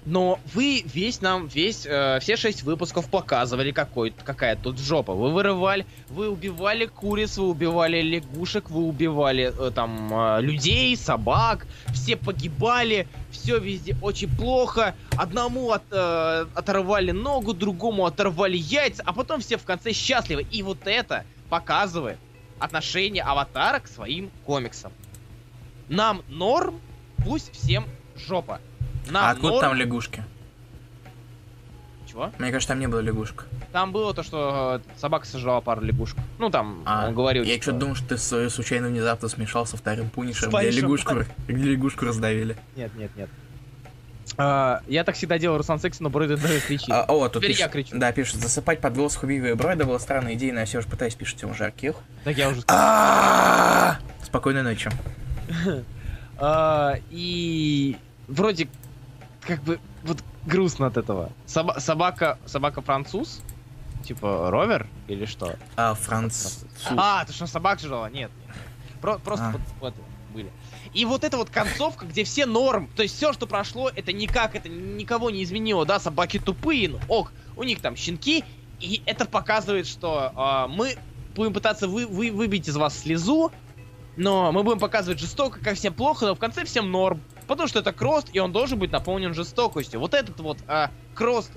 [0.04, 5.14] Но вы весь нам, весь, э, все шесть выпусков показывали, какой, какая тут жопа.
[5.14, 11.68] Вы вырывали, вы убивали куриц, вы убивали лягушек, вы убивали э, там э, людей, собак,
[11.92, 14.96] все погибали, все везде очень плохо.
[15.16, 20.44] Одному от, э, оторвали ногу, другому оторвали яйца, а потом все в конце счастливы.
[20.50, 22.18] И вот это показывает
[22.58, 24.92] отношение Аватара к своим комиксам.
[25.88, 26.80] Нам норм,
[27.24, 28.60] пусть всем жопа.
[29.08, 30.24] А Нам откуда норм- там лягушки?
[32.06, 32.30] Чего?
[32.38, 33.46] Мне кажется, там не было лягушек.
[33.72, 36.18] Там было то, что э, собака сожрала пару лягушек.
[36.38, 39.76] Ну, там, А, он говорил, Я типа, что-то думал, что ты случайно внезапно смешал со
[39.78, 41.14] вторым пунишером, С где лягушку,
[41.48, 42.56] где лягушку раздавили.
[42.76, 43.30] Нет, нет, нет.
[44.36, 46.90] А, я так всегда делал Руслан Секси, но Бройден даже кричит.
[46.90, 47.98] А, о, тут Теперь пишет- я кричу.
[47.98, 50.88] Да, пишет, засыпать под голос Хубиева и Бройда была странная идея, но я все же
[50.88, 51.96] пытаюсь пишите уже архив.
[52.24, 52.62] Так я уже.
[52.68, 53.96] А!
[54.22, 54.90] Спокойной ночи.
[56.44, 57.96] А, И
[58.26, 58.66] вроде
[59.42, 61.30] как бы вот грустно от этого.
[61.46, 63.40] Соба- собака, собака француз?
[64.04, 65.56] Типа ровер или что?
[65.76, 66.64] А, Франц...
[66.96, 68.10] А, ты что, собак жрала?
[68.10, 68.30] Нет.
[68.46, 68.56] нет.
[69.00, 69.52] Про- просто А.
[69.52, 69.94] вот, вот
[70.34, 70.50] были.
[70.92, 74.56] И вот эта вот концовка, где все норм, то есть все, что прошло, это никак,
[74.56, 78.44] это никого не изменило, да, собаки тупые, ну ок, у них там щенки,
[78.80, 80.96] и это показывает, что а, мы
[81.34, 83.52] будем пытаться вы, вы- выбить из вас слезу,
[84.16, 87.20] но мы будем показывать жестоко, как всем плохо, но в конце всем норм.
[87.52, 90.00] Потому что это крост, и он должен быть наполнен жестокостью.
[90.00, 91.52] Вот этот вот а, крост,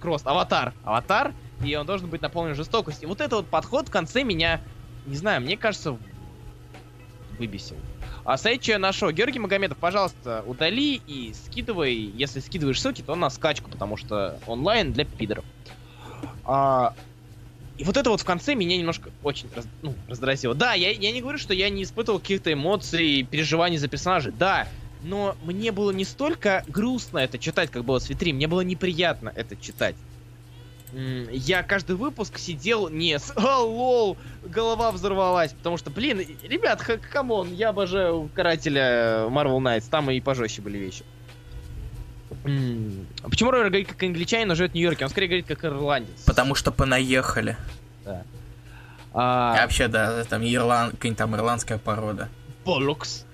[0.00, 1.32] крост, аватар, аватар,
[1.62, 3.08] и он должен быть наполнен жестокостью.
[3.08, 4.60] Вот этот вот подход в конце меня,
[5.06, 5.96] не знаю, мне кажется,
[7.38, 7.76] выбесил.
[8.24, 9.12] А сайт, нашел?
[9.12, 14.92] Георгий Магомедов, пожалуйста, удали и скидывай, если скидываешь ссылки, то на скачку, потому что онлайн
[14.92, 15.44] для пидоров.
[16.44, 16.94] А,
[17.76, 20.56] и вот это вот в конце меня немножко очень раз- ну, раздразнило.
[20.56, 24.32] Да, я, я не говорю, что я не испытывал каких-то эмоций, переживаний за персонажей.
[24.32, 24.66] Да,
[25.02, 29.32] но мне было не столько грустно это читать, как было с Витри, мне было неприятно
[29.34, 29.96] это читать.
[30.92, 37.35] Я каждый выпуск сидел не с «А, лол, голова взорвалась», потому что, блин, ребят, come
[37.35, 41.04] on, я обожаю Карателя Marvel Knights, там и пожестче были вещи.
[42.30, 45.04] А Почему Ровер говорит как англичанин, но живет в Нью-Йорке?
[45.04, 46.22] Он скорее говорит как ирландец.
[46.26, 47.56] Потому что понаехали.
[48.04, 48.22] Да.
[49.12, 50.94] А А, вообще, да, там ирланд...
[51.16, 52.28] там ирландская порода.
[52.64, 53.24] Полукс.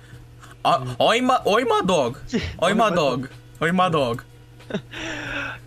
[0.64, 1.42] А, oh, my...
[1.44, 2.22] oh, my dog!
[2.58, 3.30] Oh, my dog!
[3.60, 4.24] Ой, мадог!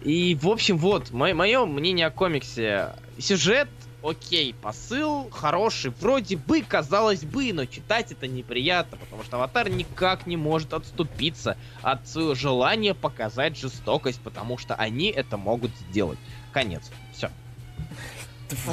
[0.02, 2.94] И, в общем, вот, мое мнение о комиксе.
[3.20, 3.70] Сюжет,
[4.04, 10.26] окей, посыл хороший, вроде бы, казалось бы, но читать это неприятно, потому что Аватар никак
[10.26, 16.18] не может отступиться от своего желания показать жестокость, потому что они это могут сделать.
[16.52, 16.90] Конец.
[17.14, 17.30] Все.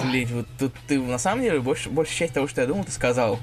[0.04, 2.92] Блин, вот тут ты на самом деле больше, большая часть того, что я думал, ты
[2.92, 3.38] сказал.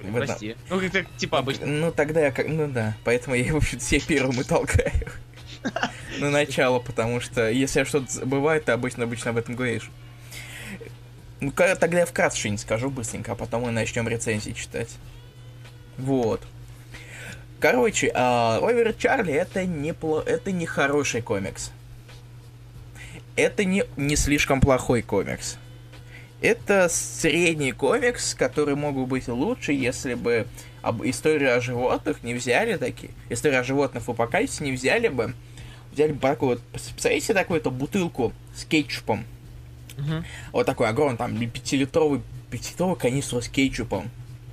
[0.00, 0.56] Этом- Прости.
[0.68, 1.66] Ну, как, как, типа обычно.
[1.66, 2.48] Ну тогда я как.
[2.48, 2.96] Ну да.
[3.04, 4.92] Поэтому я, в общем, все первым и толкаю.
[6.18, 9.90] На начало, потому что если что-то забываю, ты обычно обычно об этом говоришь.
[11.40, 14.96] Ну тогда я вкратце что-нибудь скажу быстренько, а потом мы начнем рецензии читать.
[15.98, 16.42] Вот.
[17.58, 20.20] Короче, а, Овер Чарли это не пло...
[20.20, 21.72] это не хороший комикс.
[23.34, 25.58] Это не, не слишком плохой комикс.
[26.40, 30.46] Это средний комикс, который мог бы быть лучше, если бы
[30.82, 33.10] об историю о животных не взяли такие.
[33.30, 35.34] Историю о животных в апокалипсисе не взяли бы.
[35.92, 39.24] Взяли бы такую вот, представляете, такую-то бутылку с кетчупом.
[39.96, 40.24] Мгм.
[40.52, 44.10] Вот такой огромный, там, пятилитровый, пятилитровый канистру с кетчупом.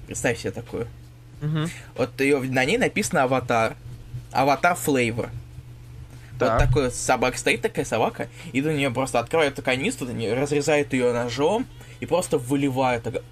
[0.08, 0.88] Представь себе такую.
[1.42, 1.70] Мгм.
[1.96, 3.76] Вот ее, на ней написано аватар.
[4.32, 5.30] Аватар флейвор.
[6.46, 6.60] Так.
[6.60, 10.94] Вот такой вот собака стоит, такая собака, и до нее просто открывают эту канистру, разрезают
[10.94, 11.66] ее ножом
[12.00, 13.04] и просто выливают.
[13.04, 13.24] такая,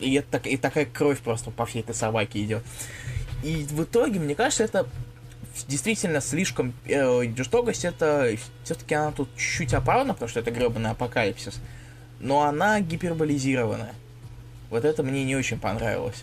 [0.00, 2.64] И, это, и такая кровь просто по всей этой собаке идет.
[3.42, 4.86] И в итоге, мне кажется, это
[5.68, 8.34] действительно слишком э, жестокость, это
[8.64, 11.60] все-таки она тут чуть-чуть оправдана, потому что это гребаный апокалипсис.
[12.20, 13.94] Но она гиперболизированная.
[14.70, 16.22] Вот это мне не очень понравилось.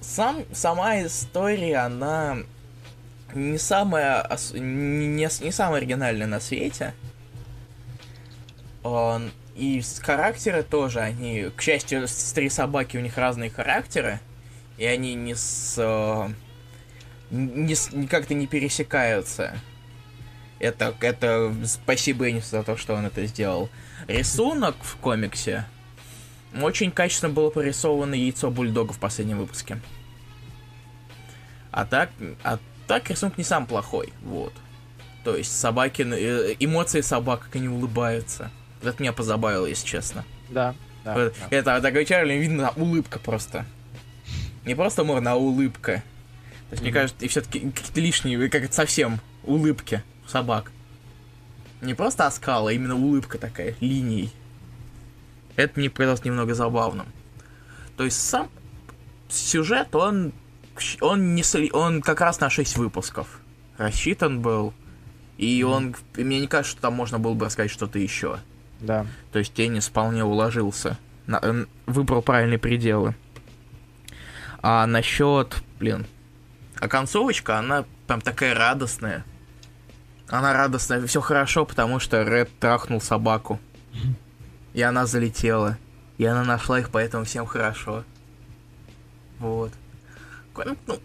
[0.00, 2.38] Сам, сама история, она
[3.38, 6.94] не самая, не, не- самая оригинальная на свете.
[9.54, 14.20] И с характеры тоже, они, к счастью, с три собаки у них разные характеры,
[14.76, 15.74] и они не с...
[15.76, 16.28] э,
[17.30, 19.58] не как-то не пересекаются.
[20.60, 23.68] Это, это спасибо Энису за то, что он это сделал.
[24.06, 25.64] Рисунок в комиксе
[26.60, 29.80] очень качественно было порисовано яйцо бульдога в последнем выпуске.
[31.70, 32.10] А так,
[32.42, 32.58] а
[32.88, 34.52] так рисунок не сам плохой, вот.
[35.24, 38.50] То есть собаки, э, эмоции собак, как они улыбаются.
[38.82, 40.24] Вот Это меня позабавило, если честно.
[40.48, 40.74] Да.
[41.04, 41.46] да, Вот да.
[41.56, 43.66] Это такой Чарли, видно улыбка просто.
[44.64, 46.02] Не просто морда, а улыбка.
[46.68, 47.00] То есть, мне Мгм.
[47.00, 50.70] кажется, и все-таки какие-то лишние, как это совсем улыбки собак.
[51.80, 54.30] Не просто оскал, а именно улыбка такая, линией.
[55.56, 57.06] Это мне показалось немного забавным.
[57.96, 58.48] То есть сам
[59.28, 60.32] сюжет, он,
[61.00, 61.42] он, не,
[61.72, 63.40] он как раз на 6 выпусков
[63.76, 64.74] рассчитан был.
[65.36, 68.40] И он, мне не кажется, что там можно было бы рассказать что-то еще.
[68.80, 69.06] Да.
[69.32, 70.98] То есть Теннис вполне уложился.
[71.26, 73.14] На- выбрал правильные пределы.
[74.60, 76.06] А насчет, блин,
[76.80, 79.24] а концовочка, она прям такая радостная.
[80.28, 83.60] Она радостная, все хорошо, потому что Ред трахнул собаку.
[84.74, 85.78] И она залетела.
[86.18, 88.04] И она нашла их, поэтому всем хорошо.
[89.38, 89.72] Вот.
[90.58, 90.98] Комик, ну,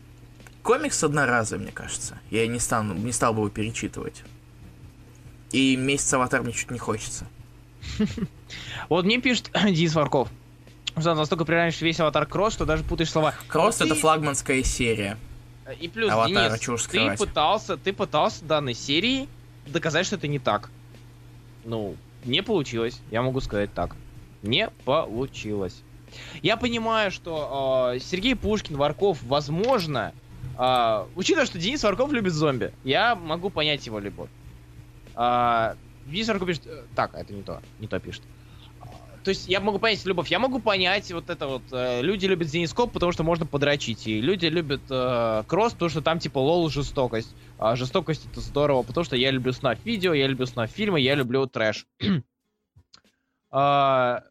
[0.64, 2.18] комикс одноразовый, мне кажется.
[2.32, 4.24] Я не, стану, не стал бы его перечитывать.
[5.52, 7.28] И месяц аватар мне чуть не хочется.
[8.90, 10.30] Вот мне пишет Денис Варков.
[10.98, 13.34] Что настолько приравниваешь весь аватар Кросс, что даже путаешь слова.
[13.48, 15.18] Кросс это флагманская серия.
[15.80, 19.30] И плюс, Аватара, Денис, ты пытался, ты пытался данной серии
[19.66, 20.70] доказать, что это не так.
[21.64, 23.96] Ну, не получилось, я могу сказать так.
[24.42, 25.82] Не получилось.
[26.42, 30.14] Я понимаю, что э, Сергей Пушкин, Варков, возможно,
[30.58, 34.30] э, учитывая, что Денис Варков любит зомби, я могу понять его любовь.
[35.16, 35.76] Э,
[36.08, 36.68] Денис Варков пишет...
[36.68, 38.24] Э, так, это не то, не то пишет.
[39.24, 41.62] То есть я могу понять любовь, я могу понять вот это вот.
[41.72, 44.06] Э, люди любят Зенископ, потому что можно подрочить.
[44.06, 47.34] И люди любят э, кросс, потому что там типа лол жестокость.
[47.58, 51.16] А жестокость это здорово, потому что я люблю снаф видео, я люблю снаф фильмы, я
[51.16, 51.88] люблю трэш.
[53.52, 54.24] а,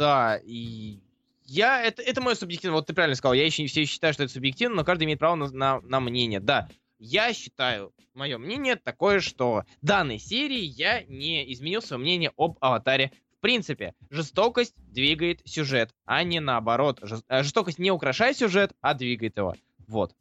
[0.00, 0.98] да, и
[1.44, 4.32] я, это, это мое субъективное, вот ты правильно сказал, я еще все считаю, что это
[4.32, 6.70] субъективно, но каждый имеет право на, на, на мнение, да.
[6.98, 13.12] Я считаю, мое мнение такое, что данной серии я не изменил свое мнение об аватаре
[13.36, 17.02] в принципе, жестокость двигает сюжет, а не наоборот.
[17.28, 19.54] Э, жестокость не украшает сюжет, а двигает его.
[19.86, 20.14] Вот.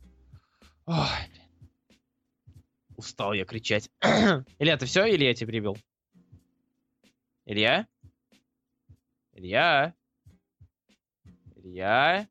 [0.85, 0.95] Ой,
[2.95, 3.89] Устал я кричать.
[4.59, 5.77] Илья, ты все или я тебя прибил?
[7.45, 7.87] Илья?
[9.39, 9.93] Илья?
[11.55, 12.27] Илья?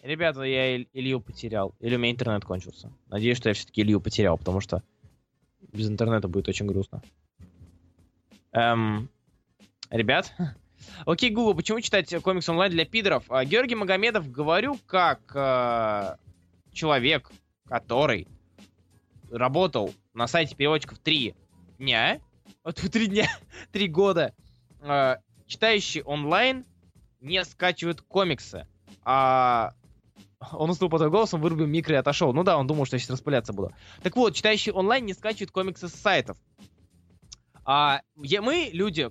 [0.00, 1.74] Ребята, я Илью потерял.
[1.80, 2.92] Или у меня интернет кончился.
[3.08, 4.84] Надеюсь, что я все-таки Илью потерял, потому что
[5.72, 7.02] без интернета будет очень грустно.
[8.52, 9.08] Эм,
[9.90, 10.32] ребят,
[11.06, 13.24] окей, Google, почему читать комикс онлайн для пидоров?
[13.28, 16.18] А, Георгий Магомедов говорю как э,
[16.72, 17.32] человек,
[17.64, 18.28] который
[19.28, 21.34] работал на сайте переводчиков три
[21.78, 22.20] дня,
[22.64, 23.26] вот три дня,
[23.72, 24.32] три года,
[24.86, 26.64] э, читающий онлайн
[27.20, 28.66] не скачивает комиксы.
[29.04, 29.74] А
[30.52, 32.32] он уснул под голосом, вырубил микро и отошел.
[32.32, 33.72] Ну да, он думал, что я сейчас распыляться буду.
[34.02, 36.36] Так вот, читающий онлайн не скачивает комиксы с сайтов.
[37.64, 39.10] А я, мы, люди,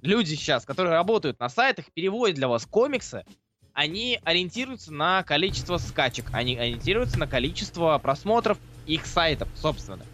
[0.00, 3.24] люди сейчас, которые работают на сайтах, переводят для вас комиксы,
[3.74, 10.04] они ориентируются на количество скачек, они ориентируются на количество просмотров их сайтов, собственно.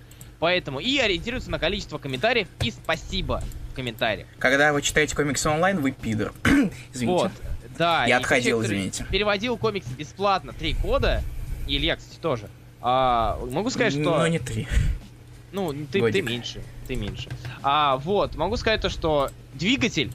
[0.41, 3.43] Поэтому и ориентируются на количество комментариев и спасибо
[3.79, 4.27] комментариях.
[4.41, 6.33] Когда вы читаете комиксы онлайн, вы пидор.
[6.93, 7.07] извините.
[7.07, 7.31] Вот,
[7.79, 8.07] да.
[8.07, 9.07] Я отходил, извините.
[9.09, 11.23] Переводил комиксы бесплатно, три года,
[11.69, 12.49] и Илья, кстати, тоже.
[12.81, 14.03] А, могу сказать, что...
[14.03, 14.67] Но не три.
[15.53, 17.29] Ну, ты, ты меньше, ты меньше.
[17.63, 20.13] А, вот, могу сказать то, что двигатель,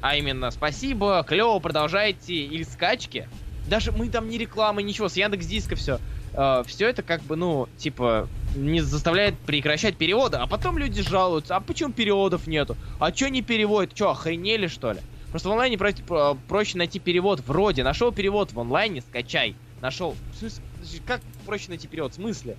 [0.00, 3.28] а именно спасибо, клево, продолжайте, или скачки,
[3.68, 6.00] даже мы там не рекламы, ничего, с Яндекс Диска все.
[6.32, 11.56] Uh, все это как бы, ну, типа, не заставляет прекращать переводы, а потом люди жалуются,
[11.56, 12.76] а почему переводов нету?
[12.98, 13.94] А что не переводят?
[13.94, 15.00] Что, охренели, что ли?
[15.30, 17.84] Просто в онлайне про- проще найти перевод вроде.
[17.84, 19.54] Нашел перевод в онлайне, скачай.
[19.80, 20.16] Нашел.
[21.06, 22.12] Как проще найти перевод?
[22.12, 22.56] В смысле?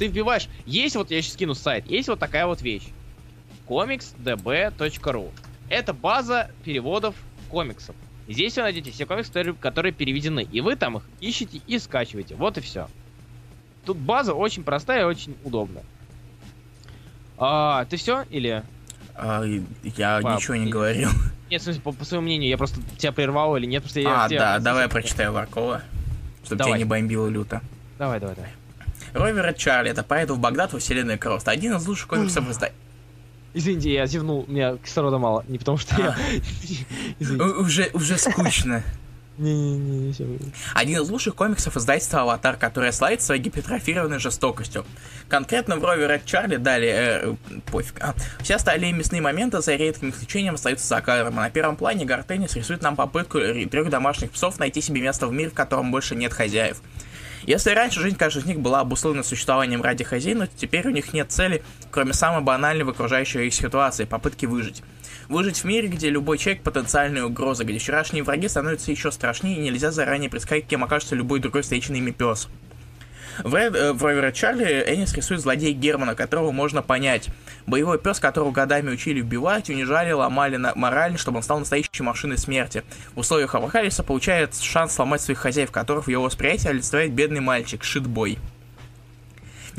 [0.00, 2.88] ты вбиваешь, есть вот, я сейчас скину сайт, есть вот такая вот вещь.
[3.68, 5.30] comicsdb.ru
[5.68, 7.14] Это база переводов
[7.50, 7.94] комиксов.
[8.26, 10.48] Здесь вы найдете все комиксы, которые переведены.
[10.50, 12.34] И вы там их ищете и скачиваете.
[12.34, 12.88] Вот и все.
[13.84, 15.84] Тут база очень простая и очень удобная.
[17.38, 18.62] А, ты все или...
[19.14, 19.42] А,
[19.82, 20.70] я Пап, ничего не и...
[20.70, 21.10] говорил.
[21.50, 24.24] Нет, в смысле, по, по своему мнению, я просто тебя прервал или нет, просто я...
[24.24, 25.82] А, да, давай я прочитаю Варкова,
[26.44, 26.72] чтобы давай.
[26.72, 27.60] тебя не бомбило люто.
[27.98, 28.50] Давай, давай, давай.
[29.12, 31.48] Ровера Чарли, это поэт в Багдад во вселенной Крост.
[31.48, 32.74] Один из лучших комиксов изданий.
[33.52, 36.16] Извините, я зевнул, у меня кислорода мало, не потому что я...
[36.16, 37.34] А.
[37.60, 38.84] Уже, уже скучно.
[39.38, 40.38] Не-не-не.
[40.74, 44.84] Один из лучших комиксов издательства «Аватар», который славит своей гипертрофированной жестокостью.
[45.28, 46.94] Конкретно в Рови Ред Чарли далее...
[46.94, 47.34] Э,
[47.70, 47.94] пофиг.
[48.00, 51.38] А, все остальные мясные моменты, за редким исключением, остаются за кадром.
[51.38, 55.32] А на первом плане Гартенис рисует нам попытку трех домашних псов найти себе место в
[55.32, 56.82] мире, в котором больше нет хозяев.
[57.46, 61.12] Если раньше жизнь каждого из них была обусловлена существованием ради хозяина, то теперь у них
[61.14, 64.82] нет цели, кроме самой банальной в окружающей их ситуации– попытки выжить.
[65.30, 69.60] Выжить в мире, где любой человек– потенциальная угроза, где вчерашние враги становятся еще страшнее и
[69.60, 72.48] нельзя заранее предсказать, кем окажется любой другой встреченный ими пес.
[73.44, 77.28] В, Ред, э, в Ровера Чарли Энис рисует злодея Германа, которого можно понять.
[77.64, 82.36] Боевой пес, которого годами учили убивать, унижали, ломали на мораль, чтобы он стал настоящей машиной
[82.36, 82.82] смерти.
[83.14, 87.84] В условиях Авахариса получает шанс сломать своих хозяев, которых в его восприятии олицетворяет бедный мальчик,
[87.84, 88.40] шитбой.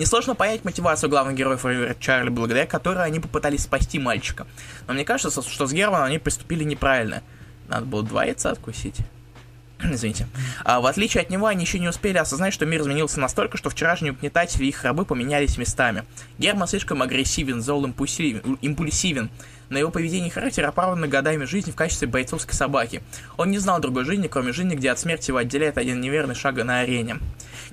[0.01, 4.47] Несложно понять мотивацию главных героев Ровера Чарли, благодаря которой они попытались спасти мальчика.
[4.87, 7.21] Но мне кажется, что с Германом они поступили неправильно.
[7.67, 8.95] Надо было два яйца откусить.
[9.79, 10.27] Извините.
[10.63, 13.69] А, в отличие от него, они еще не успели осознать, что мир изменился настолько, что
[13.69, 16.03] вчерашние угнетатели и их рабы поменялись местами.
[16.39, 19.29] Герман слишком агрессивен, зол, импульсивен, импульсивен.
[19.69, 23.03] На его поведение и характер оправданы годами жизни в качестве бойцовской собаки.
[23.37, 26.55] Он не знал другой жизни, кроме жизни, где от смерти его отделяет один неверный шаг
[26.55, 27.19] на арене.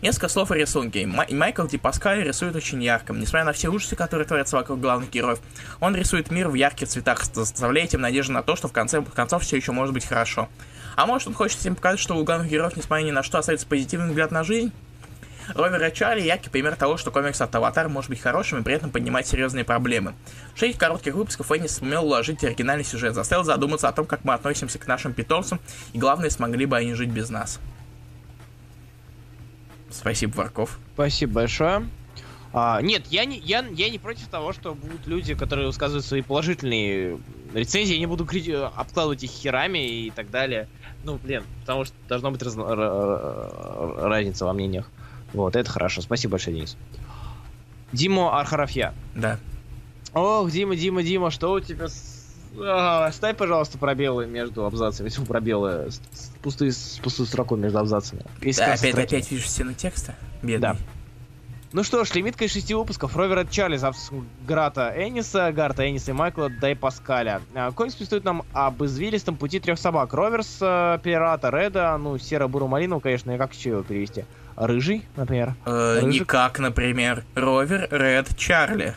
[0.01, 1.07] Несколько слов о рисунке.
[1.07, 3.12] Май- Майкл Ди рисует очень ярко.
[3.12, 5.41] Несмотря на все ужасы, которые творятся вокруг главных героев,
[5.81, 9.43] он рисует мир в ярких цветах, заставляя им надежду на то, что в конце концов
[9.43, 10.49] все еще может быть хорошо.
[10.95, 13.66] А может он хочет всем показать, что у главных героев, несмотря ни на что, остается
[13.66, 14.70] позитивный взгляд на жизнь?
[15.57, 18.91] Ровер Чарли яркий пример того, что комикс от Аватар может быть хорошим и при этом
[18.91, 20.15] поднимать серьезные проблемы.
[20.55, 24.35] В шесть коротких выпусков Энни сумел уложить оригинальный сюжет, заставил задуматься о том, как мы
[24.35, 25.59] относимся к нашим питомцам,
[25.93, 27.59] и главное, смогли бы они жить без нас.
[29.90, 30.78] Спасибо, Варков.
[30.94, 31.89] Спасибо большое.
[32.52, 36.23] А, нет, я не, я, я не против того, что будут люди, которые высказывают свои
[36.23, 37.19] положительные
[37.52, 38.27] рецензии, я не буду
[38.77, 40.66] обкладывать их херами и так далее.
[41.05, 44.90] Ну, блин, потому что должна быть разно- ра- разница во мнениях.
[45.32, 46.01] Вот, это хорошо.
[46.01, 46.77] Спасибо большое, Денис.
[47.93, 48.94] Дима Архарафья.
[49.15, 49.39] Да.
[50.15, 52.18] Ох, Дима, Дима, Дима, что у тебя с...
[53.12, 55.09] Ставь, пожалуйста, пробелы между абзацами.
[55.09, 55.89] Если пробелы,
[56.43, 58.22] пустые, с пустую строку между абзацами.
[58.43, 59.06] Если Да, опять, строки.
[59.06, 60.14] опять вижу стену текста.
[60.43, 60.59] Бедный.
[60.60, 60.76] Да.
[61.72, 63.14] Ну что ж, лимитка из шести выпусков.
[63.14, 63.78] Ровера Чарли
[64.47, 67.43] Грата Энниса, Гарта Энниса и Майкла Дай Паскаля.
[67.55, 70.14] А, Комикс повествует нам об извилистом пути трех собак.
[70.14, 74.24] Роверс, э, Пирата, Реда, ну, серо-буру-малиновый, конечно, и как еще его перевести?
[74.56, 75.56] Рыжий, например.
[75.66, 76.22] Э, Рыжик.
[76.22, 78.94] никак, например, Ровер, Ред, Чарли.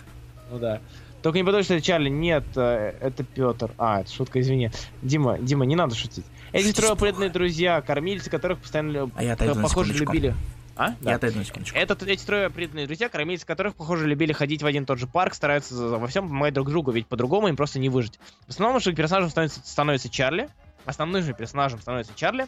[0.50, 0.80] Ну да.
[1.22, 2.10] Только не подумай, что это Чарли.
[2.10, 3.72] Нет, э, это Петр.
[3.78, 4.72] А, это шутка, извини.
[5.02, 6.26] Дима, Дима, не надо шутить.
[6.52, 10.36] Эти трое преданные друзья, кормильцы, которых постоянно, А я отойду похоже, любили.
[10.76, 10.96] А?
[11.02, 11.78] Я отойду на секундочку.
[11.78, 15.06] Это эти трое преданные друзья, кормильцы которых, похоже, любили ходить в один и тот же
[15.06, 18.20] парк, стараются во всем помогать друг другу, ведь по-другому им просто не выжить.
[18.48, 20.50] В основном же персонажем становится, становится Чарли,
[20.86, 22.48] основным же персонажем становится Чарли,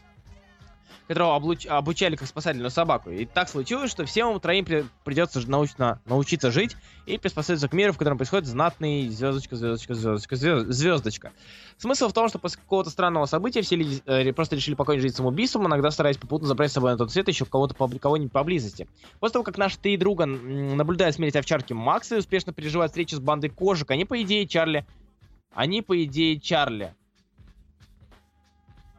[1.08, 3.10] которого облуч- обучали как спасательную собаку.
[3.10, 6.76] И так случилось, что всем им троим при- придется научно, научиться жить
[7.06, 11.32] и приспособиться к миру, в котором происходит знатный звездочка, звездочка, звездочка, звезд- звездочка.
[11.78, 15.16] Смысл в том, что после какого-то странного события все люди э, просто решили покончить жизнь
[15.16, 18.88] самоубийством, иногда стараясь попутно забрать с собой на тот свет еще кого-то побли- кого-нибудь поблизости.
[19.20, 23.16] После того, как наши три друга м, наблюдают смерть овчарки Макса и успешно переживают встречу
[23.16, 24.86] с бандой кошек, они, по идее, Чарли...
[25.54, 26.96] Они, по идее, Чарли...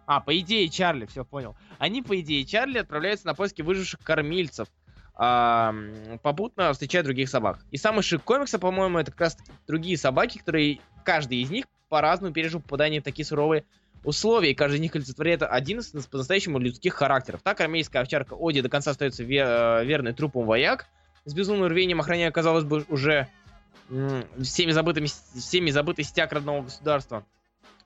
[0.07, 1.57] А, по идее, Чарли, все, понял.
[1.79, 4.69] Они, по идее, Чарли отправляются на поиски выживших кормильцев,
[5.15, 5.75] а,
[6.23, 7.61] попутно встречая других собак.
[7.71, 12.35] И самый шик комикса, по-моему, это как раз другие собаки, которые, каждый из них по-разному
[12.35, 13.65] пережил попадание в такие суровые
[14.03, 17.41] условия, и каждый из них олицетворяет один из по-настоящему людских характеров.
[17.43, 20.87] Так армейская овчарка Оди до конца остается ве- э, верной трупом вояк,
[21.25, 23.29] с безумным рвением охраняя, казалось бы, уже
[24.43, 27.25] всеми забытыми, всеми забытый стяг родного государства.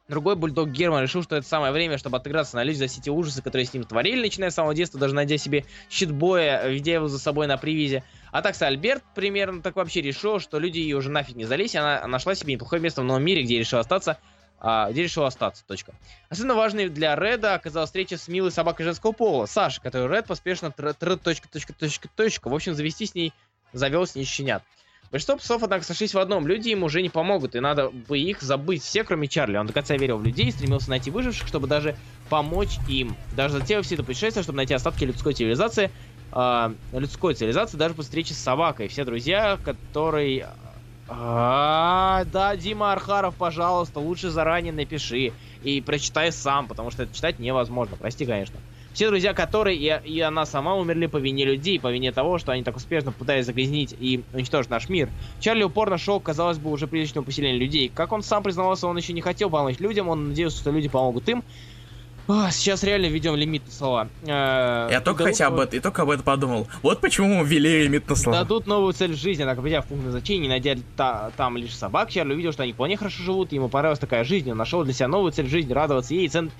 [0.08, 3.10] Другой бульдог Герман решил, что это самое время, чтобы отыграться на люди за все те
[3.10, 7.08] ужасы, которые с ним творили, начиная с самого детства, даже найдя себе щитбоя, ведя его
[7.08, 8.02] за собой на привязи.
[8.32, 11.78] А такса Альберт примерно так вообще решил, что люди ее уже нафиг не залезть, и
[11.78, 14.18] она нашла себе неплохое место в новом мире, где решила остаться,
[14.60, 15.92] а, где решила остаться, точка.
[16.30, 20.70] Особенно важной для Реда оказалась встреча с милой собакой женского пола, Сашей, которую Ред поспешно
[20.70, 22.48] тр, тр, точка, точка, точка, точка.
[22.48, 23.34] В общем, завести с ней,
[23.74, 24.62] завел с ней щенят.
[25.10, 26.46] Большинство псов, однако, сошлись в одном.
[26.46, 29.56] Люди им уже не помогут, и надо бы их забыть все, кроме Чарли.
[29.56, 31.96] Он до конца верил в людей и стремился найти выживших, чтобы даже
[32.28, 33.16] помочь им.
[33.32, 35.90] Даже затеяв все это путешествие, чтобы найти остатки людской цивилизации,
[36.30, 38.88] а, людской цивилизации, даже по встрече с собакой.
[38.88, 40.50] Все друзья, которые...
[41.10, 45.32] А, да, Дима Архаров, пожалуйста, лучше заранее напиши
[45.62, 47.96] и прочитай сам, потому что это читать невозможно.
[47.96, 48.60] Прости, конечно.
[48.98, 52.50] Все друзья, которые и, и она сама умерли по вине людей, по вине того, что
[52.50, 55.08] они так успешно пытались загрязнить и уничтожить наш мир.
[55.38, 57.92] Чарли упорно шел, казалось бы, уже приличного поселения людей.
[57.94, 61.28] Как он сам признавался, он еще не хотел помочь людям, он надеялся, что люди помогут
[61.28, 61.44] им.
[62.26, 64.08] А, сейчас реально введем лимит на слова.
[64.26, 66.66] Э, Я только хотя об этом, и только об этом подумал.
[66.82, 68.40] Вот почему мы ввели лимит на слова.
[68.40, 71.72] Дадут новую цель в жизни, однако, придя в пункт назначения, не найдя та- там лишь
[71.76, 74.82] собак, Чарли увидел, что они вполне хорошо живут, и ему понравилась такая жизнь, он нашел
[74.82, 76.50] для себя новую цель в жизни, радоваться ей и, цен-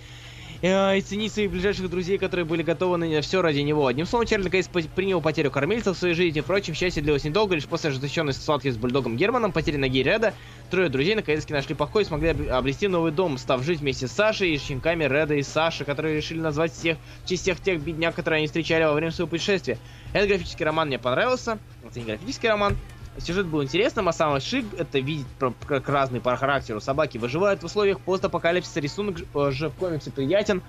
[0.61, 3.87] и ценить своих ближайших друзей, которые были готовы на все ради него.
[3.87, 6.41] Одним словом, Чарли по- принял потерю кормильцев в своей жизни.
[6.41, 10.35] Впрочем, счастье длилось недолго, лишь после ожесточенной схватки с бульдогом Германом, потери ноги Реда,
[10.71, 14.13] трое друзей наконец-таки нашли покой и смогли об- обрести новый дом, став жить вместе с
[14.13, 18.17] Сашей и щенками Реда и Саши, которые решили назвать всех в честь всех тех бедняк,
[18.17, 19.79] которые они встречали во время своего путешествия.
[20.13, 21.59] Этот графический роман мне понравился.
[21.85, 22.77] Это не графический роман.
[23.21, 25.27] Сюжет был интересным, а самый шик это видеть,
[25.67, 28.81] как разные по характеру собаки выживают в условиях постапокалипсиса.
[28.81, 30.63] Рисунок э, же в комиксе приятен,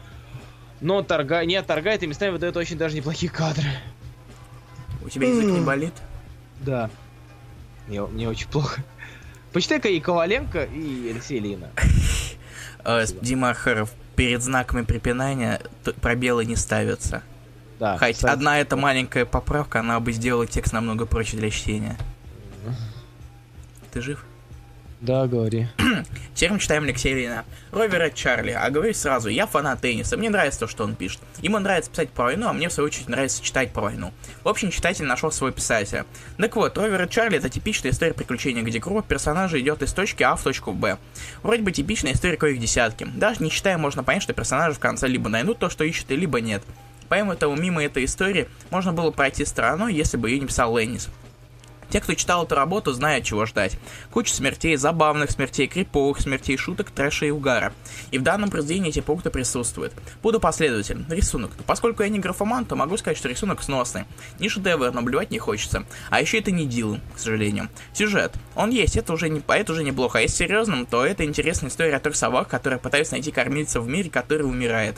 [0.81, 1.43] но торга...
[1.45, 3.67] не отторгает и местами выдает очень даже неплохие кадры.
[5.03, 5.93] У тебя язык не болит?
[6.61, 6.89] Да.
[7.87, 8.83] Мне, мне очень плохо.
[9.53, 11.69] Почитай-ка и Коваленко, и Алексей Лина.
[12.85, 15.61] Э, Дима Архаров перед знаками препинания
[16.01, 17.23] пробелы не ставятся.
[17.77, 17.97] Да.
[17.97, 21.97] Хоть одна эта маленькая поправка, она бы сделала текст намного проще для чтения.
[23.91, 24.23] Ты жив?
[25.01, 25.67] Да, говори.
[26.35, 27.45] Теперь мы читаем Алексея Ильина.
[27.71, 28.51] Ровера Чарли.
[28.51, 30.17] А говорю сразу, я фанат тенниса.
[30.17, 31.21] Мне нравится то, что он пишет.
[31.41, 34.11] Ему нравится писать про войну, а мне, в свою очередь, нравится читать про войну.
[34.43, 36.05] В общем, читатель нашел своего писателя.
[36.37, 40.35] Так вот, Ровер Чарли это типичная история приключений, где группа персонажей идет из точки А
[40.35, 40.97] в точку Б.
[41.43, 43.05] Вроде бы типичная история, коих десятки.
[43.05, 46.41] Даже не читая, можно понять, что персонажи в конце либо найдут то, что ищут, либо
[46.41, 46.61] нет.
[47.07, 51.09] Поэтому мимо этой истории можно было пройти стороной, если бы ее не писал Леннис.
[51.89, 53.77] Те, кто читал эту работу, знают, чего ждать.
[54.11, 57.73] Куча смертей, забавных смертей, криповых смертей, шуток, трэша и угара.
[58.11, 59.93] И в данном произведении эти пункты присутствуют.
[60.21, 61.05] Буду последователем.
[61.09, 61.51] Рисунок.
[61.65, 64.05] Поскольку я не графоман, то могу сказать, что рисунок сносный.
[64.39, 65.85] Не шедевр, но блевать не хочется.
[66.09, 67.69] А еще это не Дилан, к сожалению.
[67.93, 68.33] Сюжет.
[68.55, 70.19] Он есть, это уже, не, это уже неплохо.
[70.19, 73.87] А если серьезным, то это интересная история о трех собак, которые пытаются найти кормильца в
[73.87, 74.97] мире, который умирает.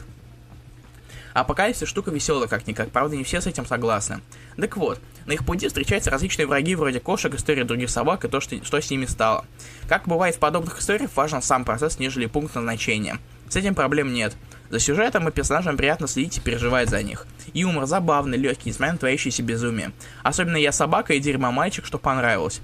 [1.34, 4.22] Апокалипсис штука веселая как-никак, правда не все с этим согласны.
[4.58, 8.40] Так вот, на их пути встречаются различные враги вроде кошек, истории других собак и то,
[8.40, 9.46] что, что с ними стало.
[9.88, 13.20] Как бывает в подобных историях, важен сам процесс, нежели пункт назначения.
[13.50, 14.36] С этим проблем нет.
[14.70, 17.28] За сюжетом и персонажам приятно следить и переживать за них.
[17.54, 19.92] Юмор забавный, легкий, несмотря на творящееся безумие.
[20.24, 22.62] Особенно я собака и дерьмо мальчик, что понравилось.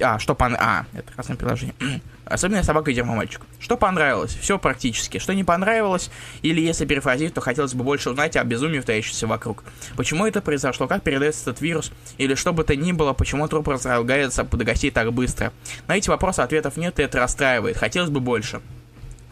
[0.00, 0.56] А, что пон...
[0.58, 1.74] А, это красное приложение.
[2.24, 3.42] Особенно собака и мальчик.
[3.58, 4.34] Что понравилось?
[4.34, 5.18] Все практически.
[5.18, 6.10] Что не понравилось,
[6.42, 9.64] или если перефразировать, то хотелось бы больше узнать о безумии, творящемся вокруг.
[9.96, 13.68] Почему это произошло, как передается этот вирус, или что бы то ни было, почему труп
[13.68, 15.52] разлагается под гостей так быстро.
[15.88, 17.76] На эти вопросы ответов нет, и это расстраивает.
[17.76, 18.60] Хотелось бы больше.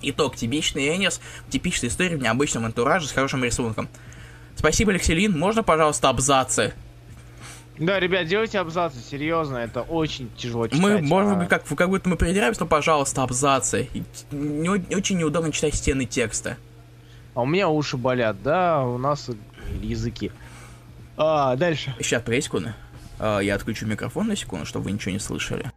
[0.03, 0.35] Итог.
[0.35, 3.89] Типичный Энис, типичная история в необычном антураже с хорошим рисунком.
[4.57, 5.39] Спасибо, Алексей Лин.
[5.39, 6.75] Можно, пожалуйста, абзацы?
[7.81, 10.81] Да, ребят, делайте абзацы, серьезно, это очень тяжело читать.
[10.83, 11.37] Мы, может а...
[11.37, 13.89] быть, как, как будто мы придираемся, но, пожалуйста, абзацы.
[14.31, 16.59] Не, очень неудобно читать стены текста.
[17.35, 19.31] А у меня уши болят, да, у нас
[19.81, 20.31] языки.
[21.17, 21.95] А, дальше.
[22.01, 22.75] Сейчас, погоди секунду.
[23.19, 25.73] А, я отключу микрофон на секунду, чтобы вы ничего не слышали.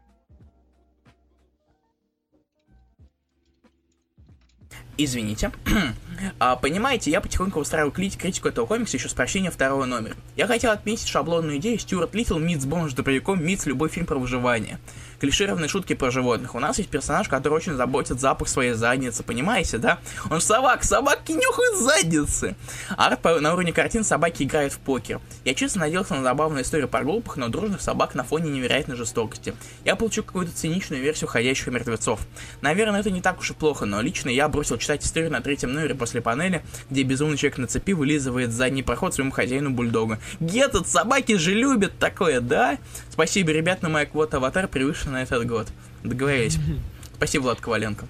[4.97, 5.51] Извините.
[6.39, 10.15] а, понимаете, я потихоньку устраиваю критику этого комикса еще с прощения второго номера.
[10.35, 14.79] Я хотел отметить шаблонную идею Стюарт Литл Митс бомж добряком Митс любой фильм про выживание.
[15.19, 16.53] Клишированные шутки про животных.
[16.53, 19.99] У нас есть персонаж, который очень заботит запах своей задницы, понимаете, да?
[20.29, 22.55] Он собак, собаки нюхают задницы.
[22.97, 25.21] Арт на уровне картин собаки играют в покер.
[25.45, 29.55] Я честно надеялся на забавную историю про глупых, но дружных собак на фоне невероятной жестокости.
[29.85, 32.19] Я получу какую-то циничную версию ходящих мертвецов.
[32.61, 35.71] Наверное, это не так уж и плохо, но лично я бросил читать историю на третьем
[35.71, 40.19] номере после панели, где безумный человек на цепи вылизывает задний проход своему хозяину бульдога.
[40.41, 42.77] Гетот, собаки же любят такое, да?
[43.09, 45.69] Спасибо, ребят, на моя квота аватар превышена на этот год.
[46.03, 46.57] Договорились.
[47.15, 48.05] Спасибо, Влад Коваленко.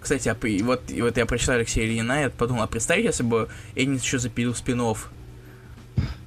[0.00, 4.02] Кстати, а вот, вот я прочитал Алексея Ильина, я подумал, а представь, если бы Энис
[4.02, 4.80] еще запилил спин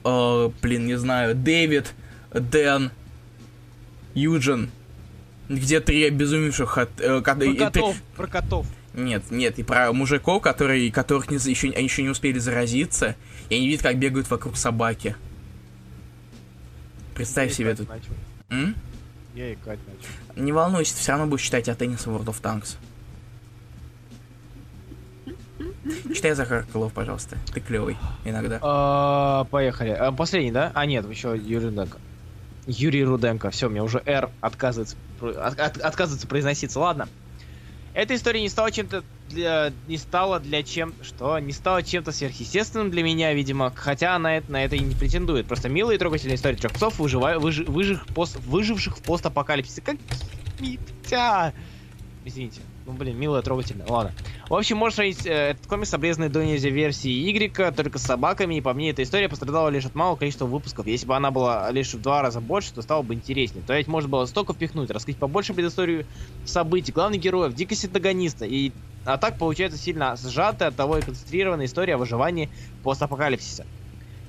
[0.04, 1.94] О, блин, не знаю, Дэвид,
[2.32, 2.92] Дэн,
[4.14, 4.70] Юджин,
[5.50, 7.02] где три обезумевших от...
[7.02, 8.04] Э, про котов, три...
[8.16, 8.68] про котов.
[8.94, 13.16] Нет, нет, и про мужиков, которые, которых не, еще, они еще не успели заразиться,
[13.50, 15.16] и они видят, как бегают вокруг собаки.
[17.16, 17.90] Представь Я себе тут.
[18.50, 18.76] М?
[19.34, 20.44] Я икать начал.
[20.44, 22.78] Не волнуйся, ты все равно будешь читать о теннисе World of Tanks.
[26.14, 27.38] Читай Захар Крылов, пожалуйста.
[27.54, 28.60] Ты клевый иногда.
[28.62, 29.90] А, поехали.
[29.90, 30.72] А, последний, да?
[30.74, 31.98] А, нет, еще Юрий Руденко.
[32.68, 33.50] Юрий Руденко.
[33.50, 36.80] Все, мне уже R отказывается, от, от, отказывается произноситься.
[36.80, 37.10] Ладно.
[37.94, 42.90] Эта история не стала чем-то для, не стала для чем, что не стала чем-то сверхъестественным
[42.90, 45.48] для меня, видимо, хотя она это, на это и не претендует.
[45.48, 49.82] Просто милая и трогательная история трех псов, выживая, выж, выжив, пост, выживших в постапокалипсисе.
[49.82, 49.98] Как
[50.60, 51.54] Митя!
[52.26, 52.62] Извините.
[52.86, 53.88] Ну, блин, милая, трогательная.
[53.88, 54.12] Ладно.
[54.50, 58.04] В общем, можешь сравнить э, этот комикс с обрезанной до нельзя версии Y, только с
[58.04, 60.86] собаками, и по мне эта история пострадала лишь от малого количества выпусков.
[60.86, 63.64] Если бы она была лишь в два раза больше, то стало бы интереснее.
[63.66, 66.06] То есть можно было столько впихнуть, раскрыть побольше предысторию
[66.46, 68.46] событий, главных героев, дикость антагониста.
[68.46, 68.72] И...
[69.06, 72.50] А так получается сильно сжатая, от того и концентрированная история о выживании
[72.84, 73.66] постапокалипсиса.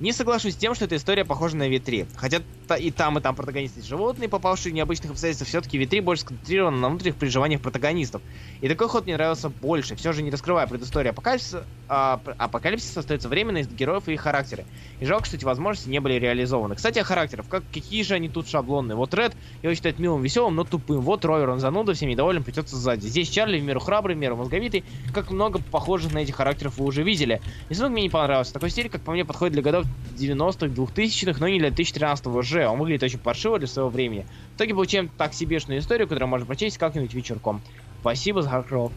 [0.01, 2.07] Не соглашусь с тем, что эта история похожа на Витри.
[2.17, 2.41] Хотя
[2.79, 6.89] и там, и там протагонисты животные, попавшие в необычных обстоятельствах, все-таки Витри больше сконцентрирован на
[6.89, 8.23] внутренних переживаниях протагонистов.
[8.61, 9.95] И такой ход мне нравился больше.
[9.95, 14.65] Все же не раскрывая предысторию апокалипсиса, а, апокалипсис остается временно из героев и их характеры.
[15.01, 16.75] И жалко, что эти возможности не были реализованы.
[16.75, 17.47] Кстати, о характерах.
[17.49, 18.97] Как, какие же они тут шаблонные.
[18.97, 21.01] Вот Ред его считает милым, веселым, но тупым.
[21.03, 23.07] Вот Ровер, он зануда, всем недоволен, плетется сзади.
[23.07, 24.85] Здесь Чарли в меру храбрый, в меру мозговитый.
[25.13, 27.41] Как много похожих на этих характеров вы уже видели.
[27.69, 28.53] Рисунок мне не понравился.
[28.53, 29.84] Такой стиль, как по мне, подходит для годов
[30.17, 32.67] 90-х, 2000-х, но не для 2013 уже.
[32.67, 34.27] Он выглядит очень паршиво для своего времени.
[34.53, 37.61] В итоге получаем так себешную историю, которую можно прочесть как-нибудь вечерком.
[38.01, 38.93] Спасибо за Харкров.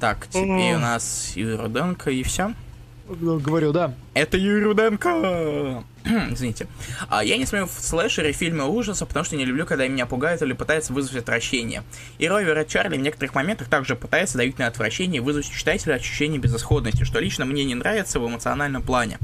[0.00, 2.54] Так, теперь у нас Юрий Руденко и все.
[3.08, 3.94] Говорю, да.
[4.14, 5.84] Это Юрий Руденко!
[6.30, 6.66] Извините.
[7.08, 10.42] А я не смотрю в слэшеры фильмы ужаса, потому что не люблю, когда меня пугают
[10.42, 11.84] или пытаются вызвать отвращение.
[12.18, 15.94] И Ровер Чарли в некоторых моментах также пытается давить на отвращение и вызвать у читателя
[15.94, 19.18] ощущение безысходности, что лично мне не нравится в эмоциональном плане.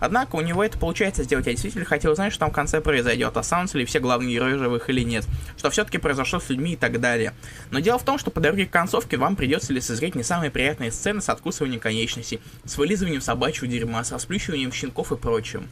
[0.00, 1.46] Однако у него это получается сделать.
[1.46, 4.88] Я действительно хотел знать, что там в конце произойдет, останутся ли все главные герои живых
[4.90, 5.26] или нет,
[5.56, 7.32] что все-таки произошло с людьми и так далее.
[7.70, 10.92] Но дело в том, что по дороге к концовке вам придется лицезреть не самые приятные
[10.92, 15.68] сцены с откусыванием конечностей, с вылизыванием собачьего дерьма, с расплющиванием щенков и прочим.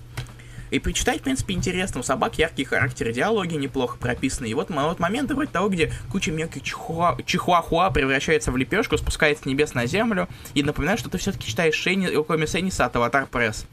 [0.70, 2.00] И почитать, в принципе, интересно.
[2.00, 4.46] У собак яркие характеры, диалоги неплохо прописаны.
[4.46, 9.44] И вот, вот моменты вроде того, где куча мелких чихуа, чихуахуа превращается в лепешку, спускается
[9.44, 13.26] с небес на землю, и напоминает, что ты все-таки читаешь Шейни, Коми Сенниса от Аватар
[13.26, 13.66] Пресс.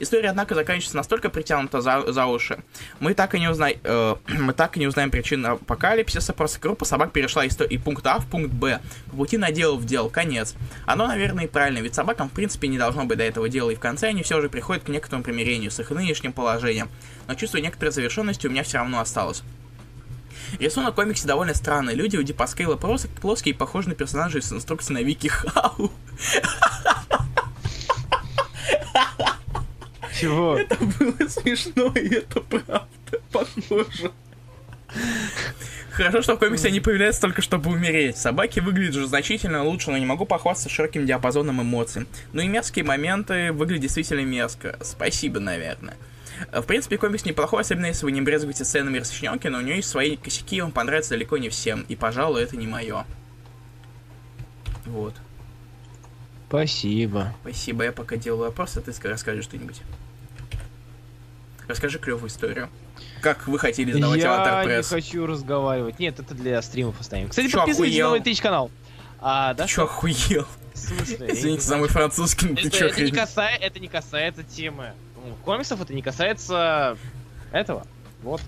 [0.00, 2.64] История, однако, заканчивается настолько притянута за, за уши.
[3.00, 6.32] Мы так и не узнаем, э, мы так и не узнаем причину апокалипсиса.
[6.32, 8.80] Просто группа собак перешла из, из пункта А в пункт Б.
[9.10, 10.08] По пути наделав дел.
[10.08, 10.54] Конец.
[10.86, 13.68] Оно, наверное, и правильно, ведь собакам, в принципе, не должно быть до этого дела.
[13.70, 16.88] И в конце они все же приходят к некоторому примирению с их нынешним положением.
[17.28, 19.42] Но чувство некоторой завершенности у меня все равно осталось.
[20.58, 21.94] Рисунок комиксе довольно странный.
[21.94, 25.92] Люди у Дипа Скейла плоские и похожи на персонажей с инструкцией на Вики Хау.
[30.20, 30.58] Чего?
[30.58, 32.86] Это было смешно, и это правда
[33.32, 34.12] похоже.
[35.90, 38.16] Хорошо, что в комиксе они появляются только чтобы умереть.
[38.16, 42.06] Собаки выглядят же значительно лучше, но не могу похвастаться широким диапазоном эмоций.
[42.32, 44.78] Ну и мерзкие моменты выглядят действительно мерзко.
[44.82, 45.96] Спасибо, наверное.
[46.52, 49.88] В принципе, комикс неплохой, особенно если вы не брезгуете сценами расчленки, но у него есть
[49.88, 51.84] свои косяки, и он понравится далеко не всем.
[51.88, 53.04] И, пожалуй, это не мое.
[54.86, 55.14] Вот.
[56.48, 57.34] Спасибо.
[57.42, 59.82] Спасибо, я пока делаю вопрос, а ты расскажи что-нибудь.
[61.70, 62.68] Расскажи клевую историю.
[63.20, 64.88] Как вы хотели сдавать Я Аватар не Пресс?
[64.88, 66.00] хочу разговаривать.
[66.00, 67.28] Нет, это для стримов оставим.
[67.28, 68.06] Кстати, Чё, подписывайтесь охуел?
[68.06, 68.70] на мой Twitch канал.
[69.20, 69.64] А, да?
[69.64, 70.46] Ты чё, охуел?
[70.74, 71.26] Смысле?
[71.28, 73.88] Я Извините не за мой французский, но ты это, чё, это, не касается, это не
[73.88, 76.96] касается темы ну, комиксов, это не касается
[77.52, 77.86] этого.
[78.22, 78.40] Вот.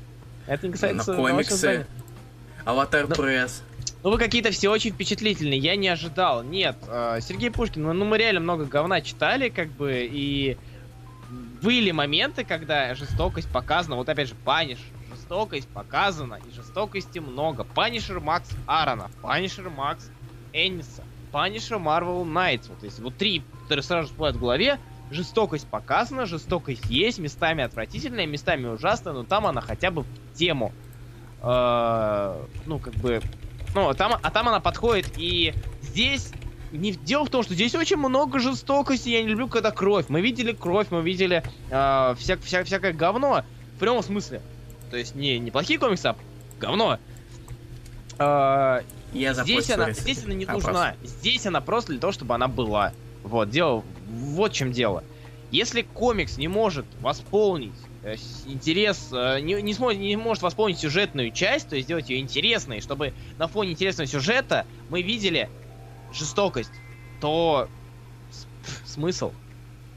[0.48, 1.86] Это не касается На комиксы.
[2.64, 3.62] Avatar Ну, Press.
[4.02, 6.42] Ну вы какие-то все очень впечатлительные, я не ожидал.
[6.42, 10.56] Нет, э, Сергей Пушкин, ну, ну мы реально много говна читали, как бы, и
[11.62, 14.78] были моменты, когда жестокость показана, вот опять же, Паниш,
[15.10, 17.64] жестокость показана, и жестокости много.
[17.64, 20.10] Punisher MAX Аарона, Punisher MAX
[20.52, 24.78] Энниса, Punisher Marvel Knights, вот если вот три, которые сразу всплывают в голове,
[25.10, 30.72] жестокость показана, жестокость есть, местами отвратительная, местами ужасная, но там она хотя бы в тему.
[31.42, 33.20] Э, ну, как бы,
[33.74, 36.32] ну, там, а там она подходит, и здесь
[36.72, 39.10] не дело в том, что здесь очень много жестокости.
[39.10, 40.06] Я не люблю, когда кровь.
[40.08, 43.44] Мы видели кровь, мы видели э, вся, вся, всякое говно.
[43.76, 44.40] В прямом смысле.
[44.90, 46.16] То есть не неплохие комиксы, а
[46.60, 46.98] говно.
[48.18, 48.82] Э,
[49.12, 50.94] Я здесь она, здесь она не нужна.
[51.02, 52.92] Здесь она просто для того, чтобы она была.
[53.22, 55.04] Вот, дело, вот в чем дело.
[55.50, 58.16] Если комикс не может восполнить э,
[58.46, 62.80] интерес, э, не, не, сможет, не может восполнить сюжетную часть, то есть сделать ее интересной,
[62.80, 65.50] чтобы на фоне интересного сюжета мы видели
[66.12, 66.72] жестокость,
[67.20, 67.68] то
[68.84, 69.32] смысл?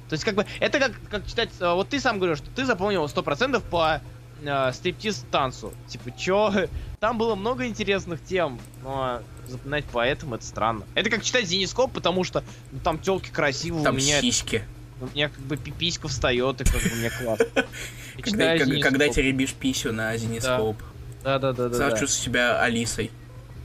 [0.10, 2.66] То есть, как бы, это как, как читать, э, вот ты сам говоришь, что ты
[2.66, 4.02] запомнил 100% по
[4.44, 5.74] э, стриптиз танцу.
[5.88, 6.54] Типа, чё?
[7.00, 10.86] Там было много интересных тем, но запоминать поэтому это странно.
[10.94, 14.64] Это как читать Зенископ, потому что ну, там телки красивые, Там у меня, сиськи.
[15.00, 17.46] у меня как бы пиписька встает, и как бы мне классно.
[18.22, 20.78] Когда, теребишь писю на Зенископ.
[21.24, 21.74] Да, да, да.
[21.74, 23.12] Сразу чувствую себя Алисой.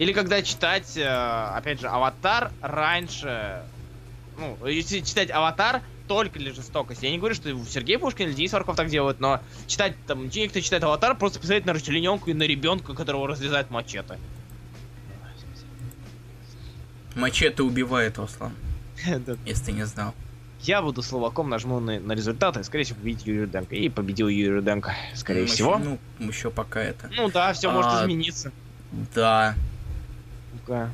[0.01, 3.63] Или когда читать, э, опять же, Аватар раньше...
[4.39, 7.05] Ну, если читать Аватар только для жестокости.
[7.05, 10.63] Я не говорю, что Сергей Пушкин или Денис Варков так делают, но читать там, некто
[10.63, 14.19] читает Аватар, просто посмотреть на расчлененку и на ребенка, которого разрезает мачете.
[17.15, 18.55] Мачете убивает, Руслан,
[19.45, 20.15] если ты не знал.
[20.63, 23.75] Я буду словаком, нажму на, на результаты, скорее всего, победить Юрий Руденко.
[23.75, 25.79] И победил Юрий Руденко, скорее Ну, всего.
[25.79, 27.11] Ну, еще пока это.
[27.15, 28.51] Ну да, все может А, измениться.
[29.15, 29.55] Да.
[30.71, 30.93] Ну-ка.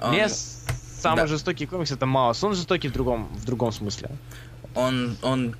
[0.00, 0.64] Он, Лес
[1.00, 1.26] самый да.
[1.26, 2.42] жестокий комикс это Маус.
[2.44, 4.10] Он жестокий в другом, в другом смысле.
[4.74, 5.54] он, он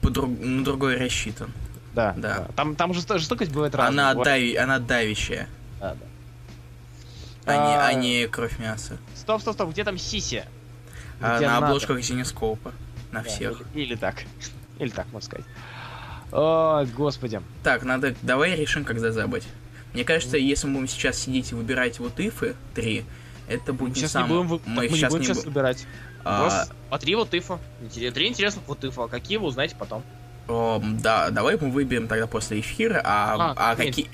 [0.00, 1.50] по-друг- на другой рассчитан.
[1.94, 2.14] Да.
[2.16, 2.48] Да.
[2.56, 4.04] Там, там жесто- жестокость бывает разная.
[4.10, 4.24] Она, Вот.
[4.24, 5.48] дави, она давящая,
[5.80, 7.52] Да, да.
[7.52, 8.96] а, не, А, а не кровь мяса.
[9.14, 10.44] Стоп, стоп, стоп, где там Сиси?
[11.20, 11.66] А Где на надо.
[11.66, 12.72] обложках Зенископа.
[13.12, 13.60] На Да, всех.
[13.74, 14.22] Или, или так.
[14.78, 15.46] Или так, можно сказать.
[16.32, 17.42] О, господи.
[17.64, 19.44] Так, надо, давай решим, когда забыть.
[19.92, 23.04] Мне кажется, если мы будем сейчас сидеть и выбирать вот ифы три,
[23.48, 25.38] это будет Мы не сейчас сам- не будем, Мы мы не сейчас будем не сейчас
[25.44, 25.86] бу- выбирать.
[26.24, 27.58] А, Просто по три вот ифа.
[27.92, 29.08] Три интересных вот ифа.
[29.08, 30.02] Какие вы узнаете потом.
[30.48, 33.86] о, да, давай мы выберем тогда после эфира, а, А, а нет.
[33.86, 34.10] какие...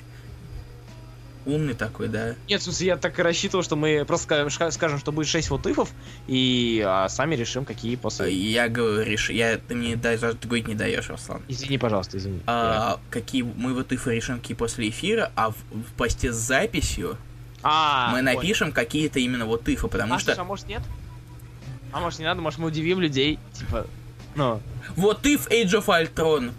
[1.47, 2.35] Умный такой, да.
[2.49, 5.65] Нет, в смысле, я так и рассчитывал, что мы просто скажем, что будет 6 вот
[5.65, 5.89] ифов,
[6.27, 8.33] и а, сами решим, какие после.
[8.33, 9.29] Я говорю, реш...
[9.29, 9.57] я...
[9.57, 11.41] ты мне даже говорить не даешь, Руслан.
[11.47, 12.41] Извини, пожалуйста, извини.
[12.47, 17.17] А, какие мы вот ифы решим, какие после эфира, а в, в посте с записью
[17.63, 20.81] А, мы напишем какие-то именно вот ифы, потому а, что слушай, а может нет?
[21.93, 23.87] А может не надо, может мы удивим людей, типа,
[24.35, 24.61] ну...
[24.97, 26.51] вот if Age of Ultron,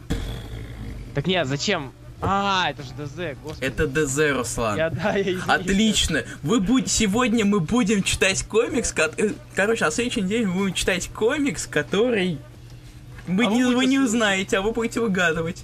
[1.15, 1.93] Так нет, зачем?
[2.21, 3.65] А, это же ДЗ, господи.
[3.65, 4.77] это ДЗ, Руслан.
[4.77, 5.45] Я, да, я извините.
[5.47, 6.25] Отлично.
[6.43, 10.75] Вы будете сегодня мы будем читать комикс, ко- э, короче, на следующий день мы будем
[10.75, 12.39] читать комикс, который
[13.29, 15.63] вы, А вы не, вы будете не узнаете, а вы будете выгадывать.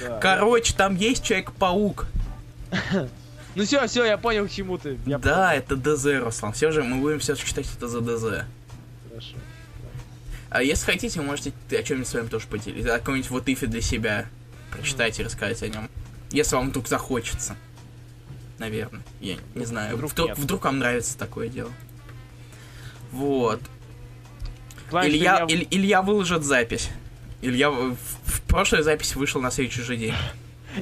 [0.00, 0.18] Да.
[0.20, 2.06] Короче, там есть Человек-паук.
[3.56, 4.96] Ну все, все, я понял, к чему ты.
[5.06, 6.52] Я да, это ДЗ, Руслан.
[6.52, 8.22] Все же мы будем все читать это за ДЗ.
[8.22, 8.44] понял.
[9.10, 9.36] Хорошо.
[10.50, 12.94] А если хотите, вы можете о чем-нибудь с вами тоже поделиться.
[12.94, 14.26] О каком-нибудь вот ифе для себя
[14.70, 15.90] прочитать и рассказать о нем.
[16.30, 17.56] Если вам вдруг захочется.
[18.58, 19.02] Наверное.
[19.20, 19.96] Я не знаю.
[19.96, 20.38] Вдруг Вдруг, нет.
[20.38, 21.70] вдруг вам нравится такое дело.
[23.12, 23.60] Вот.
[24.88, 26.90] Что Илья, я- Иль- Илья выложит запись.
[27.42, 27.94] Илья в,
[28.24, 30.14] в прошлая запись вышла на следующий же день.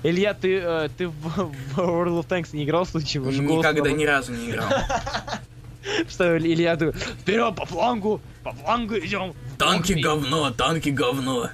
[0.03, 4.33] Илья, ты, э, ты в, в World of Tanks не играл голос Никогда ни разу
[4.33, 4.69] не играл.
[6.09, 9.35] Что, Илья, ты вперед по флангу, по флангу идем.
[9.57, 11.51] Танки говно, танки говно.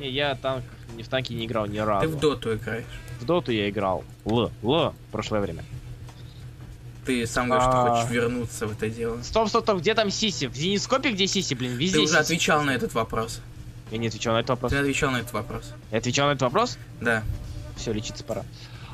[0.00, 0.64] Не, я танк,
[0.96, 2.08] не в танки не играл ни разу.
[2.08, 2.84] Ты в доту играешь.
[3.20, 4.04] В доту я играл.
[4.24, 5.64] Л, Л, в прошлое время.
[7.04, 7.96] Ты сам говоришь, что А.
[8.00, 9.22] хочешь вернуться в это дело.
[9.22, 10.46] Стоп, стоп, стоп, где там Сиси?
[10.46, 11.76] В Зенископе где Сиси, блин?
[11.76, 13.40] Везде Ты уже отвечал на этот вопрос.
[13.92, 14.72] Я не отвечал на этот вопрос.
[14.72, 15.72] Ты отвечал на этот вопрос.
[15.92, 16.78] Я отвечал на этот вопрос?
[17.00, 17.22] Да.
[17.76, 18.42] Все, лечиться пора.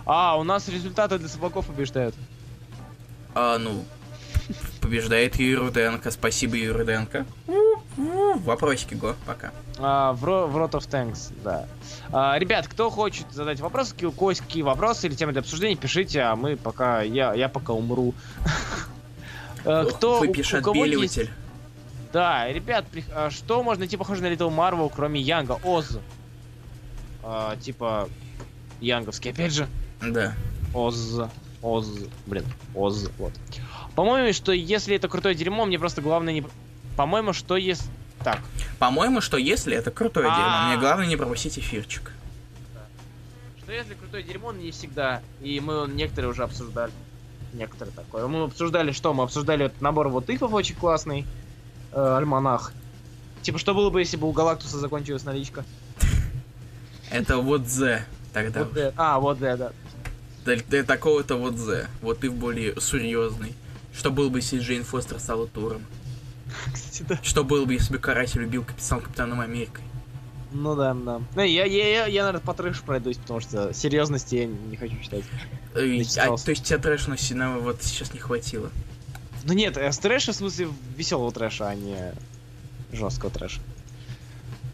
[0.04, 2.14] А, у нас результаты для собаков побеждают.
[3.34, 3.82] А, ну,
[4.82, 6.10] побеждает Юрий Руденко.
[6.10, 6.72] Спасибо, Юрий
[7.96, 8.38] Руденко.
[8.44, 9.52] Вопросики, го, пока.
[9.78, 11.66] А, в, в Rot of Tanks, да.
[12.12, 15.76] А, ребят, кто хочет задать вопросы, у кого есть какие вопросы или темы для обсуждения,
[15.76, 18.14] пишите, а мы пока, я, я пока умру.
[19.64, 21.30] Э, Кто, Выпьешь у кого есть- отбеливатель.
[22.12, 25.60] Да, ребят, а что можно найти похоже на Little Marvel, кроме Янга?
[25.62, 25.98] Оз.
[27.22, 28.08] А, типа,
[28.80, 29.68] Янговский, опять же.
[30.00, 30.34] Да.
[30.74, 31.20] Оз.
[31.62, 31.88] Оз.
[32.26, 32.44] Блин,
[32.74, 33.08] Оз.
[33.18, 33.32] Вот.
[33.94, 36.44] По-моему, что если это крутое дерьмо, мне просто главное не...
[36.96, 37.86] По-моему, что если...
[38.22, 38.40] Так,
[38.78, 40.36] По-моему, что если это крутое А.
[40.36, 42.12] дерьмо, мне главное не пропустить эфирчик.
[43.62, 45.22] что если крутое дерьмо, не всегда.
[45.40, 46.92] И мы некоторые уже обсуждали.
[47.52, 48.26] Некоторые такое.
[48.28, 49.12] Мы обсуждали что?
[49.12, 51.26] Мы обсуждали этот набор вот ифов очень классный.
[51.92, 52.72] э, альманах.
[53.42, 55.64] Типа, что было бы, если бы у Галактуса закончилась наличка?
[57.10, 58.04] Это вот З.
[58.32, 58.66] Тогда.
[58.96, 59.72] А, вот да, да.
[60.46, 61.86] Для, такого-то вот З.
[62.00, 63.54] Вот ты более серьезный.
[63.94, 65.82] Что было бы, если Джейн Фостер стала Туром?
[66.72, 67.18] Кстати, да.
[67.22, 69.84] Что было бы, если бы Каратель любил капитан Капитаном Америкой?
[70.52, 71.20] Ну да, да.
[71.34, 74.98] Ну, я, я, я, я, наверное, по трэшу пройдусь, потому что серьезности я не хочу
[75.00, 75.24] читать.
[75.74, 78.70] Э, а, то есть тебя трэшности на вот сейчас не хватило.
[79.44, 82.12] Ну нет, э, с трэша в смысле веселого трэша, а не
[82.92, 83.60] жесткого трэша.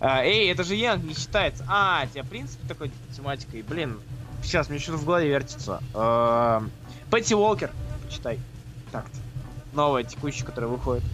[0.01, 1.65] А, эй, это же Янг не считается.
[1.69, 3.63] А, у тебя принцип такой тематикой.
[3.63, 4.01] Блин,
[4.43, 5.83] сейчас мне что-то в голове вертится.
[5.95, 6.65] А,
[7.11, 7.71] Пэтти Уолкер,
[8.05, 8.39] почитай.
[8.93, 9.17] Так-то.
[9.73, 11.05] Новая, текущая, которая выходит.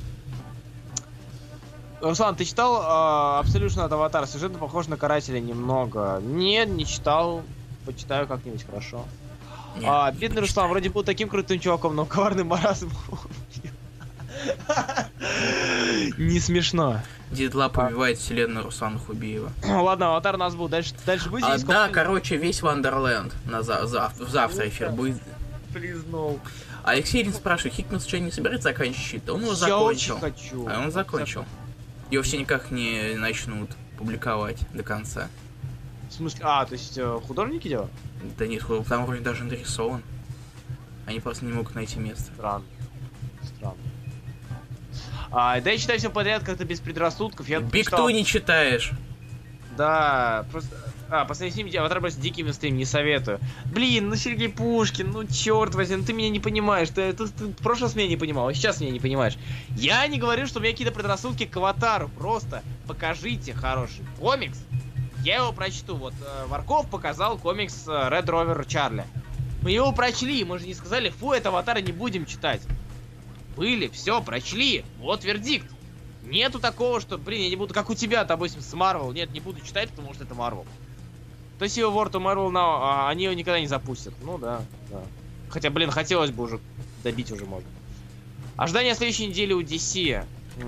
[2.05, 4.26] Руслан, ты читал а, Absolution от Аватар?
[4.26, 6.20] Сюжетно похож на Карателя немного.
[6.22, 7.43] Нет, не читал.
[7.86, 9.05] Почитаю как-нибудь хорошо.
[9.78, 10.40] Не, а, бедный.
[10.43, 12.90] Руслан вроде был таким крутым чуваком, но коварный маразм.
[16.18, 17.01] Не смешно.
[17.31, 19.51] Дедлап убивает вселенную Руслана Хубиева.
[19.66, 20.68] Ладно, аватар у нас был.
[20.68, 25.20] Дальше, дальше будет А, да, короче, весь Вандерленд на за- зав- завтра эфир будет.
[25.72, 26.39] Признал.
[26.85, 29.28] Алексей Рин спрашивает, Хикман случайно не собирается заканчивать щит?
[29.31, 30.14] Он его Я закончил.
[30.16, 30.68] очень хочу.
[30.68, 31.44] А он закончил.
[32.10, 35.28] Его все никак не начнут публиковать до конца.
[36.09, 36.40] В смысле?
[36.44, 37.90] А, то есть э, художники делают?
[38.39, 40.02] Да нет, там вроде даже нарисован.
[41.06, 42.32] Они просто не могут найти место.
[42.35, 42.64] Странно.
[43.56, 43.76] Странно.
[45.31, 47.48] А, да я читаю все подряд как-то без предрассудков.
[47.48, 48.93] Я Биг читал- Ту не читаешь.
[49.76, 50.76] Да, просто...
[51.16, 53.38] А, последний фильм «Аватар просто дикий мейнстрим», не советую.
[53.66, 56.88] Блин, ну Сергей Пушкин, ну черт возьми, ну ты меня не понимаешь.
[56.88, 59.38] Ты, ты- ты в прошлый раз меня не понимал, а сейчас меня не понимаешь.
[59.76, 62.08] Я не говорю, что у меня какие-то предрассудки к Аватару.
[62.18, 64.58] Просто покажите хороший комикс.
[65.22, 65.94] Я его прочту.
[65.94, 69.04] Вот э, Варков показал комикс э, Red Rover Чарли.
[69.62, 72.60] Мы его прочли, мы же не сказали, фу, это Аватара не будем читать.
[73.56, 74.84] Были, все, прочли.
[74.98, 75.70] Вот вердикт.
[76.24, 79.12] Нету такого, что, блин, я не буду, как у тебя, допустим, с Марвел.
[79.12, 80.66] Нет, не буду читать, потому что это Марвел.
[81.59, 84.12] То есть его World of Marvel Now, а, они его никогда не запустят.
[84.22, 84.60] Ну да,
[84.90, 85.01] да.
[85.51, 86.59] Хотя, блин, хотелось бы уже
[87.05, 87.68] добить уже можно.
[88.56, 90.24] Ожидание следующей недели у DC.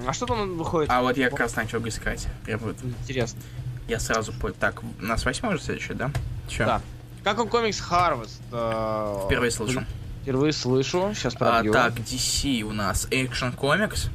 [0.07, 0.91] А что там выходит?
[0.91, 2.27] А вот я как раз начал искать.
[2.45, 3.41] Прям вот Интересно.
[3.89, 4.55] я сразу понял.
[4.59, 6.11] Так, у нас восьмой уже следующий, да?
[6.49, 6.67] Чё?
[6.67, 6.83] Да.
[7.25, 8.41] Как он комикс Harvest?
[8.53, 9.85] э, Впервые слышу.
[10.23, 11.73] Впервые слышу, сейчас А, пробью.
[11.73, 14.09] так, DC у нас Action Comics.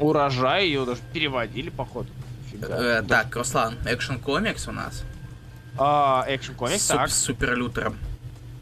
[0.00, 2.08] Урожай, ее даже переводили, походу.
[2.62, 5.02] Э, так, Руслан, Action Comics у нас.
[5.78, 7.08] А, Action Comics, с, так.
[7.10, 7.96] с Суперлютером.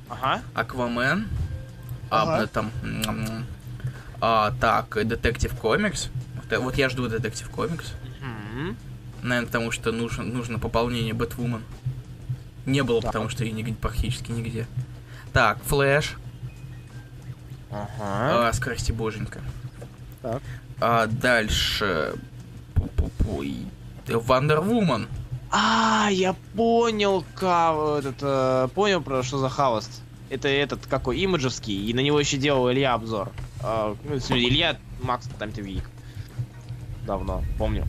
[0.08, 0.42] Ага.
[0.54, 1.28] Аквамен.
[2.10, 2.34] Ага.
[2.36, 2.70] Абнетом.
[2.82, 3.46] М-м-м.
[4.20, 6.08] А, так, Детектив Комикс.
[6.36, 7.92] Вот, я- Вот я жду Детектив Комикс.
[8.20, 8.76] Мгм.
[9.22, 11.62] Наверное, потому что нужно, нужно пополнение Бэтвумен.
[12.66, 13.08] Не было, Да.
[13.08, 14.66] потому что ее нигде, практически нигде.
[15.32, 16.16] Так, Флэш.
[17.70, 18.48] Ага.
[18.48, 19.40] А, скорости боженька.
[20.22, 20.42] Так.
[20.80, 22.14] А дальше...
[22.74, 23.66] Пу-пу-пу, и-
[24.18, 25.08] Вандервумен.
[25.50, 30.02] А, я понял, ка- этот, э, понял про что за хавост.
[30.28, 33.30] Это этот какой имиджевский, и на него еще делал Илья обзор.
[33.62, 35.90] А, ну, Илья Макс там Вик.
[37.04, 37.86] Давно, помню.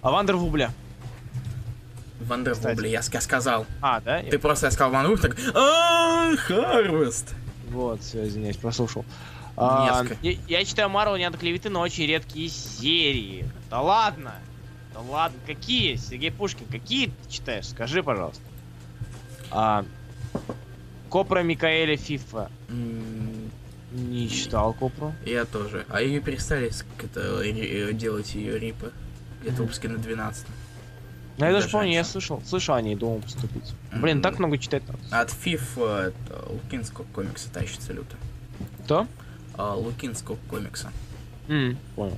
[0.00, 0.70] А Вандер Вубля.
[2.20, 3.66] Вандервубле, я, я сказал.
[3.80, 4.22] А, да?
[4.22, 5.38] Ты просто я сказал Вандервубле, так...
[5.54, 7.34] а Харвест.
[7.70, 9.04] Вот, все, извиняюсь, прослушал.
[9.56, 13.44] А, я, я читаю Марвел не от клеветы, но очень редкие серии.
[13.68, 14.34] Да ладно!
[14.94, 15.96] Да ладно, какие?
[15.96, 17.68] Сергей Пушкин, какие ты читаешь?
[17.68, 18.42] Скажи, пожалуйста.
[19.50, 19.84] А,
[21.10, 22.50] Копра Микаэля Фифа.
[23.92, 25.12] Не читал Копру.
[25.26, 25.84] Я тоже.
[25.90, 28.90] А ее перестали это, э, делать ее рипы.
[29.40, 29.62] Где-то Мгм.
[29.64, 30.46] выпуске на 12
[31.38, 33.74] Ну, я даже помню, я слышал, слышал о ней, думал поступить.
[33.92, 34.98] Блин, так много читать надо.
[35.10, 38.16] От ФИФ это, Лукинского комикса тащится люто.
[38.84, 39.06] Кто?
[39.56, 40.90] А, Лукинского комикса.
[41.96, 42.16] Понял.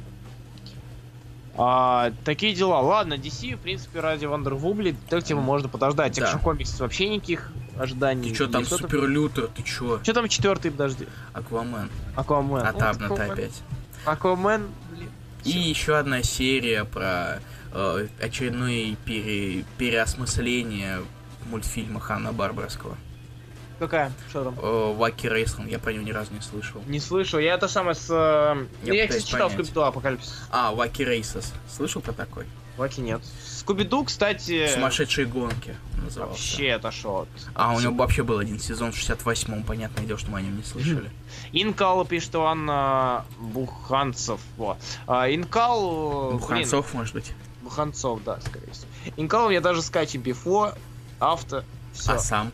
[1.57, 2.81] А, такие дела.
[2.81, 6.17] Ладно, DC, в принципе, ради Вандервубли детектива можно подождать.
[6.17, 6.27] Да.
[6.27, 8.31] Экшн комикс вообще никаких ожиданий.
[8.31, 10.01] Ты чё там, Что Суперлютер, ты чё?
[10.03, 11.07] Что там четвертый, подожди?
[11.33, 11.89] Аквамен.
[12.17, 12.67] Аквамен.
[12.67, 13.31] Аквамен.
[13.33, 13.63] опять.
[14.05, 15.11] Аквамен, блин.
[15.45, 17.41] И еще одна серия про
[17.73, 21.03] э, очередное пере- переосмысление
[21.51, 22.97] мультфильма Ханна Барбарского.
[23.79, 24.13] Какая?
[24.31, 24.55] Что там?
[24.63, 26.81] Э, Ваки Рейсланд, я про него ни разу не слышал.
[26.87, 27.39] Не слышу.
[27.39, 28.07] Я это самое с...
[28.11, 29.51] э, Я Я, кстати, читал.
[29.51, 30.43] Скуби-Ду Апокалипсис.
[30.51, 31.53] А, Ваки Рейсес.
[31.69, 32.47] Слышал про такой?
[32.77, 33.21] Ваки нет.
[33.45, 34.69] Скуби-Ду, кстати...
[34.73, 36.33] Сумасшедшие гонки назывался.
[36.33, 37.17] Вообще отошел.
[37.23, 40.43] от- А, у него вообще был один сезон в 68-м, понятное дело, что мы о
[40.43, 41.11] нем не слышали.
[41.53, 44.41] Инкал пишет Иван а, Буханцев.
[44.57, 44.77] Вот.
[45.07, 46.27] А, Инкал...
[46.27, 47.33] э, блин, Буханцов, может быть.
[47.63, 48.87] Буханцов, да, скорее всего.
[49.17, 50.77] Инкал я даже скачем Before,
[51.21, 52.13] авто, все.
[52.13, 52.53] А сам?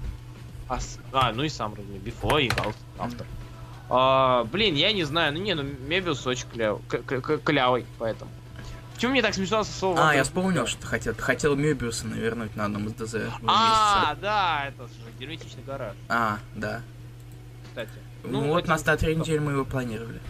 [0.70, 0.78] А,
[1.12, 2.00] а, ну и сам разумею.
[2.00, 2.72] Before и авто.
[2.96, 3.26] автор.
[3.88, 6.78] А, блин, я не знаю, ну не, ну Мебиус очень кляв,
[7.44, 8.30] клявый, поэтому.
[8.94, 9.98] Почему мне так смешно со словом?
[9.98, 11.14] А, я вспомнил, что хотел.
[11.18, 13.16] Хотел Мебиуса навернуть на одном из ДЗ.
[13.48, 16.82] А, да, это же герметичный гараж, А, да.
[17.64, 17.90] кстати.
[18.22, 20.20] Ну, вот на 103 недели мы его планировали.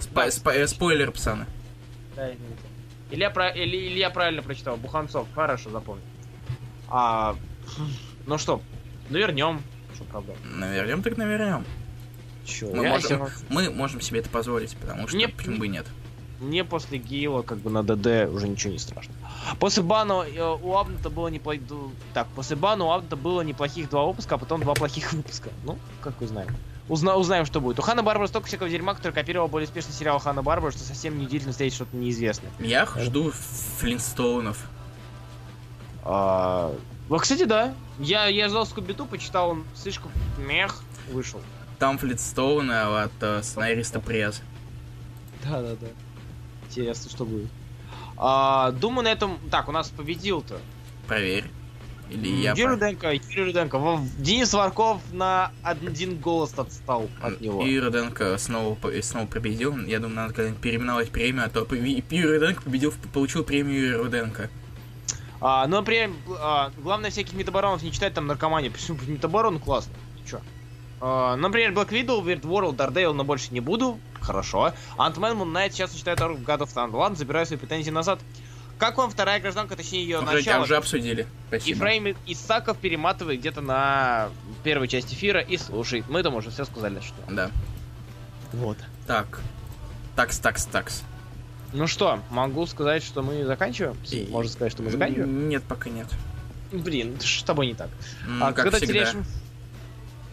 [0.00, 1.46] Спойлер, пацаны.
[2.16, 2.62] Да, извините.
[3.10, 3.50] Илья, про...
[3.50, 4.76] Илья правильно прочитал.
[4.76, 5.28] Буханцов.
[5.34, 6.04] Хорошо, запомнил.
[6.88, 7.36] А,
[8.26, 8.60] ну что,
[9.10, 9.62] ну вернем.
[9.94, 10.38] Что проблема?
[10.44, 11.64] Навернем так навернем.
[12.44, 15.86] Чё, Мы можем, мы можем себе это позволить, потому что Не- почему бы и нет.
[16.40, 19.14] Мне после Гейла как бы на ДД уже ничего не страшно.
[19.60, 21.62] После бана э, у Абната было неплохих...
[22.12, 25.48] Так, после бана у Абната было неплохих два выпуска, а потом два плохих выпуска.
[25.64, 26.50] Ну, как узнаем.
[26.88, 27.16] Узна...
[27.16, 27.78] Узнаем, что будет.
[27.78, 31.18] У Хана Барбара столько всякого дерьма, который копировал более успешный сериал Хана Барбара, что совсем
[31.18, 32.50] неудивительно встретить что-то неизвестное.
[32.58, 33.32] Я жду
[33.78, 34.58] Флинстоунов.
[36.02, 36.74] А,
[37.08, 37.74] Ну, кстати, да.
[37.98, 41.40] Я, я ждал Скуби-Ду, почитал, он слишком мех вышел.
[41.78, 44.40] Там Флинстоуны от э, сценариста Пресс.
[45.44, 45.86] Да, да, да.
[46.68, 47.48] Интересно, что будет.
[48.16, 49.38] А, думаю, на этом...
[49.50, 50.58] Так, у нас победил-то.
[51.06, 51.44] Проверь.
[52.10, 52.52] Или я...
[52.52, 54.00] Юрий Руденко, Юрий Руденко.
[54.18, 57.64] Денис Варков на один голос отстал от него.
[57.64, 59.76] И Руденко снова, снова победил.
[59.86, 64.50] Я думаю, надо когда-нибудь переименовать премию, а то Юрий Руденко победил, получил премию Юрия Руденко.
[65.46, 66.10] А, ну, например,
[66.40, 68.70] а, главное всяких метабаронов не читать, там наркомания.
[68.70, 69.92] Почему метабарон классно?
[70.22, 70.40] Ты чё?
[71.02, 74.00] А, например, Black Widow, Weird World, Daredevil, но больше не буду.
[74.22, 74.72] Хорошо.
[74.96, 76.96] Ant-Man, Moon Knight, сейчас читаю Thor God of Thunder.
[76.96, 78.20] Ладно, забираю свои претензии назад.
[78.78, 80.62] Как вам вторая гражданка, точнее ее Уже, начало?
[80.62, 81.22] уже обсудили.
[81.24, 81.78] И Спасибо.
[81.78, 84.30] Фрейм Исаков перематывает где-то на
[84.62, 86.06] первую часть эфира и слушает.
[86.08, 87.16] Мы там уже все сказали, что.
[87.28, 87.50] Да.
[88.54, 88.78] Вот.
[89.06, 89.40] Так.
[90.16, 91.02] Такс, такс, такс.
[91.74, 93.96] Ну что, могу сказать, что мы заканчиваем?
[94.10, 95.48] И- Можно сказать, что мы заканчиваем?
[95.48, 96.06] Нет, пока нет.
[96.72, 97.88] Блин, с тобой не так.
[98.26, 98.92] М, а как когда всегда.
[98.92, 99.14] теряешь...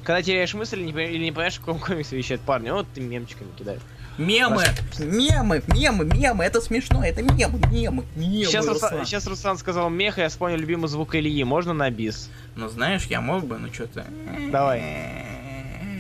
[0.04, 3.02] Когда теряешь мысль или не, или не понимаешь, в каком комиксе вещает парни, вот ты
[3.02, 3.82] мемчиками кидаешь.
[4.18, 4.64] Мемы!
[5.00, 8.90] Мемы, мемы, мемы, это смешно, это мемы, мемы, мемы, Сейчас, Руслан.
[8.92, 11.44] Руслан, сейчас Руслан сказал мех, и я вспомнил любимый звук Ильи.
[11.44, 12.30] Можно на бис?
[12.56, 14.06] Ну знаешь, я мог бы, ну что-то...
[14.52, 14.80] Давай.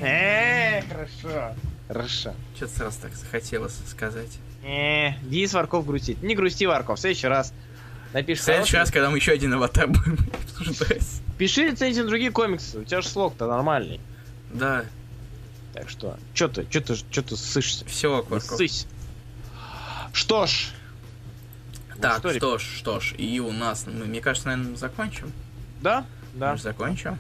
[0.01, 1.55] Э, хорошо.
[1.87, 2.33] Хорошо.
[2.55, 4.37] Что-то сразу так захотелось сказать.
[4.63, 6.21] Э, Денис Варков грустит.
[6.21, 7.53] Не грусти, Варков, в следующий раз
[8.13, 10.17] напишешь В следующий раз, когда мы еще один аватар будем
[10.59, 11.07] обсуждать.
[11.37, 13.99] Пиши рецензии на другие комиксы, у тебя же слог-то нормальный.
[14.53, 14.85] Да,
[15.73, 17.85] Так что, чё ты, чё ты, чё ты ссышься?
[17.85, 18.85] все, Не ссысь.
[20.13, 20.71] Что ж.
[21.95, 25.31] Ну Так, что, что ж, что ж, и у нас, мы, мне кажется, наверное, закончим.
[25.81, 26.05] Да?
[26.33, 26.53] Да.
[26.53, 27.17] Мы закончим.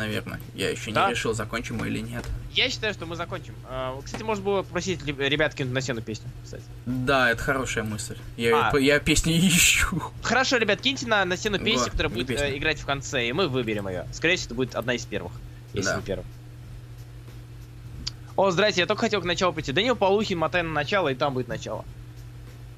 [0.00, 0.40] Наверное.
[0.54, 1.06] Я еще Да.
[1.08, 2.24] не решил, закончим мы или нет.
[2.54, 3.54] Я считаю, что мы закончим.
[3.68, 6.62] А, Кстати, можно было попросить ребят кинуть на стену песню, кстати.
[6.86, 8.16] Да, это хорошая мысль.
[8.38, 8.78] Я, А.
[8.78, 10.02] я песни ищу.
[10.22, 12.46] Хорошо, ребят, киньте на, на стену песню, Во, которая будет песня.
[12.46, 14.06] э, играть в конце, и мы выберем ее.
[14.12, 15.32] Скорее всего, это будет одна из первых,
[15.74, 15.96] если Да.
[15.96, 16.26] не первая.
[18.36, 19.72] О, здрасте, я только хотел к началу прийти.
[19.72, 21.84] Данил Полухин, мотай на начало, и там будет начало.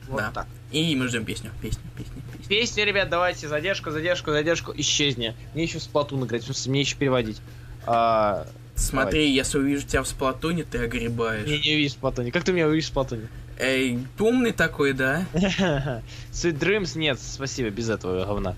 [0.08, 0.30] Вот Да.
[0.32, 0.46] так.
[0.72, 1.52] И мы ждем песню.
[1.62, 2.11] Песню, песню, песню.
[2.48, 5.34] Песня, ребят, давайте, задержку, задержку, задержку, исчезни.
[5.54, 7.38] Мне еще с Платуна играть, в смысле, мне еще переводить.
[7.86, 11.46] А, Смотри, если увижу тебя в сплатуне, ты огребаешь.
[11.46, 12.32] меня не увидишь в Платуне.
[12.32, 13.28] Как ты меня увидишь в Платуне?
[13.58, 15.24] Эй, умный такой, да?
[15.32, 18.56] Sweet Dreams нет, спасибо, без этого говна.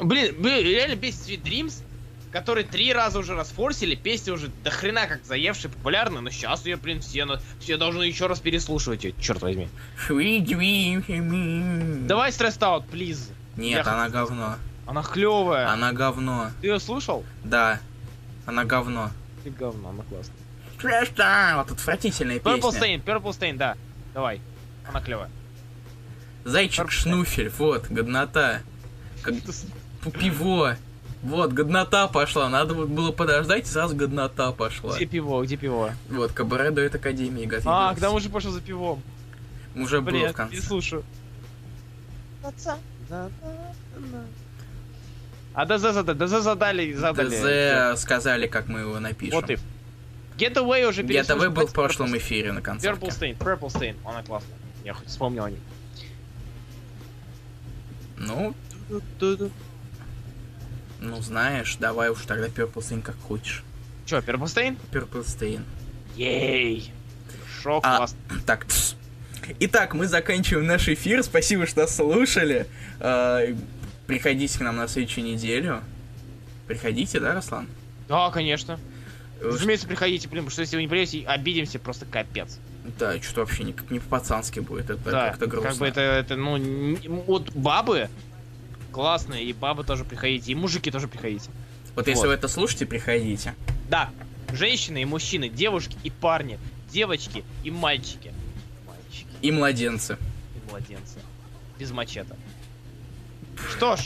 [0.00, 1.82] Блин, блин, реально песня Sweet Dreams,
[2.32, 6.76] который три раза уже расфорсили, песня уже до хрена как заевшая, популярная, но сейчас ее,
[6.76, 9.68] блин, все, на- все должны еще раз переслушивать ее, черт возьми.
[12.06, 13.30] Давай Out, please.
[13.56, 14.56] Нет, Я она хочу говно.
[14.86, 15.68] Она клевая.
[15.68, 16.50] Она говно.
[16.60, 17.24] Ты ее слушал?
[17.44, 17.80] Да.
[18.46, 19.10] Она говно.
[19.44, 20.36] Ты говно, она классная.
[21.56, 22.96] Вот отвратительная Purple песня.
[22.96, 23.76] Stain, Purple Stain, да.
[24.14, 24.40] Давай.
[24.88, 25.30] Она клевая.
[26.44, 27.48] Зайчик Purple шнуфель.
[27.50, 28.60] Вот, годнота.
[29.22, 29.34] Как
[30.18, 30.76] пиво.
[31.22, 32.48] Вот, годнота пошла.
[32.48, 34.96] Надо было подождать, и сразу годнота пошла.
[34.96, 35.92] Где пиво, где пиво?
[36.08, 37.70] Вот, кабаре дует Академии готовится.
[37.88, 39.02] А, когда уже пошел за пивом.
[39.74, 40.54] Уже было Блин, в конце.
[40.54, 41.04] не слушаю.
[45.54, 47.94] А ДЗ задали, ДЗ задали, задали.
[47.94, 49.40] ДЗ сказали, как мы его напишем.
[49.40, 49.58] Вот и.
[50.36, 53.04] Getaway уже Getaway был в прошлом эфире на концерте.
[53.04, 54.56] Purple Stain, Purple Stain, она классная.
[54.84, 55.58] Я хоть вспомнил о ней.
[58.16, 58.54] Ну,
[61.00, 63.62] ну знаешь, давай уж тогда Purple Stain как хочешь.
[64.06, 64.76] Че, Purple Stain?
[64.92, 65.62] Purple Stain.
[66.16, 66.92] Ей!
[67.62, 68.16] Шок, А, класс.
[68.46, 68.94] Так, тс.
[69.60, 71.22] Итак, мы заканчиваем наш эфир.
[71.22, 72.66] Спасибо, что слушали.
[73.00, 73.40] А,
[74.06, 75.82] Приходите к нам на следующую неделю.
[76.66, 77.66] Приходите, да, Руслан?
[78.08, 78.78] Да, конечно.
[79.40, 82.58] Э, Разумеется, приходите, блин, потому что если вы не придете, обидимся просто капец.
[82.98, 84.88] Да, что-то вообще никак не по-пацански будет.
[84.90, 85.70] Это да, как-то грустно.
[85.70, 88.08] как бы это, это, ну, н- вот бабы
[88.92, 91.50] классные, и бабы тоже приходите, и мужики тоже приходите.
[91.94, 92.28] Вот если вот.
[92.28, 93.54] вы это слушаете, приходите.
[93.88, 94.10] Да,
[94.52, 96.58] женщины и мужчины, девушки и парни,
[96.90, 98.32] девочки и мальчики.
[98.86, 100.16] Мальчики И младенцы.
[100.54, 101.18] и младенцы.
[101.78, 102.34] Без мачете.
[103.70, 104.00] Что ж,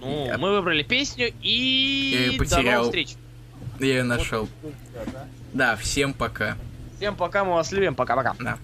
[0.00, 1.50] ну, Я- мы выбрали песню Я и
[2.28, 2.64] её до потерял.
[2.82, 3.14] новых встреч.
[3.80, 4.48] Я ее нашел.
[4.62, 4.74] Вот.
[5.52, 6.56] Да, всем пока.
[6.96, 8.34] Всем пока, мы вас любим, пока-пока.
[8.38, 8.58] Да.